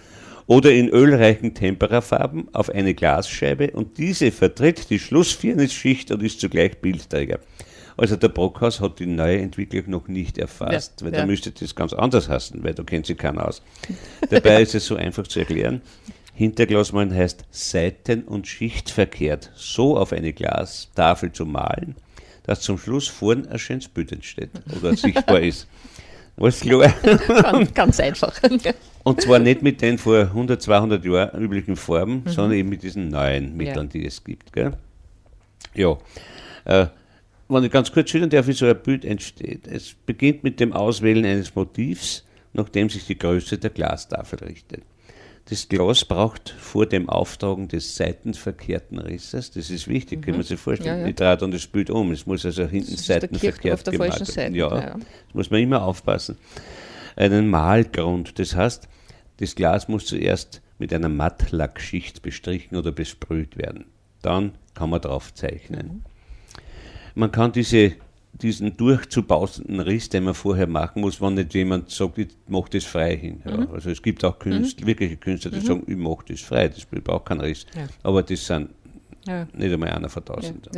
oder 0.45 0.71
in 0.71 0.89
ölreichen 0.89 1.53
Temperafarben 1.53 2.47
auf 2.53 2.69
eine 2.69 2.93
Glasscheibe 2.93 3.71
und 3.71 3.97
diese 3.97 4.31
vertritt 4.31 4.89
die 4.89 4.99
Schlussfirnisschicht 4.99 6.11
und 6.11 6.23
ist 6.23 6.39
zugleich 6.39 6.77
Bildträger. 6.77 7.39
Also 7.97 8.15
der 8.15 8.29
Brockhaus 8.29 8.79
hat 8.79 8.99
die 8.99 9.07
neue 9.07 9.39
Entwicklung 9.39 9.89
noch 9.89 10.07
nicht 10.07 10.37
erfasst, 10.37 11.01
ja, 11.01 11.07
weil 11.07 11.13
ja. 11.13 11.21
da 11.21 11.25
müsste 11.25 11.51
das 11.51 11.75
ganz 11.75 11.93
anders 11.93 12.29
heißen, 12.29 12.63
weil 12.63 12.75
da 12.75 12.83
kennt 12.83 13.07
sich 13.07 13.17
keiner 13.17 13.47
aus. 13.47 13.61
Dabei 14.29 14.61
ist 14.61 14.75
es 14.75 14.85
so 14.85 14.95
einfach 14.95 15.27
zu 15.27 15.39
erklären. 15.39 15.81
Hinterglasmalen 16.33 17.13
heißt 17.13 17.45
seiten- 17.49 18.23
und 18.23 18.47
schichtverkehrt 18.47 19.51
so 19.55 19.97
auf 19.97 20.13
eine 20.13 20.31
Glastafel 20.31 21.31
zu 21.31 21.47
malen, 21.47 21.95
dass 22.47 22.61
zum 22.61 22.79
Schluss 22.79 23.07
vorn 23.07 23.45
ein 23.47 23.59
schönes 23.59 23.87
Bild 23.87 24.11
entsteht 24.11 24.49
oder 24.75 24.95
sichtbar 24.95 25.41
ist. 25.41 25.67
Alles 26.37 26.61
klar? 26.61 26.93
ganz, 27.43 27.73
ganz 27.73 27.99
einfach. 27.99 28.33
Und 29.03 29.21
zwar 29.21 29.39
nicht 29.39 29.61
mit 29.61 29.81
den 29.81 29.97
vor 29.97 30.19
100, 30.19 30.61
200 30.61 31.03
Jahren 31.03 31.41
üblichen 31.41 31.75
Farben, 31.75 32.23
mhm. 32.23 32.29
sondern 32.29 32.57
eben 32.57 32.69
mit 32.69 32.83
diesen 32.83 33.09
neuen 33.09 33.55
Mitteln, 33.55 33.87
ja. 33.87 33.91
die 33.93 34.05
es 34.05 34.23
gibt. 34.23 34.53
Gell? 34.53 34.73
Ja. 35.73 35.97
Äh, 36.65 36.87
wenn 37.49 37.63
ich 37.63 37.71
ganz 37.71 37.91
kurz 37.91 38.09
schildern 38.09 38.29
darf, 38.29 38.47
wie 38.47 38.53
so 38.53 38.65
ein 38.65 38.81
Bild 38.81 39.03
entsteht. 39.03 39.67
Es 39.67 39.95
beginnt 40.05 40.43
mit 40.43 40.59
dem 40.59 40.73
Auswählen 40.73 41.25
eines 41.25 41.53
Motivs, 41.55 42.25
nachdem 42.53 42.89
sich 42.89 43.05
die 43.05 43.17
Größe 43.17 43.57
der 43.57 43.69
Glastafel 43.69 44.39
richtet. 44.39 44.83
Das 45.49 45.69
Glas 45.69 46.03
braucht 46.03 46.49
vor 46.49 46.85
dem 46.85 47.07
Auftragen 47.09 47.69
des 47.69 47.95
seitenverkehrten 47.95 48.99
Risses, 48.99 49.51
das 49.51 49.69
ist 49.69 49.87
wichtig, 49.87 50.19
mhm. 50.19 50.23
kann 50.23 50.33
man 50.35 50.43
sich 50.43 50.59
vorstellen. 50.59 50.97
Ja, 50.97 51.03
ja. 51.03 51.07
Ich 51.07 51.15
drehe 51.15 51.37
dann 51.37 51.51
das 51.51 51.67
Bild 51.67 51.89
um, 51.89 52.11
es 52.11 52.25
muss 52.25 52.45
also 52.45 52.65
hinten 52.65 52.97
seitenverkehrt 52.97 53.89
gemalt 53.89 54.35
werden. 54.35 54.55
Ja, 54.55 54.75
ja, 54.75 54.93
das 54.97 55.33
muss 55.33 55.49
man 55.49 55.61
immer 55.61 55.83
aufpassen. 55.83 56.37
Einen 57.15 57.49
Malgrund, 57.49 58.39
das 58.39 58.55
heißt, 58.55 58.89
das 59.37 59.55
Glas 59.55 59.87
muss 59.87 60.05
zuerst 60.05 60.61
mit 60.79 60.93
einer 60.93 61.09
Mattlackschicht 61.09 62.21
bestrichen 62.21 62.75
oder 62.75 62.91
besprüht 62.91 63.57
werden. 63.57 63.85
Dann 64.21 64.53
kann 64.73 64.89
man 64.89 65.01
drauf 65.01 65.33
zeichnen. 65.33 65.87
Mhm. 65.87 66.01
Man 67.15 67.31
kann 67.31 67.53
diese 67.53 67.93
diesen 68.33 68.77
durchzubausenden 68.77 69.79
Riss, 69.79 70.09
den 70.09 70.23
man 70.23 70.33
vorher 70.33 70.67
machen 70.67 71.01
muss, 71.01 71.21
wenn 71.21 71.35
nicht 71.35 71.53
jemand 71.53 71.89
sagt, 71.89 72.17
ich 72.19 72.27
mache 72.47 72.69
das 72.71 72.83
frei 72.83 73.17
hin. 73.17 73.41
Ja. 73.45 73.57
Mhm. 73.57 73.69
Also 73.73 73.89
es 73.89 74.01
gibt 74.01 74.23
auch 74.23 74.37
Künstler, 74.37 74.83
mhm. 74.83 74.87
wirkliche 74.87 75.17
Künstler, 75.17 75.51
die 75.51 75.57
mhm. 75.57 75.65
sagen, 75.65 75.83
ich 75.87 75.97
mache 75.97 76.25
das 76.27 76.41
frei, 76.41 76.67
das 76.67 76.85
braucht 76.85 77.25
keinen 77.25 77.41
Riss. 77.41 77.65
Ja. 77.75 77.87
Aber 78.03 78.21
das 78.21 78.45
sind 78.45 78.69
ja. 79.25 79.47
nicht 79.53 79.73
einmal 79.73 79.89
einer 79.89 80.09
von 80.09 80.23
tausend. 80.23 80.69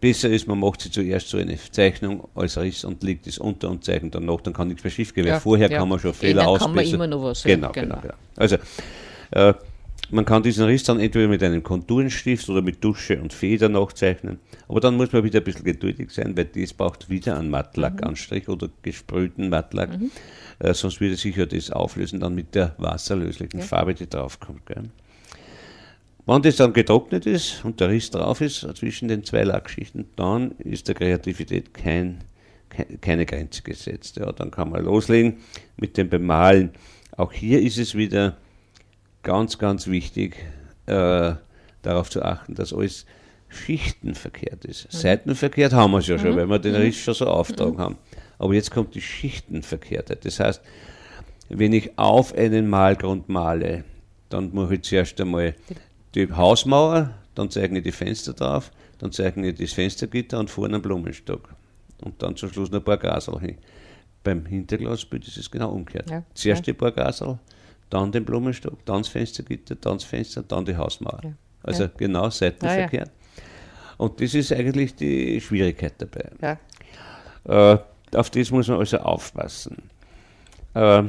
Besser 0.00 0.28
ist, 0.28 0.46
man 0.46 0.60
macht 0.60 0.82
sie 0.82 0.92
zuerst 0.92 1.28
so 1.28 1.38
eine 1.38 1.58
Zeichnung 1.58 2.28
als 2.36 2.56
Riss 2.56 2.84
und 2.84 3.02
legt 3.02 3.26
es 3.26 3.38
unter 3.38 3.68
und 3.68 3.82
zeichnet 3.82 4.14
dann 4.14 4.26
noch, 4.26 4.40
dann 4.42 4.52
kann 4.52 4.68
nichts 4.68 4.84
mehr 4.84 4.92
schief 4.92 5.12
gehen, 5.12 5.26
weil 5.26 5.40
vorher 5.40 5.68
kann 5.68 5.88
man 5.88 5.98
schon 5.98 6.14
Fehler 6.14 6.46
ausbessern. 6.46 6.76
kann 6.76 6.84
man 6.84 6.94
immer 6.94 7.06
noch 7.08 7.22
was. 7.24 7.42
Genau, 7.42 7.72
genau, 7.72 7.96
genau. 7.96 8.02
genau. 8.02 8.14
Also 8.36 8.58
äh, 9.32 9.54
man 10.10 10.24
kann 10.24 10.42
diesen 10.42 10.64
Riss 10.64 10.84
dann 10.84 11.00
entweder 11.00 11.28
mit 11.28 11.42
einem 11.42 11.62
Konturenstift 11.62 12.48
oder 12.48 12.62
mit 12.62 12.82
Dusche 12.82 13.20
und 13.20 13.32
Feder 13.32 13.68
nachzeichnen. 13.68 14.38
Aber 14.66 14.80
dann 14.80 14.96
muss 14.96 15.12
man 15.12 15.24
wieder 15.24 15.40
ein 15.40 15.44
bisschen 15.44 15.64
geduldig 15.64 16.10
sein, 16.10 16.36
weil 16.36 16.46
das 16.46 16.72
braucht 16.72 17.10
wieder 17.10 17.38
einen 17.38 17.50
Mattlackanstrich 17.50 18.46
mhm. 18.46 18.54
oder 18.54 18.68
gesprühten 18.82 19.48
Mattlack. 19.48 19.98
Mhm. 19.98 20.10
Äh, 20.58 20.74
sonst 20.74 21.00
würde 21.00 21.16
sich 21.16 21.36
ja 21.36 21.46
das 21.46 21.70
auflösen 21.70 22.20
dann 22.20 22.34
mit 22.34 22.54
der 22.54 22.74
wasserlöslichen 22.78 23.60
ja. 23.60 23.66
Farbe, 23.66 23.94
die 23.94 24.08
draufkommt. 24.08 24.66
Gell? 24.66 24.84
Wenn 26.26 26.42
das 26.42 26.56
dann 26.56 26.72
getrocknet 26.72 27.26
ist 27.26 27.64
und 27.64 27.80
der 27.80 27.88
Riss 27.88 28.10
drauf 28.10 28.40
ist 28.40 28.60
zwischen 28.76 29.08
den 29.08 29.24
zwei 29.24 29.44
Lackschichten, 29.44 30.06
dann 30.16 30.52
ist 30.58 30.88
der 30.88 30.94
Kreativität 30.94 31.72
kein, 31.72 32.18
keine 33.00 33.24
Grenze 33.24 33.62
gesetzt. 33.62 34.16
Ja, 34.16 34.32
dann 34.32 34.50
kann 34.50 34.70
man 34.70 34.84
loslegen 34.84 35.38
mit 35.76 35.96
dem 35.96 36.08
Bemalen. 36.08 36.70
Auch 37.16 37.32
hier 37.32 37.62
ist 37.62 37.78
es 37.78 37.94
wieder 37.94 38.36
ganz, 39.22 39.58
ganz 39.58 39.86
wichtig, 39.86 40.36
äh, 40.86 41.34
darauf 41.82 42.10
zu 42.10 42.22
achten, 42.22 42.54
dass 42.54 42.72
alles 42.72 43.06
schichtenverkehrt 43.48 44.64
ist. 44.64 44.92
Mhm. 44.92 44.98
Seitenverkehrt 44.98 45.72
haben 45.72 45.92
wir 45.92 45.98
es 45.98 46.06
ja 46.06 46.16
mhm. 46.16 46.20
schon, 46.20 46.36
weil 46.36 46.48
wir 46.48 46.58
den 46.58 46.74
mhm. 46.74 46.80
Riss 46.80 46.96
schon 46.96 47.14
so 47.14 47.26
auftragen 47.26 47.74
mhm. 47.74 47.80
haben. 47.80 47.96
Aber 48.38 48.54
jetzt 48.54 48.70
kommt 48.70 48.94
die 48.94 49.00
Schichtenverkehrtheit. 49.00 50.24
Das 50.24 50.38
heißt, 50.38 50.62
wenn 51.48 51.72
ich 51.72 51.98
auf 51.98 52.34
einen 52.34 52.68
Malgrund 52.68 53.28
male, 53.28 53.84
dann 54.28 54.52
mache 54.52 54.74
ich 54.74 54.82
zuerst 54.82 55.20
einmal 55.20 55.54
die 56.14 56.30
Hausmauer, 56.30 57.10
dann 57.34 57.50
zeichne 57.50 57.78
ich 57.78 57.84
die 57.84 57.92
Fenster 57.92 58.34
drauf, 58.34 58.70
dann 58.98 59.12
zeichne 59.12 59.48
ich 59.48 59.58
das 59.58 59.72
Fenstergitter 59.72 60.38
und 60.38 60.50
vorne 60.50 60.74
einen 60.74 60.82
Blumenstock. 60.82 61.48
Und 62.02 62.22
dann 62.22 62.36
zum 62.36 62.52
Schluss 62.52 62.70
noch 62.70 62.78
ein 62.78 62.84
paar 62.84 62.98
Grasel 62.98 63.40
hin. 63.40 63.58
Beim 64.22 64.44
Hinterglasbild 64.46 65.26
ist 65.26 65.38
es 65.38 65.50
genau 65.50 65.70
umgekehrt. 65.70 66.10
Ja. 66.10 66.22
Zuerst 66.34 66.66
ja. 66.66 66.72
die 66.72 66.78
paar 66.78 66.92
Grasel, 66.92 67.38
dann 67.90 68.12
den 68.12 68.24
Blumenstock, 68.24 68.84
dann 68.84 68.98
das 68.98 69.08
Fenstergitter, 69.08 69.74
dann 69.76 69.94
das 69.94 70.04
Fenster, 70.04 70.42
dann 70.42 70.64
die 70.64 70.76
Hausmauer. 70.76 71.20
Ja. 71.24 71.32
Also 71.62 71.84
ja. 71.84 71.90
genau 71.96 72.30
seitenverkehrt. 72.30 73.08
Ja, 73.08 73.44
Und 73.96 74.20
das 74.20 74.34
ist 74.34 74.52
eigentlich 74.52 74.94
die 74.94 75.40
Schwierigkeit 75.40 75.94
dabei. 75.98 76.58
Äh, 77.44 77.78
auf 78.16 78.30
das 78.30 78.50
muss 78.50 78.68
man 78.68 78.78
also 78.78 78.98
aufpassen. 78.98 79.90
Äh, 80.74 81.04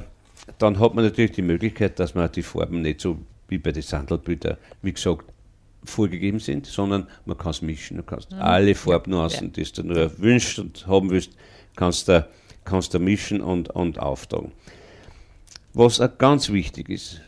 dann 0.57 0.79
hat 0.79 0.95
man 0.95 1.05
natürlich 1.05 1.31
die 1.31 1.41
Möglichkeit, 1.41 1.99
dass 1.99 2.15
man 2.15 2.31
die 2.31 2.41
Farben 2.41 2.81
nicht 2.81 3.01
so 3.01 3.19
wie 3.47 3.57
bei 3.57 3.71
den 3.71 3.83
Sandelbildern, 3.83 4.57
wie 4.81 4.93
gesagt, 4.93 5.25
vorgegeben 5.83 6.39
sind, 6.39 6.65
sondern 6.65 7.07
man 7.25 7.37
kann 7.37 7.51
es 7.51 7.61
mischen. 7.61 7.97
Du 7.97 8.03
kannst 8.03 8.31
mhm. 8.31 8.41
alle 8.41 8.75
Farbnuancen, 8.75 9.51
die 9.53 9.63
du 9.63 9.83
nur 9.83 10.19
wünschst 10.19 10.59
und 10.59 10.87
haben 10.87 11.09
willst, 11.09 11.31
kannst 11.75 12.07
du, 12.07 12.27
kannst 12.65 12.93
du 12.93 12.99
mischen 12.99 13.41
und, 13.41 13.69
und 13.69 13.99
auftragen. 13.99 14.51
Was 15.73 16.01
auch 16.01 16.17
ganz 16.17 16.49
wichtig 16.49 16.89
ist, 16.89 17.21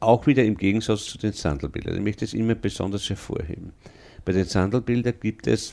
auch 0.00 0.26
wieder 0.26 0.44
im 0.44 0.56
Gegensatz 0.56 1.06
zu 1.06 1.18
den 1.18 1.32
Sandelbildern, 1.32 1.96
ich 1.96 2.02
möchte 2.02 2.24
es 2.24 2.34
immer 2.34 2.54
besonders 2.54 3.08
hervorheben. 3.08 3.72
Bei 4.24 4.32
den 4.32 4.44
Sandelbildern 4.44 5.14
gibt 5.20 5.46
es, 5.46 5.72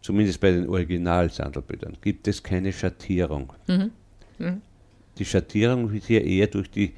zumindest 0.00 0.40
bei 0.40 0.50
den 0.50 0.68
Original-Sandelbildern, 0.68 1.98
gibt 2.00 2.26
es 2.28 2.42
keine 2.42 2.72
Schattierung. 2.72 3.52
Mhm. 3.66 3.90
Mhm. 4.38 4.62
Die 5.18 5.24
Schattierung 5.24 5.92
wird 5.92 6.04
hier 6.04 6.24
eher 6.24 6.46
durch 6.46 6.70
die 6.70 6.94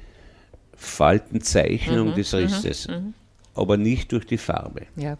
Faltenzeichnung 0.75 2.09
mhm. 2.09 2.15
des 2.15 2.33
Risses. 2.33 2.87
Mhm. 2.87 2.93
Mhm. 2.93 3.13
aber 3.55 3.77
nicht 3.77 4.11
durch 4.11 4.25
die 4.25 4.37
Farbe. 4.37 4.83
Ja. 4.95 5.17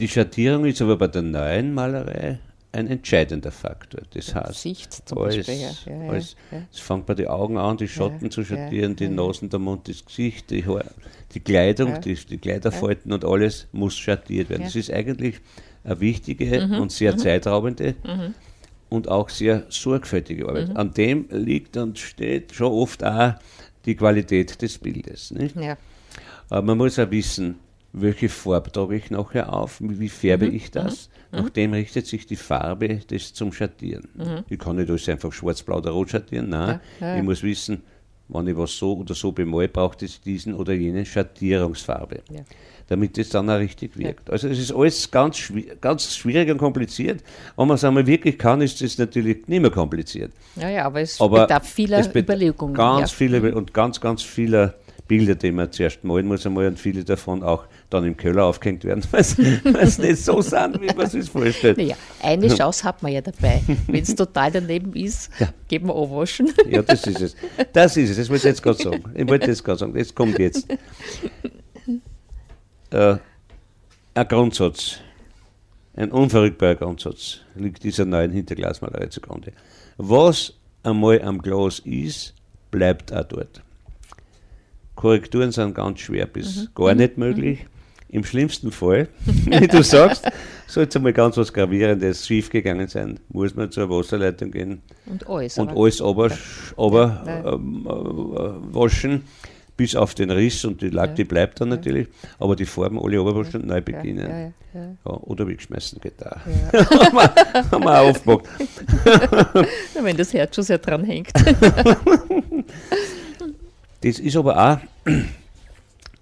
Die 0.00 0.08
Schattierung 0.08 0.64
ist 0.64 0.80
aber 0.80 0.96
bei 0.96 1.08
der 1.08 1.22
neuen 1.22 1.74
Malerei 1.74 2.38
ein 2.72 2.86
entscheidender 2.86 3.50
Faktor. 3.50 4.02
Das 4.12 4.34
heißt, 4.34 4.60
Sicht 4.62 5.08
zum 5.08 5.18
alles, 5.18 5.36
Beispiel. 5.46 5.54
Ja, 5.56 5.70
ja, 5.86 6.04
ja, 6.04 6.10
alles, 6.10 6.36
ja. 6.52 6.62
es 6.72 6.80
fängt 6.80 7.06
bei 7.06 7.14
den 7.14 7.28
Augen 7.28 7.56
an, 7.56 7.76
die 7.78 7.88
Schatten 7.88 8.24
Ja, 8.26 8.30
zu 8.30 8.42
ja, 8.42 8.46
schattieren, 8.48 8.94
die 8.94 9.04
ja, 9.04 9.10
ja. 9.10 9.16
Nasen, 9.16 9.48
der 9.48 9.58
Mund, 9.58 9.88
das 9.88 10.04
Gesicht, 10.04 10.50
die, 10.50 10.66
Haar, 10.66 10.84
die 11.32 11.40
Kleidung, 11.40 11.90
Ja. 11.92 11.98
die, 11.98 12.14
die 12.14 12.38
Kleiderfalten 12.38 13.12
und 13.12 13.24
alles 13.24 13.68
muss 13.72 13.96
schattiert 13.96 14.50
werden. 14.50 14.62
Ja. 14.62 14.66
Das 14.68 14.76
ist 14.76 14.92
eigentlich 14.92 15.36
eine 15.84 15.98
wichtige 16.00 16.66
Mhm, 16.66 16.80
und 16.80 16.92
sehr 16.92 17.16
zeitraubende 17.16 17.94
und 18.90 19.08
auch 19.08 19.28
sehr 19.30 19.64
sorgfältige 19.70 20.44
Mhm. 20.44 20.48
Arbeit. 20.50 20.76
An 20.76 20.92
dem 20.92 21.26
liegt 21.30 21.76
und 21.76 21.98
steht 21.98 22.54
schon 22.54 22.72
oft 22.72 23.02
auch 23.04 23.34
die 23.86 23.94
Qualität 23.94 24.60
des 24.60 24.76
Bildes. 24.78 25.32
Ja. 25.58 25.76
Aber 26.50 26.62
man 26.62 26.78
muss 26.78 26.98
auch 26.98 27.10
wissen, 27.10 27.56
welche 27.94 28.28
Farbe 28.28 28.70
trage 28.70 28.96
ich 28.96 29.10
nachher 29.10 29.52
auf, 29.52 29.78
wie 29.80 30.08
färbe 30.10 30.48
Mhm. 30.48 30.54
ich 30.54 30.70
das. 30.70 31.08
Nach 31.30 31.50
dem 31.50 31.72
richtet 31.74 32.06
sich 32.06 32.26
die 32.26 32.36
Farbe 32.36 32.88
des 32.96 33.34
zum 33.34 33.52
Schattieren. 33.52 34.08
Ich 34.48 34.58
kann 34.58 34.76
nicht 34.76 34.88
alles 34.88 35.08
einfach 35.08 35.32
schwarz, 35.32 35.62
blau 35.62 35.78
oder 35.78 35.90
rot 35.90 36.10
schattieren. 36.10 36.48
Nein, 36.48 36.76
Mhm. 36.76 37.04
Ja, 37.04 37.06
ja, 37.08 37.16
ich 37.18 37.22
muss 37.22 37.42
wissen, 37.42 37.82
wenn 38.28 38.46
ich 38.46 38.56
was 38.56 38.76
so 38.76 38.94
oder 38.96 39.14
so 39.14 39.32
bemale, 39.32 39.68
braucht 39.68 40.02
es 40.02 40.20
diesen 40.20 40.54
oder 40.54 40.72
jene 40.72 41.04
Schattierungsfarbe, 41.04 42.20
Ja. 42.30 42.40
damit 42.88 43.16
es 43.18 43.30
dann 43.30 43.48
auch 43.50 43.58
richtig 43.58 43.96
wirkt. 43.98 44.30
Also 44.30 44.48
es 44.48 44.58
ist 44.58 44.72
alles 44.72 45.10
ganz, 45.10 45.36
schwi- 45.36 45.74
ganz 45.80 46.14
schwierig 46.14 46.50
und 46.50 46.58
kompliziert. 46.58 47.22
Wenn 47.56 47.68
man 47.68 47.74
es 47.76 47.84
einmal 47.84 48.06
wirklich 48.06 48.38
kann, 48.38 48.60
ist 48.60 48.80
es 48.82 48.98
natürlich 48.98 49.46
nicht 49.48 49.60
mehr 49.60 49.70
kompliziert. 49.70 50.32
Ja, 50.56 50.68
ja, 50.68 50.84
aber 50.86 51.00
es 51.00 51.20
Aber 51.20 51.42
bedarf 51.42 51.68
vieler 51.68 51.98
es 51.98 52.08
bet- 52.08 52.24
Überlegungen. 52.24 52.74
Ganz 52.74 53.10
ja. 53.12 53.16
viele 53.16 53.54
und 53.54 53.72
ganz, 53.74 54.00
ganz 54.00 54.22
viele 54.22 54.74
Bilder, 55.08 55.34
die 55.34 55.50
man 55.50 55.72
zuerst 55.72 56.04
malen 56.04 56.26
muss 56.26 56.46
einmal 56.46 56.66
und 56.66 56.78
viele 56.78 57.02
davon 57.02 57.42
auch 57.42 57.64
dann 57.88 58.04
im 58.04 58.16
Keller 58.16 58.44
aufgehängt 58.44 58.84
werden, 58.84 59.02
weil 59.10 59.20
es 59.20 59.98
nicht 59.98 60.18
so 60.22 60.42
sind, 60.42 60.80
wie 60.80 60.86
man 60.86 61.06
es 61.06 61.12
sich 61.12 61.28
vorstellt. 61.28 61.78
Naja, 61.78 61.96
eine 62.22 62.48
Chance 62.54 62.84
hat 62.84 63.02
man 63.02 63.10
ja 63.10 63.22
dabei. 63.22 63.62
Wenn 63.86 64.02
es 64.02 64.14
total 64.14 64.52
daneben 64.52 64.92
ist, 64.92 65.30
geht 65.66 65.82
man 65.82 65.96
anwaschen. 65.96 66.52
Ja, 66.68 66.82
das 66.82 67.06
ist 67.06 67.20
es. 67.20 67.36
Das 67.72 67.96
ist 67.96 68.10
es, 68.10 68.16
das 68.18 68.28
wollte 68.28 68.48
ich 68.48 68.52
jetzt 68.52 68.62
gerade 68.62 68.82
sagen. 68.82 69.04
Ich 69.14 69.26
wollte 69.26 69.46
das 69.46 69.64
gerade 69.64 69.78
sagen, 69.78 69.94
das 69.94 70.14
kommt 70.14 70.38
jetzt. 70.38 70.68
Äh, 72.90 73.16
ein 74.14 74.28
Grundsatz, 74.28 74.98
ein 75.94 76.10
unverrückbarer 76.10 76.76
Grundsatz, 76.76 77.40
liegt 77.54 77.82
dieser 77.82 78.04
neuen 78.04 78.30
Hinterglasmalerei 78.30 79.06
zugrunde. 79.06 79.52
Was 79.96 80.54
einmal 80.82 81.22
am 81.22 81.40
Glas 81.40 81.80
ist, 81.80 82.34
bleibt 82.70 83.12
auch 83.12 83.24
dort. 83.24 83.62
Korrekturen 84.98 85.52
sind 85.52 85.74
ganz 85.76 86.00
schwer 86.00 86.26
bis 86.26 86.68
gar 86.74 86.92
nicht 86.92 87.16
möglich. 87.18 87.64
Im 88.08 88.24
schlimmsten 88.24 88.72
Fall, 88.72 89.06
wie 89.26 89.68
du 89.68 89.82
sagst, 89.84 90.26
sollte 90.66 90.98
einmal 90.98 91.12
ganz 91.12 91.36
was 91.36 91.52
Gravierendes 91.52 92.26
schiefgegangen 92.26 92.88
sein, 92.88 93.20
muss 93.28 93.54
man 93.54 93.70
zur 93.70 93.88
Wasserleitung 93.90 94.50
gehen 94.50 94.82
Und 95.06 95.28
alles. 95.28 95.56
und 95.58 95.68
aber- 95.70 95.80
alles 95.82 96.00
aber, 96.02 96.30
aber 96.76 97.22
Ja. 97.26 97.52
ähm, 97.52 97.86
äh, 97.86 98.74
waschen, 98.74 99.22
bis 99.76 99.94
auf 99.94 100.14
den 100.14 100.30
Riss 100.32 100.64
und 100.64 100.80
die 100.82 100.88
Lack, 100.88 101.14
die 101.14 101.22
bleibt 101.24 101.60
dann 101.60 101.68
natürlich, 101.68 102.08
aber 102.40 102.56
die 102.56 102.64
Farben 102.64 102.98
alle 102.98 103.18
runterwaschen 103.18 103.60
und 103.60 103.68
neu 103.68 103.74
ja, 103.76 103.80
beginnen. 103.80 104.28
ja, 104.28 104.38
ja, 104.40 104.52
ja. 104.74 104.96
Ja, 105.04 105.12
oder 105.12 105.46
wegschmeißen 105.46 106.00
geht 106.00 106.14
auch. 106.26 106.32
haben, 107.70 107.84
wir, 107.84 108.00
auch 108.00 108.08
aufgemacht. 108.10 108.44
Ja, 109.94 110.02
Wenn 110.02 110.16
das 110.16 110.32
Herz 110.32 110.56
schon 110.56 110.64
sehr 110.64 110.78
dran 110.78 111.04
hängt. 111.04 111.30
Das 114.02 114.18
ist 114.18 114.36
aber 114.36 114.56
auch, 114.56 114.78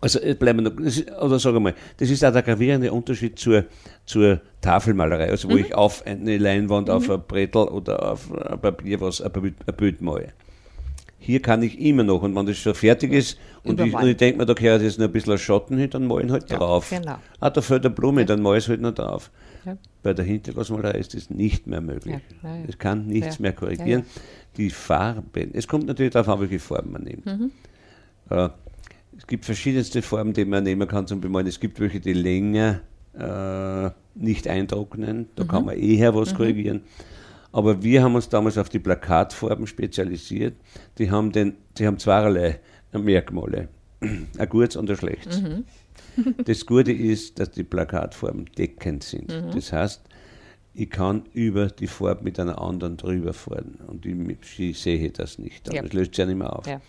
also 0.00 0.18
bleiben 0.38 0.62
wir 0.64 0.70
noch, 0.70 0.78
ist, 0.80 1.10
oder 1.20 1.38
sagen 1.38 1.56
wir 1.56 1.60
mal, 1.60 1.74
das 1.98 2.10
ist 2.10 2.24
auch 2.24 2.32
der 2.32 2.42
gravierende 2.42 2.92
Unterschied 2.92 3.38
zur, 3.38 3.64
zur 4.04 4.40
Tafelmalerei, 4.60 5.30
also 5.30 5.48
wo 5.48 5.54
Mhm. 5.54 5.58
ich 5.60 5.74
auf 5.74 6.06
eine 6.06 6.38
Leinwand, 6.38 6.90
auf 6.90 7.10
ein 7.10 7.22
Brettel 7.26 7.62
oder 7.68 8.12
auf 8.12 8.32
ein 8.32 8.60
Papier 8.60 9.00
was, 9.00 9.20
ein 9.20 9.32
Bild, 9.32 9.54
ein 9.66 9.74
Bild 9.74 10.00
male. 10.00 10.32
Hier 11.18 11.42
kann 11.42 11.62
ich 11.62 11.80
immer 11.80 12.04
noch, 12.04 12.22
und 12.22 12.36
wenn 12.36 12.46
das 12.46 12.56
schon 12.58 12.74
fertig 12.74 13.12
ist, 13.12 13.38
und 13.64 13.80
ich, 13.80 13.92
und 13.92 14.06
ich 14.06 14.16
denke 14.16 14.38
mir, 14.38 14.46
da 14.46 14.52
gehört 14.54 14.82
jetzt 14.82 14.98
noch 14.98 15.06
ein 15.06 15.12
bisschen 15.12 15.36
Schatten 15.38 15.76
hin, 15.76 15.90
dann 15.90 16.06
male 16.06 16.24
ich 16.26 16.30
halt 16.30 16.48
Ja, 16.50 16.58
drauf. 16.58 16.88
genau. 16.90 17.16
Ah, 17.40 17.50
da 17.50 17.60
fällt 17.62 17.84
eine 17.84 17.94
Blume, 17.94 18.24
dann 18.24 18.40
male 18.42 18.58
ich 18.58 18.64
es 18.64 18.68
halt 18.68 18.80
noch 18.80 18.94
drauf. 18.94 19.30
Ja. 19.66 19.76
Bei 20.02 20.14
der 20.14 20.24
Hinterglasmalerei 20.24 20.98
ist 20.98 21.14
das 21.14 21.28
nicht 21.28 21.66
mehr 21.66 21.80
möglich. 21.80 22.20
Ja. 22.42 22.56
Es 22.68 22.78
kann 22.78 23.06
nichts 23.06 23.38
mehr 23.40 23.52
korrigieren. 23.52 24.04
Die 24.56 24.70
Farben, 24.70 25.50
es 25.52 25.66
kommt 25.66 25.86
natürlich 25.86 26.12
darauf 26.12 26.28
an, 26.28 26.40
welche 26.40 26.58
Farben 26.58 26.92
man 26.92 27.02
nimmt. 27.02 27.26
Mhm. 27.26 27.50
Äh, 28.30 28.48
es 29.18 29.26
gibt 29.26 29.44
verschiedenste 29.44 30.02
Farben, 30.02 30.32
die 30.32 30.44
man 30.44 30.64
nehmen 30.64 30.86
kann 30.86 31.06
zum 31.06 31.20
Bemalen. 31.20 31.46
Es 31.46 31.58
gibt 31.58 31.80
welche, 31.80 32.00
die 32.00 32.12
länger 32.12 32.80
äh, 33.18 33.90
nicht 34.14 34.46
eintrocknen. 34.46 35.28
Da 35.36 35.44
kann 35.44 35.64
man 35.64 35.76
eher 35.76 36.14
was 36.14 36.34
korrigieren. 36.34 36.82
Aber 37.52 37.82
wir 37.82 38.02
haben 38.02 38.14
uns 38.14 38.28
damals 38.28 38.58
auf 38.58 38.68
die 38.68 38.78
Plakatfarben 38.78 39.66
spezialisiert. 39.66 40.54
Die 40.98 41.10
haben, 41.10 41.32
den, 41.32 41.54
die 41.78 41.86
haben 41.86 41.98
zweierlei 41.98 42.60
Merkmale. 42.92 43.68
Ein 44.00 44.48
gutes 44.48 44.76
und 44.76 44.90
ein 44.90 44.96
schlechtes. 44.96 45.42
Das 46.44 46.66
Gute 46.66 46.92
ist, 46.92 47.38
dass 47.38 47.50
die 47.50 47.64
Plakatfarben 47.64 48.46
deckend 48.56 49.04
sind. 49.04 49.30
Das 49.54 49.72
heißt, 49.72 50.02
ich 50.74 50.90
kann 50.90 51.24
über 51.32 51.68
die 51.68 51.86
Farbe 51.86 52.24
mit 52.24 52.38
einer 52.38 52.60
anderen 52.60 52.96
drüber 52.96 53.32
fahren 53.32 53.78
und 53.86 54.04
ich, 54.04 54.60
ich 54.60 54.78
sehe 54.78 55.10
das 55.10 55.38
nicht. 55.38 55.72
Ja. 55.72 55.82
Das 55.82 55.92
löst 55.92 56.12
sich 56.12 56.18
ja 56.18 56.26
nicht 56.26 56.36
mehr 56.36 56.54
auf. 56.54 56.66
Ja. 56.66 56.80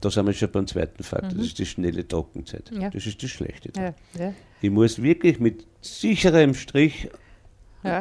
Da 0.00 0.10
sind 0.10 0.26
wir 0.26 0.32
schon 0.32 0.50
beim 0.50 0.66
zweiten 0.66 1.04
Faktor, 1.04 1.30
das 1.30 1.46
ist 1.46 1.58
die 1.58 1.66
schnelle 1.66 2.06
Trockenzeit. 2.06 2.70
Ja. 2.72 2.90
Das 2.90 3.06
ist 3.06 3.22
das 3.22 3.30
Schlechte. 3.30 3.94
Ich 4.60 4.70
muss 4.70 5.00
wirklich 5.00 5.38
mit 5.38 5.66
sicherem 5.80 6.54
Strich 6.54 7.08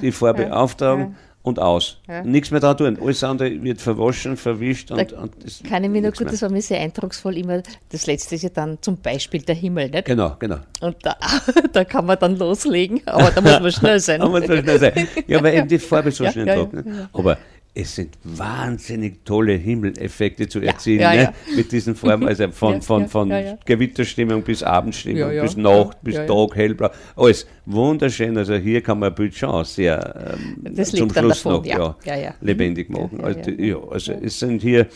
die 0.01 0.11
Farbe 0.11 0.55
auftragen. 0.55 1.15
Und 1.43 1.59
aus. 1.59 1.97
Ja. 2.07 2.23
Nichts 2.23 2.51
mehr 2.51 2.59
da 2.59 2.73
tun. 2.73 2.97
Alles 3.01 3.23
andere 3.23 3.63
wird 3.63 3.81
verwaschen, 3.81 4.37
verwischt 4.37 4.91
und, 4.91 5.11
Da 5.11 5.19
und 5.19 5.33
Kann 5.67 5.83
ich 5.83 5.89
mich 5.89 6.01
noch 6.01 6.11
gut, 6.11 6.21
mehr. 6.21 6.31
das 6.31 6.41
war 6.41 6.49
mir 6.49 6.61
sehr 6.61 6.79
eindrucksvoll 6.79 7.37
immer, 7.37 7.63
das 7.89 8.05
letzte 8.05 8.35
ist 8.35 8.43
ja 8.43 8.49
dann 8.49 8.77
zum 8.81 8.97
Beispiel 8.97 9.41
der 9.41 9.55
Himmel, 9.55 9.89
nicht? 9.89 10.05
Genau, 10.05 10.35
genau. 10.37 10.57
Und 10.81 10.97
da, 11.01 11.15
da 11.73 11.83
kann 11.83 12.05
man 12.05 12.19
dann 12.19 12.37
loslegen, 12.37 13.01
aber 13.05 13.31
da 13.31 13.41
muss 13.41 13.59
man 13.59 13.71
schnell 13.71 13.99
sein. 13.99 14.21
Aber 14.31 14.41
so 14.41 14.55
schnell 14.55 14.79
sein. 14.79 15.07
Ja, 15.27 15.41
weil 15.43 15.55
eben 15.55 15.67
die 15.67 15.79
Farbe 15.79 16.11
so 16.11 16.23
Ja, 16.31 16.31
schnell 16.31 16.47
ja, 16.47 16.55
trocknet. 16.55 16.85
Aber 17.13 17.37
es 17.73 17.95
sind 17.95 18.17
wahnsinnig 18.23 19.23
tolle 19.23 19.53
Himmeleffekte 19.53 20.47
zu 20.49 20.59
erzielen 20.59 20.99
ja, 20.99 21.13
ne? 21.13 21.21
ja. 21.23 21.33
mit 21.55 21.71
diesen 21.71 21.95
Farben. 21.95 22.27
Also 22.27 22.47
von, 22.51 22.81
von, 22.81 23.07
von. 23.07 23.31
Gewitterstimmung 23.65 24.43
bis 24.43 24.61
Abendstimmung, 24.61 25.29
bis 25.41 25.55
Nacht, 25.55 25.97
bis. 26.01 26.15
Tag, 26.15 26.55
hellblau. 26.55 26.89
Alles 27.15 27.47
wunderschön. 27.65 28.37
Also 28.37 28.55
hier 28.55 28.81
kann 28.81 28.99
man 28.99 29.09
ein 29.09 29.15
Bild 29.15 29.35
schon 29.35 29.63
sehr 29.63 30.35
ähm, 30.35 30.75
zum 30.83 31.09
Schluss 31.09 31.43
davon, 31.43 31.65
noch 31.65 31.95
lebendig 32.41 32.89
machen. 32.89 33.21
also, 33.23 33.89
also 33.89 34.13
es 34.13 34.39
sind 34.39 34.61
hier, 34.61 34.87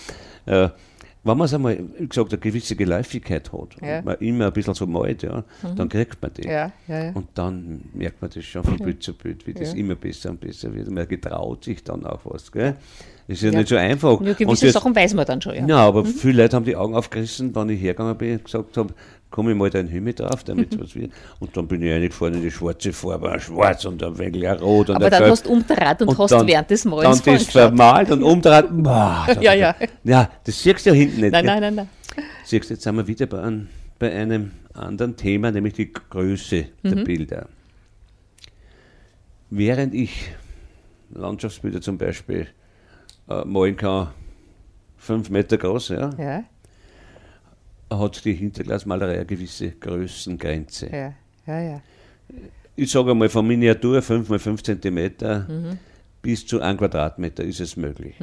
äh, 0.46 0.70
wenn 1.26 1.38
man 1.38 1.46
es 1.46 1.54
einmal, 1.54 1.78
wie 1.98 2.08
gesagt, 2.08 2.32
eine 2.32 2.40
gewisse 2.40 2.76
Geläufigkeit 2.76 3.52
hat 3.52 3.76
Ja. 3.82 3.98
und 3.98 4.06
man 4.06 4.16
immer 4.20 4.46
ein 4.48 4.54
bisschen 4.54 4.76
so 4.76 4.86
malt, 4.86 5.24
ja, 5.24 5.44
dann 5.76 5.90
kriegt 5.90 6.22
man 6.22 6.32
die. 6.34 6.48
Ja, 6.48 6.72
ja. 6.88 7.12
Und 7.14 7.30
dann 7.34 7.82
merkt 7.94 8.22
man 8.22 8.30
das 8.34 8.46
schon 8.46 8.64
von 8.64 8.78
Bild 8.78 9.02
zu 9.02 9.14
Bild, 9.14 9.46
wie 9.48 9.54
das 9.54 9.74
immer 9.74 9.96
besser 9.96 10.30
und 10.30 10.40
besser 10.40 10.74
wird. 10.74 10.90
Man 10.90 11.08
getraut 11.08 11.64
sich 11.64 11.84
dann 11.84 12.06
auch 12.06 12.22
was. 12.26 12.52
Gell? 12.52 12.76
Das 13.28 13.42
ist 13.42 13.52
ja, 13.52 13.58
nicht 13.58 13.70
so 13.70 13.76
einfach. 13.76 14.20
Und 14.20 14.38
gewisse 14.38 14.68
das, 14.68 14.74
Sachen 14.74 14.96
weiß 14.96 15.16
man 15.16 15.26
dann 15.26 15.42
schon, 15.42 15.56
ja. 15.56 15.66
ja, 15.66 15.78
aber 15.78 16.06
viele 16.06 16.44
Leute 16.44 16.56
haben 16.56 16.66
die 16.66 16.76
Augen 16.76 16.94
aufgerissen, 16.94 17.56
wenn 17.56 17.70
ich 17.70 17.82
hergegangen 17.82 18.16
bin 18.18 18.34
und 18.34 18.46
gesagt 18.46 18.78
habe, 18.78 18.94
komm 19.36 19.50
ich 19.50 19.56
mal 19.58 19.70
da 19.70 19.80
in 19.80 19.90
Himmel 19.90 20.14
drauf, 20.14 20.46
damit 20.46 20.80
was 20.82 20.96
wird. 20.96 21.12
Und 21.40 21.56
dann 21.58 21.68
bin 21.68 21.82
ich 21.82 21.92
reingefahren 21.92 22.36
in 22.36 22.42
die 22.42 22.50
schwarze 22.52 22.94
Farbe, 22.94 23.30
ein 23.34 23.40
schwarz 23.42 23.84
und 23.84 24.02
ein 24.02 24.18
wenig 24.18 24.48
ein 24.48 24.58
rot 24.60 24.90
und 24.90 24.96
Aber 24.96 25.10
dann 25.10 25.20
gelb. 25.20 25.32
hast 25.32 25.46
du 25.46 25.50
umdraht 25.52 26.02
und, 26.02 26.18
hast 26.18 26.32
dann, 26.32 26.48
während 26.48 26.70
des 26.70 26.86
Malens 26.86 27.22
Dann 27.22 27.34
das 27.36 27.48
vermalt 27.48 28.12
und 28.12 28.24
umdraht. 28.24 28.68
Boah, 28.72 29.28
Ja, 29.42 29.54
ja. 29.54 29.76
Ja, 30.06 30.30
das 30.46 30.64
siehst 30.64 30.86
du 30.86 30.92
ja 30.92 30.96
hinten 30.96 31.20
nicht. 31.20 31.32
Nein, 31.34 31.46
nein, 31.46 31.60
nein, 31.60 31.76
nein. 31.76 31.90
Siehst 32.46 32.70
jetzt 32.70 32.84
sind 32.84 32.96
wir 32.96 33.06
wieder 33.08 33.26
bei 33.26 33.42
einem, 33.42 33.68
bei 34.00 34.14
einem 34.14 34.52
anderen 34.74 35.18
Thema, 35.18 35.52
nämlich 35.52 35.74
die 35.74 35.92
Größe 35.92 36.68
der 36.84 36.96
Mhm. 36.96 37.04
Bilder. 37.04 37.50
Während 39.50 39.94
ich 39.94 40.32
Landschaftsbilder 41.14 41.82
zum 41.82 41.98
Beispiel 41.98 42.48
äh, 43.30 43.44
malen 43.44 43.76
kann, 43.76 44.08
fünf 44.98 45.30
Meter 45.30 45.58
groß, 45.58 45.90
ja, 45.90 46.10
Ja, 46.18 46.44
hat 47.90 48.26
die 48.26 48.34
Hinterglasmalerei 48.34 49.16
eine 49.16 49.26
gewisse 49.26 49.72
Größengrenze. 49.72 50.90
ja, 50.92 51.14
ja, 51.48 51.60
ja. 51.62 51.82
Ich 52.78 52.92
sage 52.92 53.12
einmal, 53.12 53.30
von 53.30 53.48
Miniatur 53.48 54.02
5 54.02 54.28
mal 54.30 54.40
5 54.40 54.62
Zentimeter 54.64 55.46
Mhm. 55.48 55.78
bis 56.22 56.46
zu 56.46 56.60
1 56.62 56.78
Quadratmeter 56.78 57.44
ist 57.44 57.60
es 57.62 57.78
möglich. 57.78 58.16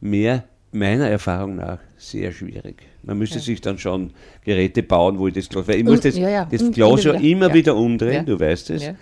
Mehr, 0.00 0.44
meiner 0.72 1.08
Erfahrung 1.08 1.56
nach, 1.56 1.78
sehr 1.96 2.32
schwierig. 2.32 2.82
Man 3.02 3.18
müsste 3.18 3.38
sich 3.38 3.60
dann 3.60 3.78
schon 3.78 4.10
Geräte 4.44 4.82
bauen, 4.82 5.18
wo 5.18 5.28
ich 5.28 5.34
das 5.34 5.48
Glas, 5.48 5.68
weil 5.68 5.76
ich 5.76 5.84
Und- 5.84 5.90
muss 5.92 6.00
das, 6.00 6.16
ja, 6.16 6.28
ja, 6.28 6.44
das 6.50 6.70
Glas 6.72 7.04
ja 7.04 7.12
immer 7.14 7.52
wieder, 7.54 7.72
ja. 7.72 7.78
umdrehen, 7.78 8.12
Ja. 8.14 8.22
du 8.24 8.40
weißt 8.40 8.70
es. 8.70 8.84
Ja. 8.84 8.94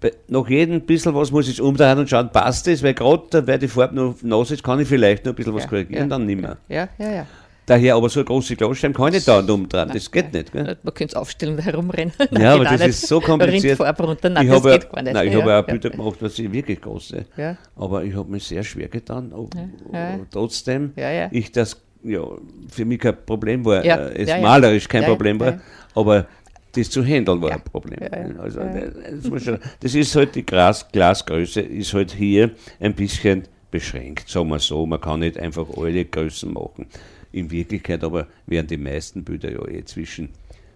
Bei- 0.00 0.12
Nach 0.28 0.48
jedem 0.48 0.80
bisschen 0.82 1.14
was 1.14 1.30
muss 1.30 1.48
ich 1.48 1.60
umdrehen 1.60 1.98
und 1.98 2.08
schauen, 2.08 2.30
passt 2.32 2.66
das, 2.66 2.82
weil 2.82 2.94
gerade, 2.94 3.46
weil 3.46 3.58
die 3.58 3.68
Farbe 3.68 3.94
noch 3.94 4.22
nass 4.22 4.50
ist, 4.50 4.62
kann 4.62 4.80
ich 4.80 4.88
vielleicht 4.88 5.24
noch 5.26 5.32
ein 5.32 5.36
bisschen 5.36 5.54
was 5.54 5.64
Ja, 5.64 5.68
korrigieren, 5.68 6.02
ja, 6.04 6.08
dann 6.08 6.24
nicht 6.26 6.40
mehr. 6.40 6.56
Ja, 6.68 6.88
ja, 6.98 7.10
ja. 7.10 7.26
Daher 7.70 7.94
aber 7.94 8.08
so 8.08 8.20
eine 8.20 8.24
große 8.24 8.56
Glasscheibe 8.56 8.94
kann 8.94 9.08
ich 9.08 9.14
nicht 9.14 9.28
da 9.28 9.38
und 9.38 9.50
um 9.50 9.68
dran, 9.68 9.90
das 9.92 10.10
geht 10.10 10.32
nicht. 10.32 10.52
Gell? 10.52 10.76
Man 10.82 10.94
könnte 10.94 11.12
es 11.12 11.14
aufstellen 11.14 11.54
und 11.54 11.64
herumrennen. 11.64 12.12
Ja, 12.32 12.54
aber 12.54 12.64
das 12.64 12.80
ist 12.80 13.06
so 13.06 13.20
kompliziert. 13.20 13.78
Nein, 13.78 14.46
ich 14.46 14.50
habe, 14.50 14.70
nicht. 14.70 14.88
Nein, 14.92 15.28
ich 15.28 15.32
ja, 15.32 15.40
habe 15.40 15.52
auch 15.52 15.56
ja. 15.56 15.62
Bilder 15.62 15.90
gemacht, 15.90 16.16
was 16.20 16.38
ich 16.38 16.52
wirklich 16.52 16.80
große. 16.80 17.24
Ja. 17.36 17.56
Aber 17.76 18.04
ich 18.04 18.14
habe 18.14 18.30
mich 18.30 18.44
sehr 18.44 18.64
schwer 18.64 18.88
getan. 18.88 19.32
Ob, 19.32 19.54
Ja, 19.54 19.68
ja. 19.92 20.18
Trotzdem, 20.30 20.92
Ja, 20.96 21.10
ja. 21.10 21.28
ich 21.30 21.52
das 21.52 21.80
ja, 22.02 22.22
für 22.68 22.84
mich 22.84 22.98
kein 22.98 23.16
Problem 23.24 23.64
war, 23.64 23.84
Ja, 23.84 23.96
äh, 23.96 24.22
es 24.22 24.28
ja, 24.28 24.36
ja. 24.36 24.42
malerisch 24.42 24.88
kein 24.88 25.02
Ja, 25.02 25.08
ja, 25.08 25.14
Problem 25.14 25.38
war, 25.38 25.52
ja. 25.52 25.60
aber 25.94 26.26
das 26.72 26.90
zu 26.90 27.04
handeln 27.04 27.40
war 27.42 27.50
Ja. 27.50 27.56
ein 27.56 27.62
Problem. 27.62 27.98
Ja, 28.00 28.18
ja. 28.18 28.40
Also, 28.40 28.60
Ja, 28.60 28.74
ja. 28.74 28.90
Das, 29.22 29.60
das 29.80 29.94
ist 29.94 30.16
halt 30.16 30.34
die 30.34 30.44
Glas, 30.44 30.86
Glasgröße, 30.90 31.60
ist 31.60 31.92
halt 31.94 32.12
hier 32.12 32.52
ein 32.80 32.94
bisschen 32.94 33.44
beschränkt, 33.70 34.28
sagen 34.28 34.48
wir 34.48 34.58
so. 34.58 34.86
Man 34.86 35.00
kann 35.00 35.20
nicht 35.20 35.38
einfach 35.38 35.66
alle 35.76 36.04
Größen 36.04 36.52
machen. 36.52 36.86
In 37.32 37.50
Wirklichkeit 37.50 38.02
aber 38.04 38.26
werden 38.46 38.66
die 38.66 38.76
meisten 38.76 39.24
Bilder 39.24 39.50
ja 39.52 39.66
eh 39.68 39.84
zwischen 39.84 40.30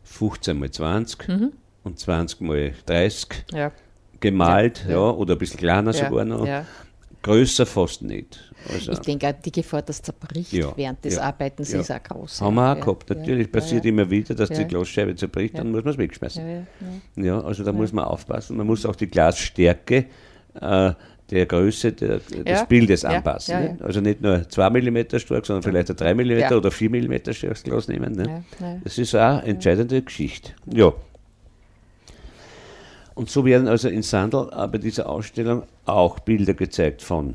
15 0.04 0.58
mal 0.58 0.70
20 0.70 1.28
Mhm. 1.28 1.52
und 1.82 1.98
20 1.98 2.40
mal 2.42 2.72
30 2.86 3.44
Ja. 3.52 3.72
gemalt, 4.20 4.84
Ja, 4.88 4.92
ja, 4.94 5.10
oder 5.10 5.34
ein 5.34 5.38
bisschen 5.38 5.58
kleiner 5.58 5.92
Ja, 5.92 6.08
sogar 6.08 6.24
noch. 6.24 6.46
Größer 7.22 7.64
fast 7.64 8.02
nicht. 8.02 8.52
Also, 8.70 8.92
Ich 8.92 8.98
denke, 8.98 9.28
auch 9.28 9.32
die 9.42 9.50
Gefahr, 9.50 9.80
dass 9.80 10.02
zerbricht 10.02 10.52
während 10.76 11.02
des 11.04 11.16
Arbeitens, 11.16 11.72
ja. 11.72 11.80
ist 11.80 11.90
auch 11.90 12.02
groß. 12.02 12.42
haben 12.42 12.54
wir 12.54 12.72
auch 12.72 12.80
gehabt. 12.80 13.08
Natürlich 13.08 13.50
passiert 13.50 13.84
immer 13.86 14.08
wieder, 14.10 14.34
dass 14.34 14.50
die 14.50 14.64
Glasscheibe 14.66 15.16
zerbricht, 15.16 15.56
dann 15.56 15.70
muss 15.72 15.84
man 15.84 15.92
es 15.94 15.98
wegschmeißen. 15.98 16.66
Ja, 17.16 17.40
also 17.40 17.64
da 17.64 17.72
muss 17.72 17.92
man 17.94 18.04
aufpassen. 18.04 18.56
Man 18.58 18.66
muss 18.66 18.84
auch 18.84 18.94
die 18.96 19.06
Glasstärke 19.08 20.04
äh, 20.60 20.92
der 21.34 21.46
Größe 21.46 21.92
der, 21.92 22.18
des 22.18 22.42
Ja. 22.46 22.64
Bildes 22.64 23.04
anpassen. 23.04 23.52
ja, 23.52 23.60
ja. 23.62 23.76
Also 23.80 24.00
nicht 24.00 24.22
nur 24.22 24.48
2 24.48 24.70
mm 24.70 25.18
stark, 25.18 25.44
sondern 25.44 25.62
vielleicht 25.62 25.90
ein 25.90 25.96
3 25.96 26.14
mm 26.14 26.52
oder 26.54 26.70
4 26.70 26.90
mm 26.90 27.32
starkes 27.32 27.62
Glas 27.64 27.88
nehmen. 27.88 28.12
Ne? 28.14 28.44
Das 28.84 28.98
ist 28.98 29.14
auch 29.14 29.20
eine 29.40 29.44
entscheidende 29.44 30.00
Geschichte. 30.00 30.52
Ja. 30.72 30.92
Und 33.14 33.30
so 33.30 33.44
werden 33.44 33.68
also 33.68 33.88
in 33.88 34.02
Sandl 34.02 34.48
äh, 34.56 34.66
bei 34.68 34.78
dieser 34.78 35.08
Ausstellung 35.08 35.64
auch 35.84 36.18
Bilder 36.20 36.54
gezeigt 36.54 37.02
von, 37.02 37.34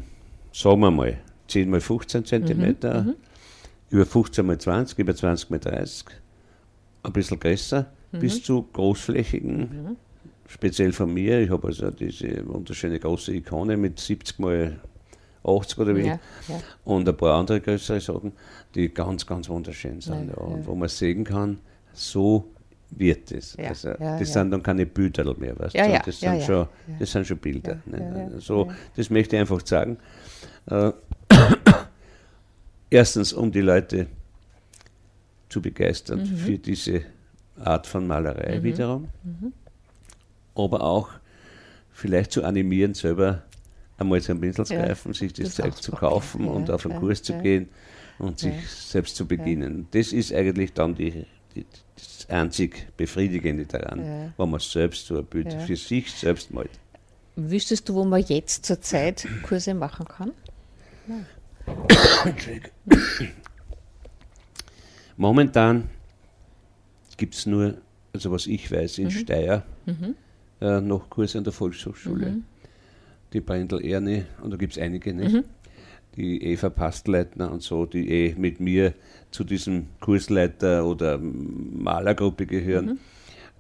sagen 0.54 0.80
wir 0.82 0.92
mal, 0.92 1.18
10 1.48 1.70
mal 1.70 1.82
15 1.82 2.26
cm, 2.26 2.76
über 3.90 4.06
15 4.06 4.46
mal 4.46 4.58
20, 4.58 5.00
über 5.00 5.16
20 5.16 5.50
mal 5.50 5.60
30, 5.60 6.06
ein 7.04 7.14
bisschen 7.14 7.40
größer, 7.40 7.86
bis 8.12 8.44
zu 8.44 8.64
großflächigen, 8.74 9.98
speziell 10.50 10.92
von 10.92 11.14
mir. 11.14 11.40
Ich 11.40 11.50
habe 11.50 11.68
also 11.68 11.92
diese 11.92 12.46
wunderschöne 12.48 13.00
große 13.00 13.34
Ikone 13.34 13.78
mit 13.78 14.00
70 14.00 14.40
mal 14.40 14.80
80 15.44 15.78
oder 15.80 15.96
wie. 15.96 16.08
Ja, 16.08 16.20
ja. 16.48 16.60
Und 16.84 17.08
ein 17.08 17.16
paar 17.16 17.36
andere 17.40 17.62
größere 17.62 18.02
Sachen, 18.02 18.34
die 18.76 18.94
ganz, 18.94 19.26
ganz 19.26 19.48
wunderschön 19.48 20.02
sind. 20.02 20.30
Ja, 20.30 20.38
und 20.38 20.66
wo 20.68 20.76
man 20.76 20.90
sehen 20.90 21.24
kann, 21.24 21.60
so 21.94 22.50
wird 22.92 23.32
es. 23.32 23.56
Also, 23.58 23.94
das 24.00 24.34
sind 24.34 24.52
dann 24.52 24.64
keine 24.64 24.86
Bilder 24.86 25.24
mehr, 25.38 25.58
weißt 25.58 25.76
du? 25.76 26.02
das, 26.06 26.20
sind. 26.20 26.42
Schon, 26.44 26.68
das 26.98 27.12
sind 27.12 27.28
schon 27.28 27.38
Bilder. 27.38 27.80
Ne? 27.86 28.32
so, 28.40 28.66
ja. 28.66 28.74
Das 28.96 29.10
möchte 29.10 29.36
ich 29.36 29.40
einfach 29.42 29.66
sagen. 29.66 29.98
Äh, 30.66 30.92
erstens, 32.90 33.32
um 33.34 33.52
die 33.52 33.62
Leute 33.62 34.08
zu 35.50 35.62
begeistern 35.62 36.20
Mhm. 36.20 36.38
für 36.38 36.58
diese 36.58 37.02
Art 37.64 37.86
von 37.88 38.08
Malerei 38.08 38.62
wiederum, 38.64 39.10
aber 40.64 40.82
auch 40.82 41.10
vielleicht 41.92 42.32
zu 42.32 42.44
animieren, 42.44 42.94
selber 42.94 43.44
einmal 43.98 44.22
zum 44.22 44.40
Pinsel 44.40 44.66
zu 44.66 44.74
Ja, 44.74 44.86
greifen, 44.86 45.14
sich 45.14 45.34
das, 45.34 45.56
das 45.56 45.56
Zeug 45.56 45.76
zu 45.82 45.92
kaufen 45.92 46.46
Ja, 46.46 46.52
und 46.52 46.72
auf 46.72 46.86
einen 46.86 46.96
ja, 46.96 47.00
Kurs 47.00 47.22
zu 47.22 47.34
gehen 47.34 47.70
und 48.18 48.40
sich 48.40 48.68
selbst 48.70 49.16
zu 49.16 49.26
beginnen. 49.26 49.88
Das 49.92 50.14
ist 50.14 50.34
eigentlich 50.34 50.74
dann 50.74 50.96
die, 50.96 51.26
die, 51.56 51.66
das 51.96 52.30
einzig 52.30 52.88
Befriedigende 52.98 53.66
daran, 53.66 54.34
wenn 54.38 54.50
man 54.50 54.60
selbst 54.60 55.08
so 55.08 55.18
ein 55.18 55.26
Bild 55.26 55.54
für 55.54 55.76
sich 55.76 56.12
selbst 56.12 56.52
malt. 56.54 56.72
Wüsstest 57.36 57.88
du, 57.88 57.96
wo 57.96 58.04
man 58.04 58.22
jetzt 58.22 58.66
zurzeit 58.66 59.28
Kurse 59.44 59.74
machen 59.74 60.06
kann? 60.06 60.32
Momentan 65.16 65.90
gibt 67.18 67.36
es 67.36 67.46
nur, 67.46 67.76
also 68.14 68.32
was 68.32 68.48
ich 68.48 68.72
weiß, 68.72 68.98
in 68.98 69.12
Steyr 69.12 69.64
äh, 70.62 70.82
noch 70.82 71.10
Kurse 71.10 71.38
an 71.38 71.44
der 71.44 71.54
Volkshochschule. 71.54 72.38
Die 73.34 73.42
Brendel 73.42 73.86
Erni, 73.86 74.24
und 74.42 74.52
da 74.52 74.58
gibt 74.58 74.74
es 74.74 74.80
einige 74.80 75.14
nicht. 75.14 75.44
Die 76.16 76.44
Eva 76.44 76.70
Pastleitner 76.70 77.52
und 77.52 77.62
so, 77.62 77.86
die 77.86 78.10
eh 78.10 78.36
mit 78.38 78.60
mir 78.60 78.94
zu 79.32 79.44
diesem 79.44 79.86
Kursleiter 80.00 80.86
oder 80.86 81.20
Malergruppe 81.20 82.46
gehören, 82.48 83.00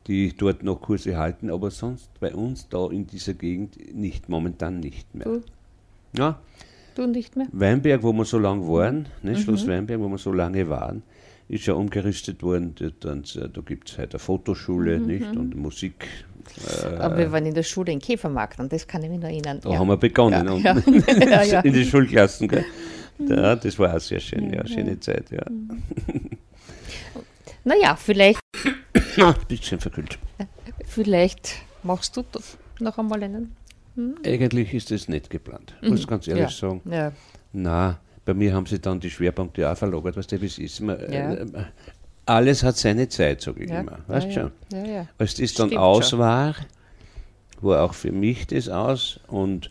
die 0.08 0.34
dort 0.36 0.64
noch 0.64 0.82
Kurse 0.82 1.18
halten, 1.18 1.52
aber 1.52 1.70
sonst 1.70 2.10
bei 2.20 2.34
uns 2.34 2.68
da 2.68 2.89
in 2.89 3.06
dieser 3.06 3.36
Gegend 3.36 3.78
nicht, 3.95 4.28
momentan 4.28 4.80
nicht 4.80 5.14
mehr. 5.14 5.26
Du, 5.26 5.41
Ja, 6.18 6.39
du 6.95 7.06
nicht 7.06 7.36
mehr? 7.38 7.47
Weinberg, 7.52 8.02
wo 8.02 8.12
wir 8.14 8.26
so 8.26 8.39
lange 8.39 8.68
waren, 8.68 9.08
ne, 9.22 9.38
Schloss 9.38 9.68
Weinberg, 9.68 10.00
wo 10.00 10.10
wir 10.10 10.18
so 10.18 10.32
lange 10.34 10.68
waren, 10.68 11.04
ist 11.50 11.66
ja 11.66 11.74
umgerüstet 11.74 12.41
worden. 12.43 12.76
Und, 13.04 13.36
äh, 13.36 13.50
da 13.50 13.62
gibt 13.62 13.89
es 13.89 13.97
halt 13.97 14.14
eine 14.14 14.20
Fotoschule 14.20 15.00
nicht, 15.00 15.36
und 15.36 15.56
Musik. 15.56 16.08
Äh, 16.82 16.95
Aber 16.95 17.18
wir 17.18 17.32
waren 17.32 17.45
in 17.45 17.54
der 17.54 17.64
Schule 17.64 17.91
in 17.91 18.00
Käfermarkt 18.00 18.60
und 18.60 18.72
das 18.72 18.88
kann 18.88 19.04
ich 19.04 19.10
mich 19.10 19.20
noch 19.20 19.28
erinnern. 19.28 19.60
da 19.62 19.78
haben 19.78 19.88
wir 19.88 19.97
begonnen. 19.97 20.45
Ja, 20.45 20.54
und 20.54 20.64
ja. 20.64 21.26
Ja, 21.30 21.43
ja. 21.43 21.60
In 21.62 21.74
die 21.74 21.86
Schulklassen. 21.86 22.47
Gell? 22.47 22.66
Ja, 23.28 23.56
das 23.56 23.78
war 23.78 23.93
auch 23.93 24.00
sehr 24.00 24.20
schön, 24.20 24.54
ja, 24.54 24.66
schöne 24.66 25.00
Zeit. 25.00 25.30
Ja. 25.32 25.43
Naja, 27.66 27.97
vielleicht, 27.97 28.39
ein 29.18 29.36
bisschen 29.47 29.82
verkühlt. 29.82 30.18
vielleicht 30.86 31.58
machst 31.84 32.16
du 32.16 32.24
das 32.32 32.58
noch 32.80 32.97
einmal 32.97 33.22
einen. 33.22 33.54
Eigentlich 34.26 34.74
ist 34.74 34.91
das 34.91 35.10
nicht 35.10 35.30
geplant, 35.30 35.76
muss 35.82 36.00
ich 36.00 36.08
ganz 36.08 36.28
ehrlich 36.30 36.43
ja. 36.43 36.50
sagen. 36.70 36.82
Ja. 36.89 37.12
Na, 37.52 38.00
bei 38.26 38.34
mir 38.34 38.53
haben 38.53 38.65
sie 38.65 38.80
dann 38.80 38.99
die 38.99 39.09
Schwerpunkte 39.09 39.70
auch 39.70 39.78
verlagert, 39.78 40.17
weißt 40.17 40.32
du, 40.32 40.41
wie 40.41 40.45
es 40.45 40.57
ist. 40.59 40.80
Man, 40.82 40.97
Ja. 41.11 41.34
äh, 41.34 41.45
alles 42.26 42.63
hat 42.63 42.78
seine 42.78 43.09
Zeit, 43.09 43.41
sage 43.41 43.63
ich 43.63 43.70
Ja. 43.70 43.80
immer. 43.80 43.99
Weißt 44.07 44.28
ja, 44.28 44.34
schon? 44.34 44.51
Ja. 44.86 45.07
Als 45.17 45.36
das 45.36 45.53
dann 45.53 45.67
Stimmt 45.70 45.82
aus 45.82 46.09
schon. 46.11 46.20
war, 46.20 46.55
war 47.61 47.84
auch 47.84 47.93
für 47.93 48.11
mich 48.11 48.45
das 48.47 48.70
aus 48.70 49.20
und 49.28 49.70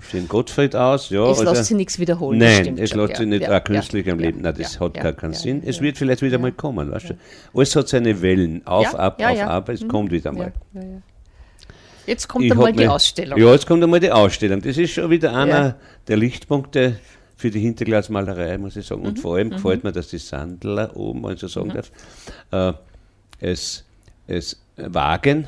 für 0.00 0.16
den 0.16 0.28
Gottfried 0.28 0.74
aus. 0.76 1.10
Ja, 1.10 1.24
Es 1.30 1.40
also- 1.40 1.52
lässt 1.52 1.64
sich 1.66 1.76
nichts 1.76 1.98
wiederholen. 1.98 2.38
Nein, 2.38 2.78
es 2.78 2.94
lässt 2.94 3.16
sich 3.16 3.26
nicht 3.26 3.42
ja, 3.42 3.58
auch 3.58 3.64
künstlich 3.64 4.06
ja, 4.06 4.12
am 4.12 4.20
Leben. 4.20 4.40
Nein, 4.42 4.54
das 4.56 4.74
ja, 4.74 4.80
hat 4.80 4.94
gar 4.94 5.12
keinen 5.12 5.34
Sinn. 5.34 5.62
es 5.66 5.80
wird 5.80 5.98
vielleicht 5.98 6.22
wieder 6.22 6.38
mal 6.38 6.52
kommen, 6.52 6.90
weißt 6.90 7.10
du? 7.10 7.14
Alles 7.52 7.74
hat 7.76 7.88
seine 7.88 8.22
Wellen. 8.22 8.64
Auf, 8.66 8.94
ab, 8.94 9.20
auf, 9.20 9.40
ab, 9.40 9.68
es 9.68 9.86
kommt 9.86 10.12
wieder 10.12 10.32
mal. 10.32 10.52
Jetzt 12.06 12.26
kommt 12.28 12.46
Ich 12.46 12.52
einmal 12.52 12.72
die 12.72 12.88
Ausstellung. 12.88 13.38
Ja, 13.38 13.52
jetzt 13.52 13.66
kommt 13.66 13.82
einmal 13.82 14.00
die 14.00 14.10
Ausstellung. 14.10 14.62
Das 14.62 14.78
ist 14.78 14.92
schon 14.92 15.10
wieder 15.10 15.34
einer 15.36 15.76
der 16.06 16.16
Lichtpunkte 16.16 16.98
für 17.38 17.50
die 17.50 17.60
Hinterglasmalerei, 17.60 18.58
muss 18.58 18.74
ich 18.76 18.84
sagen. 18.86 19.02
Mhm. 19.02 19.08
Und 19.08 19.20
vor 19.20 19.36
allem 19.36 19.50
gefällt 19.50 19.84
mir, 19.84 19.92
dass 19.92 20.08
die 20.08 20.18
Sandler 20.18 20.94
oben, 20.96 21.22
wenn 21.22 21.34
ich 21.34 21.40
so 21.40 21.46
sagen 21.46 21.70
darf, 21.70 21.90
äh, 22.50 22.72
es, 23.40 23.84
es 24.26 24.60
wagen, 24.76 25.46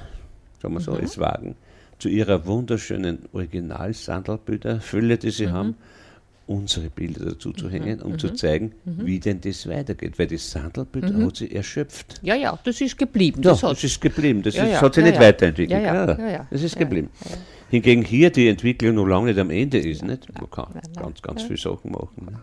sagen 0.63 0.75
wir 0.75 0.81
so, 0.81 0.93
Mhm. 0.93 1.01
es 1.03 1.19
wagen, 1.19 1.57
zu 1.99 2.09
ihrer 2.09 2.47
wunderschönen 2.47 3.29
Original-Sandelbilder, 3.33 4.81
Fülle, 4.81 5.19
die 5.19 5.27
Mhm. 5.27 5.31
sie 5.33 5.51
haben, 5.51 5.77
unsere 6.51 6.91
Bilder 6.91 7.27
dazu 7.27 7.53
zu 7.53 7.71
hängen, 7.71 8.01
um 8.03 8.19
zu 8.19 8.31
zeigen, 8.35 8.73
Mhm. 8.85 9.07
wie 9.07 9.21
denn 9.21 9.41
das 9.41 9.69
weitergeht. 9.69 10.19
Weil 10.19 10.27
das 10.27 10.51
Sandelbild 10.51 11.15
hat 11.15 11.37
sie 11.37 11.51
erschöpft. 11.55 12.21
Ja, 12.23 12.35
ja, 12.35 12.59
das 12.65 12.81
ist 12.81 12.99
geblieben. 12.99 13.41
Das 13.41 13.61
das, 13.61 13.71
hat, 13.71 13.85
ist 13.85 14.01
geblieben. 14.01 14.43
Das 14.43 14.57
Ja, 14.57 14.65
ist, 14.65 14.73
ja, 14.73 14.81
hat 14.83 14.95
sich 14.95 15.05
ja, 15.05 15.11
nicht 15.11 15.21
weiterentwickelt. 15.21 15.83
Ja. 15.83 16.47
Das 16.51 16.63
ist 16.63 16.77
geblieben. 16.77 17.09
Hingegen 17.71 18.05
hier 18.05 18.31
die 18.31 18.49
Entwicklung 18.49 18.97
noch 18.97 19.07
lange 19.07 19.27
nicht 19.29 19.39
am 19.39 19.51
Ende 19.51 19.79
ist. 19.79 20.03
Nicht? 20.03 20.27
Man 20.41 20.51
kann 20.51 20.67
nein, 20.75 20.83
nein. 20.93 21.05
ganz, 21.05 21.23
ganz 21.23 21.43
viele 21.43 21.57
Sachen 21.59 21.93
machen. 21.93 22.27
ne? 22.27 22.41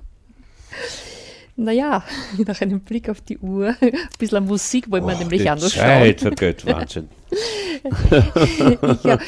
naja, 1.57 2.03
nach 2.45 2.61
einem 2.61 2.79
Blick 2.79 3.09
auf 3.09 3.19
die 3.21 3.37
Uhr, 3.39 3.75
ein 3.81 3.91
bisschen 4.17 4.45
Musik 4.45 4.89
wollen 4.89 5.05
wir 5.05 5.17
nämlich 5.17 5.43
noch 5.43 5.57
Zeit 5.57 6.21
schauen. 6.21 6.35
vergeht, 6.37 6.65
Wahnsinn. 6.65 7.09
ja. 9.03 9.19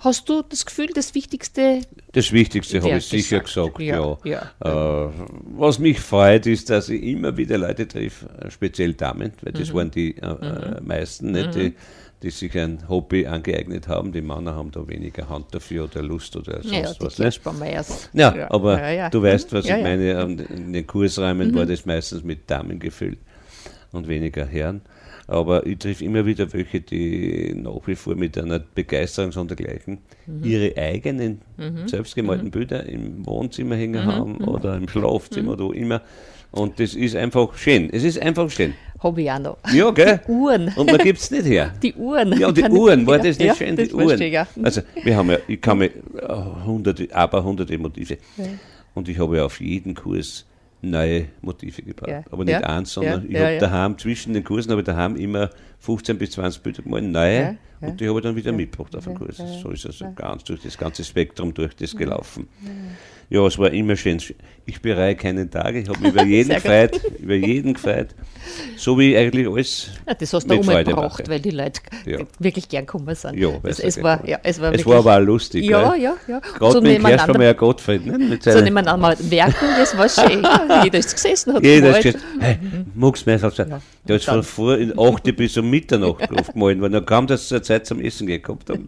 Hast 0.00 0.28
du 0.28 0.42
das 0.42 0.64
Gefühl, 0.66 0.88
das 0.94 1.14
Wichtigste 1.14 1.80
Das 2.12 2.32
Wichtigste 2.32 2.78
habe 2.78 2.88
Ja, 2.90 2.96
ich 2.98 3.06
sicher 3.06 3.40
gesagt. 3.40 3.76
gesagt. 3.76 3.80
Ja, 3.80 4.18
Ja, 4.24 5.06
Äh, 5.06 5.10
was 5.56 5.78
mich 5.78 6.00
freut, 6.00 6.46
ist, 6.46 6.70
dass 6.70 6.88
ich 6.88 7.02
immer 7.02 7.36
wieder 7.36 7.58
Leute 7.58 7.86
treffe, 7.88 8.26
äh, 8.40 8.50
speziell 8.50 8.94
Damen, 8.94 9.32
weil 9.42 9.52
Mhm. 9.52 9.58
das 9.58 9.74
waren 9.74 9.90
die 9.90 10.16
äh, 10.18 10.26
äh, 10.26 10.80
meisten, 10.82 11.32
nicht, 11.32 11.54
die, 11.54 11.74
die 12.22 12.30
sich 12.30 12.56
ein 12.58 12.88
Hobby 12.88 13.26
angeeignet 13.26 13.88
haben. 13.88 14.12
Die 14.12 14.22
Männer 14.22 14.54
haben 14.54 14.70
da 14.70 14.86
weniger 14.88 15.28
Hand 15.28 15.54
dafür 15.54 15.84
oder 15.84 16.02
Lust 16.02 16.36
oder 16.36 16.62
sonst 16.62 16.72
ja, 16.72 16.80
ja, 16.80 16.94
was. 17.00 17.18
Ne? 17.18 17.24
Kirschbaumeiers. 17.26 18.10
Ja, 18.14 18.50
aber 18.50 18.80
ja, 18.80 18.90
ja. 18.90 19.10
du 19.10 19.22
weißt, 19.22 19.52
was 19.52 19.66
Ja, 19.66 19.76
ich 19.76 19.84
ja. 19.84 19.94
Mhm. 20.26 20.36
meine. 20.36 20.46
In 20.56 20.72
den 20.72 20.86
Kursräumen 20.86 21.54
war 21.54 21.66
das 21.66 21.84
meistens 21.84 22.22
mit 22.22 22.50
Damen 22.50 22.78
gefüllt 22.78 23.18
und 23.92 24.08
weniger 24.08 24.46
Herren. 24.46 24.80
Aber 25.26 25.66
ich 25.66 25.78
treffe 25.78 26.04
immer 26.04 26.26
wieder 26.26 26.52
welche, 26.52 26.80
die 26.82 27.54
nach 27.56 27.86
wie 27.86 27.94
vor 27.94 28.14
mit 28.14 28.36
einer 28.36 28.58
Begeisterung 28.58 29.32
sondergleichen 29.32 29.98
Mhm. 30.26 30.44
ihre 30.44 30.76
eigenen 30.76 31.40
selbstgemalten 31.86 32.50
Bilder 32.50 32.84
im 32.86 33.24
Wohnzimmer 33.26 33.76
hängen 33.76 34.04
haben 34.04 34.36
oder 34.44 34.76
im 34.76 34.88
Schlafzimmer 34.88 35.52
oder 35.52 35.64
wo 35.64 35.72
immer 35.72 36.02
Und 36.50 36.78
das 36.78 36.94
ist 36.94 37.16
einfach 37.16 37.54
schön. 37.56 37.88
Es 37.92 38.04
ist 38.04 38.18
einfach 38.20 38.48
schön. 38.50 38.74
Habe 39.02 39.22
ich 39.22 39.30
auch 39.30 39.38
noch. 39.40 39.58
Ja, 39.72 39.90
gell? 39.90 40.20
Die 40.26 40.30
Uhren. 40.30 40.72
Und 40.76 40.86
man 40.90 40.98
gibt 40.98 41.18
es 41.18 41.30
nicht 41.30 41.46
her. 41.46 41.74
Die 41.82 41.92
Uhren. 41.94 42.38
Ja, 42.38 42.52
die 42.52 42.62
Uhren, 42.62 43.06
war 43.06 43.18
das 43.18 43.38
nicht 43.38 43.48
ja, 43.48 43.54
schön? 43.56 43.74
das 43.76 43.88
Die 43.88 43.94
Uhren. 43.94 44.20
ich, 44.20 44.32
ja. 44.32 44.46
Also, 44.62 44.82
wir 45.02 45.16
haben 45.16 45.30
ja, 45.30 45.38
ich 45.48 45.60
kann 45.60 45.78
mir 45.78 45.86
äh, 45.86 45.92
hunderte, 46.64 47.08
aber 47.14 47.42
hunderte 47.44 47.76
Motive. 47.76 48.18
Ja. 48.36 48.44
Und 48.94 49.08
ich 49.08 49.18
habe 49.18 49.36
ja 49.38 49.44
auf 49.46 49.60
jeden 49.60 49.94
Kurs 49.94 50.46
neue 50.84 51.26
Motive 51.40 51.82
gebaut. 51.82 52.08
Ja. 52.08 52.24
Aber 52.30 52.44
nicht 52.44 52.60
Ja. 52.60 52.60
eins, 52.60 52.92
sondern 52.92 53.28
ich 53.30 53.36
habe 53.36 53.58
daheim, 53.58 53.98
zwischen 53.98 54.32
den 54.32 54.44
Kursen 54.44 54.70
habe 54.70 54.80
ich 54.80 54.86
daheim 54.86 55.16
immer 55.16 55.50
15 55.80 56.18
bis 56.18 56.32
20 56.32 56.62
Bilder 56.62 56.82
gemalt, 56.82 57.04
neue. 57.04 57.58
Und 57.80 58.00
die 58.00 58.08
habe 58.08 58.18
ich 58.18 58.22
dann 58.24 58.36
wieder 58.36 58.52
mitgebracht 58.52 58.96
auf 58.96 59.04
den 59.04 59.14
Kurs. 59.14 59.36
So 59.62 59.70
ist 59.70 59.84
ja. 59.84 60.10
ganz 60.12 60.44
durch 60.44 60.62
das 60.62 60.78
ganze 60.78 61.04
Spektrum 61.04 61.52
durch 61.52 61.74
das 61.76 61.94
gelaufen. 61.94 62.48
Ja, 63.28 63.46
es 63.46 63.58
war 63.58 63.70
immer 63.70 63.96
schön. 63.96 64.20
Ich 64.66 64.80
bereue 64.80 65.14
keinen 65.14 65.50
Tag. 65.50 65.74
Ich 65.74 65.88
habe 65.88 65.98
mich 66.00 66.10
über 66.12 66.24
jeden 66.24 66.54
gefreut, 66.54 66.98
über 67.20 67.34
jeden 67.34 67.74
gefreut. 67.74 68.08
So 68.76 68.98
wie 68.98 69.16
eigentlich 69.16 69.46
alles 69.48 69.88
Ja, 70.06 70.14
das 70.14 70.32
hast 70.32 70.44
du 70.44 70.54
mit 70.54 70.60
auch 70.62 70.66
mal 70.66 70.84
gebraucht, 70.84 71.28
weil 71.28 71.40
die 71.40 71.50
Leute 71.50 71.80
Ja. 72.06 72.18
wirklich 72.38 72.68
gern 72.68 72.84
gekommen 72.86 73.14
sind. 73.14 73.36
Ja, 73.38 73.48
weil 73.62 73.72
es, 73.78 74.02
war, 74.02 74.26
ja, 74.26 74.38
es 74.42 74.60
war 74.60 74.68
Es 74.68 74.78
wirklich. 74.78 74.86
war 74.86 74.98
aber 74.98 75.16
auch 75.16 75.26
lustig. 75.26 75.64
ja, 75.64 75.94
ja, 75.94 76.14
ja. 76.28 76.40
Gerade 76.40 76.72
So 76.72 76.80
mit 76.80 76.92
dem 76.96 77.02
Kerst 77.04 77.24
von 77.24 77.32
nebeneinander, 77.32 77.44
Herr 77.44 77.54
Gottfried. 77.54 78.06
Ne? 78.06 78.18
Mit 78.18 78.42
so 78.42 78.60
nebeneinander 78.60 79.16
werken, 79.18 79.66
das 79.78 79.96
war 79.96 80.08
schön. 80.08 80.42
Ja, 80.68 80.82
jeder 80.84 80.98
ist 80.98 81.14
gesessen, 81.14 81.54
hat 81.54 81.62
jeder 81.64 81.90
ist 81.98 82.02
gemalt. 82.02 82.14
gesagt, 82.14 82.24
hey, 82.40 82.58
magst 82.94 83.26
du 83.26 83.30
mir 83.30 83.38
das? 83.38 83.56
Ja. 83.56 83.64
Der 83.64 84.16
hat 84.16 84.28
dann- 84.28 84.34
von 84.34 84.42
vor 84.42 84.78
in 84.78 84.98
8 84.98 85.36
bis 85.36 85.56
um 85.56 85.68
Mitternacht 85.70 86.30
aufgemalt, 86.30 86.80
weil 86.80 86.90
dann 86.90 87.04
kam 87.06 87.26
das 87.26 87.48
zur 87.48 87.62
Zeit 87.62 87.86
zum 87.86 88.00
Essen 88.00 88.26
gehabt 88.26 88.68
haben. 88.70 88.86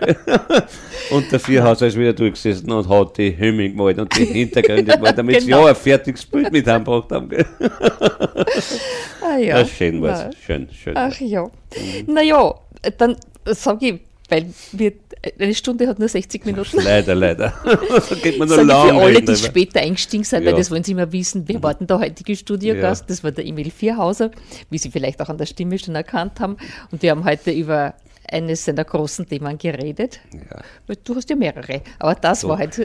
Und 1.11 1.31
der 1.33 1.41
Vierhauser 1.41 1.87
ist 1.87 1.99
wieder 1.99 2.13
durchgesessen 2.13 2.71
und 2.73 2.89
hat 2.89 3.17
die 3.19 3.37
Hümmel 3.39 3.71
gemalt 3.71 3.99
und 3.99 4.17
die 4.19 4.25
Hintergründe 4.25 4.93
gemalt, 4.97 5.17
damit 5.17 5.39
Genau. 5.45 5.66
ja 5.66 5.66
ein 5.69 5.77
fertiges 5.77 6.25
Bild 6.27 6.53
mit 6.53 6.67
heimgebracht 6.67 7.11
haben. 7.13 7.29
gell? 7.29 7.47
Ah, 9.23 9.39
ja. 9.39 9.59
Ja, 9.61 9.67
schön 9.67 10.01
war 10.03 10.29
es. 10.29 10.37
Schön, 10.39 10.69
schön. 10.73 10.97
Ach 10.97 11.19
ja. 11.21 11.49
Naja, 12.07 12.55
dann 12.99 13.17
sage 13.45 13.87
ich, 13.87 14.01
weil 14.29 14.47
wir, 14.73 14.93
eine 15.39 15.55
Stunde 15.55 15.87
hat 15.89 15.99
nur 15.99 16.09
60 16.09 16.45
Minuten. 16.47 16.79
Leider, 16.83 17.15
leider. 17.15 17.53
da 17.65 18.15
geht 18.17 18.39
man 18.39 18.49
noch 18.49 18.57
Sage 18.57 18.63
ich 18.63 18.69
lang 18.69 18.89
für 18.89 19.03
alle, 19.05 19.23
die 19.23 19.37
später 19.37 19.81
eingestiegen 19.81 20.25
sind, 20.25 20.41
weil 20.45 20.53
Ja. 20.53 20.57
das 20.57 20.71
wollen 20.71 20.85
Sie 20.85 20.93
immer 20.93 21.11
wissen, 21.13 21.45
wer 21.47 21.63
war 21.63 21.75
denn 21.75 21.87
der 21.87 21.99
heutige 22.01 22.35
Studiogast? 22.37 23.03
Ja. 23.03 23.07
Das 23.09 23.23
war 23.25 23.31
der 23.33 23.47
Emil 23.47 23.71
Vierhauser, 23.71 24.31
wie 24.71 24.79
Sie 24.79 24.91
vielleicht 24.91 25.21
auch 25.23 25.29
an 25.29 25.39
der 25.39 25.47
Stimme 25.47 25.79
schon 25.79 25.95
erkannt 25.95 26.41
haben. 26.41 26.57
Und 26.91 27.03
wir 27.03 27.11
haben 27.13 27.25
heute 27.25 27.51
über 27.53 27.95
eines 28.31 28.65
seiner 28.65 28.85
großen 28.85 29.27
Themen 29.29 29.59
geredet. 29.59 30.21
Ja. 30.33 30.95
Du 31.05 31.15
hast 31.15 31.31
ja 31.31 31.37
mehrere, 31.37 31.83
aber 31.99 32.15
das 32.15 32.45
war 32.45 32.59
halt 32.59 32.75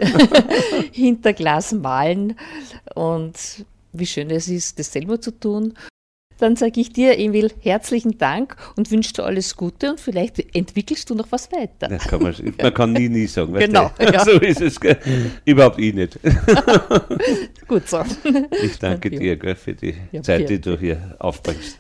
hinter 0.92 1.34
Glas 1.34 1.72
malen 1.72 2.36
und 2.96 3.66
wie 3.94 4.06
schön 4.06 4.30
es 4.30 4.48
ist, 4.48 4.80
das 4.80 4.92
selber 4.92 5.20
zu 5.20 5.32
tun. 5.32 5.74
Dann 6.42 6.56
sage 6.56 6.82
ich 6.82 6.92
dir, 6.92 7.20
Emil, 7.20 7.52
herzlichen 7.62 8.18
Dank 8.18 8.58
und 8.76 8.90
wünsche 8.90 9.14
dir 9.14 9.26
alles 9.26 9.56
Gute 9.56 9.92
und 9.92 10.00
vielleicht 10.00 10.40
entwickelst 10.56 11.08
du 11.08 11.14
noch 11.14 11.28
was 11.30 11.52
weiter. 11.52 11.88
Das 11.88 12.08
kann 12.08 12.24
man, 12.24 12.34
man 12.60 12.74
kann 12.74 12.94
nie, 12.94 13.10
nie 13.10 13.28
sagen. 13.28 13.54
Genau, 13.54 13.92
ja. 14.00 14.26
So 14.26 14.32
ist 14.40 14.60
es. 14.60 14.80
Gell? 14.80 14.98
Überhaupt 15.46 15.80
ich 15.80 15.94
nicht. 15.94 16.18
Gut 17.68 17.88
so. 17.88 18.02
Ich 18.64 18.80
danke 18.80 19.12
dir 19.12 19.36
gell, 19.36 19.56
für 19.56 19.76
die 19.76 19.94
Ja, 20.12 20.24
Zeit, 20.24 20.50
die 20.50 20.60
du 20.60 20.80
hier 20.80 21.16
aufbringst. 21.20 21.78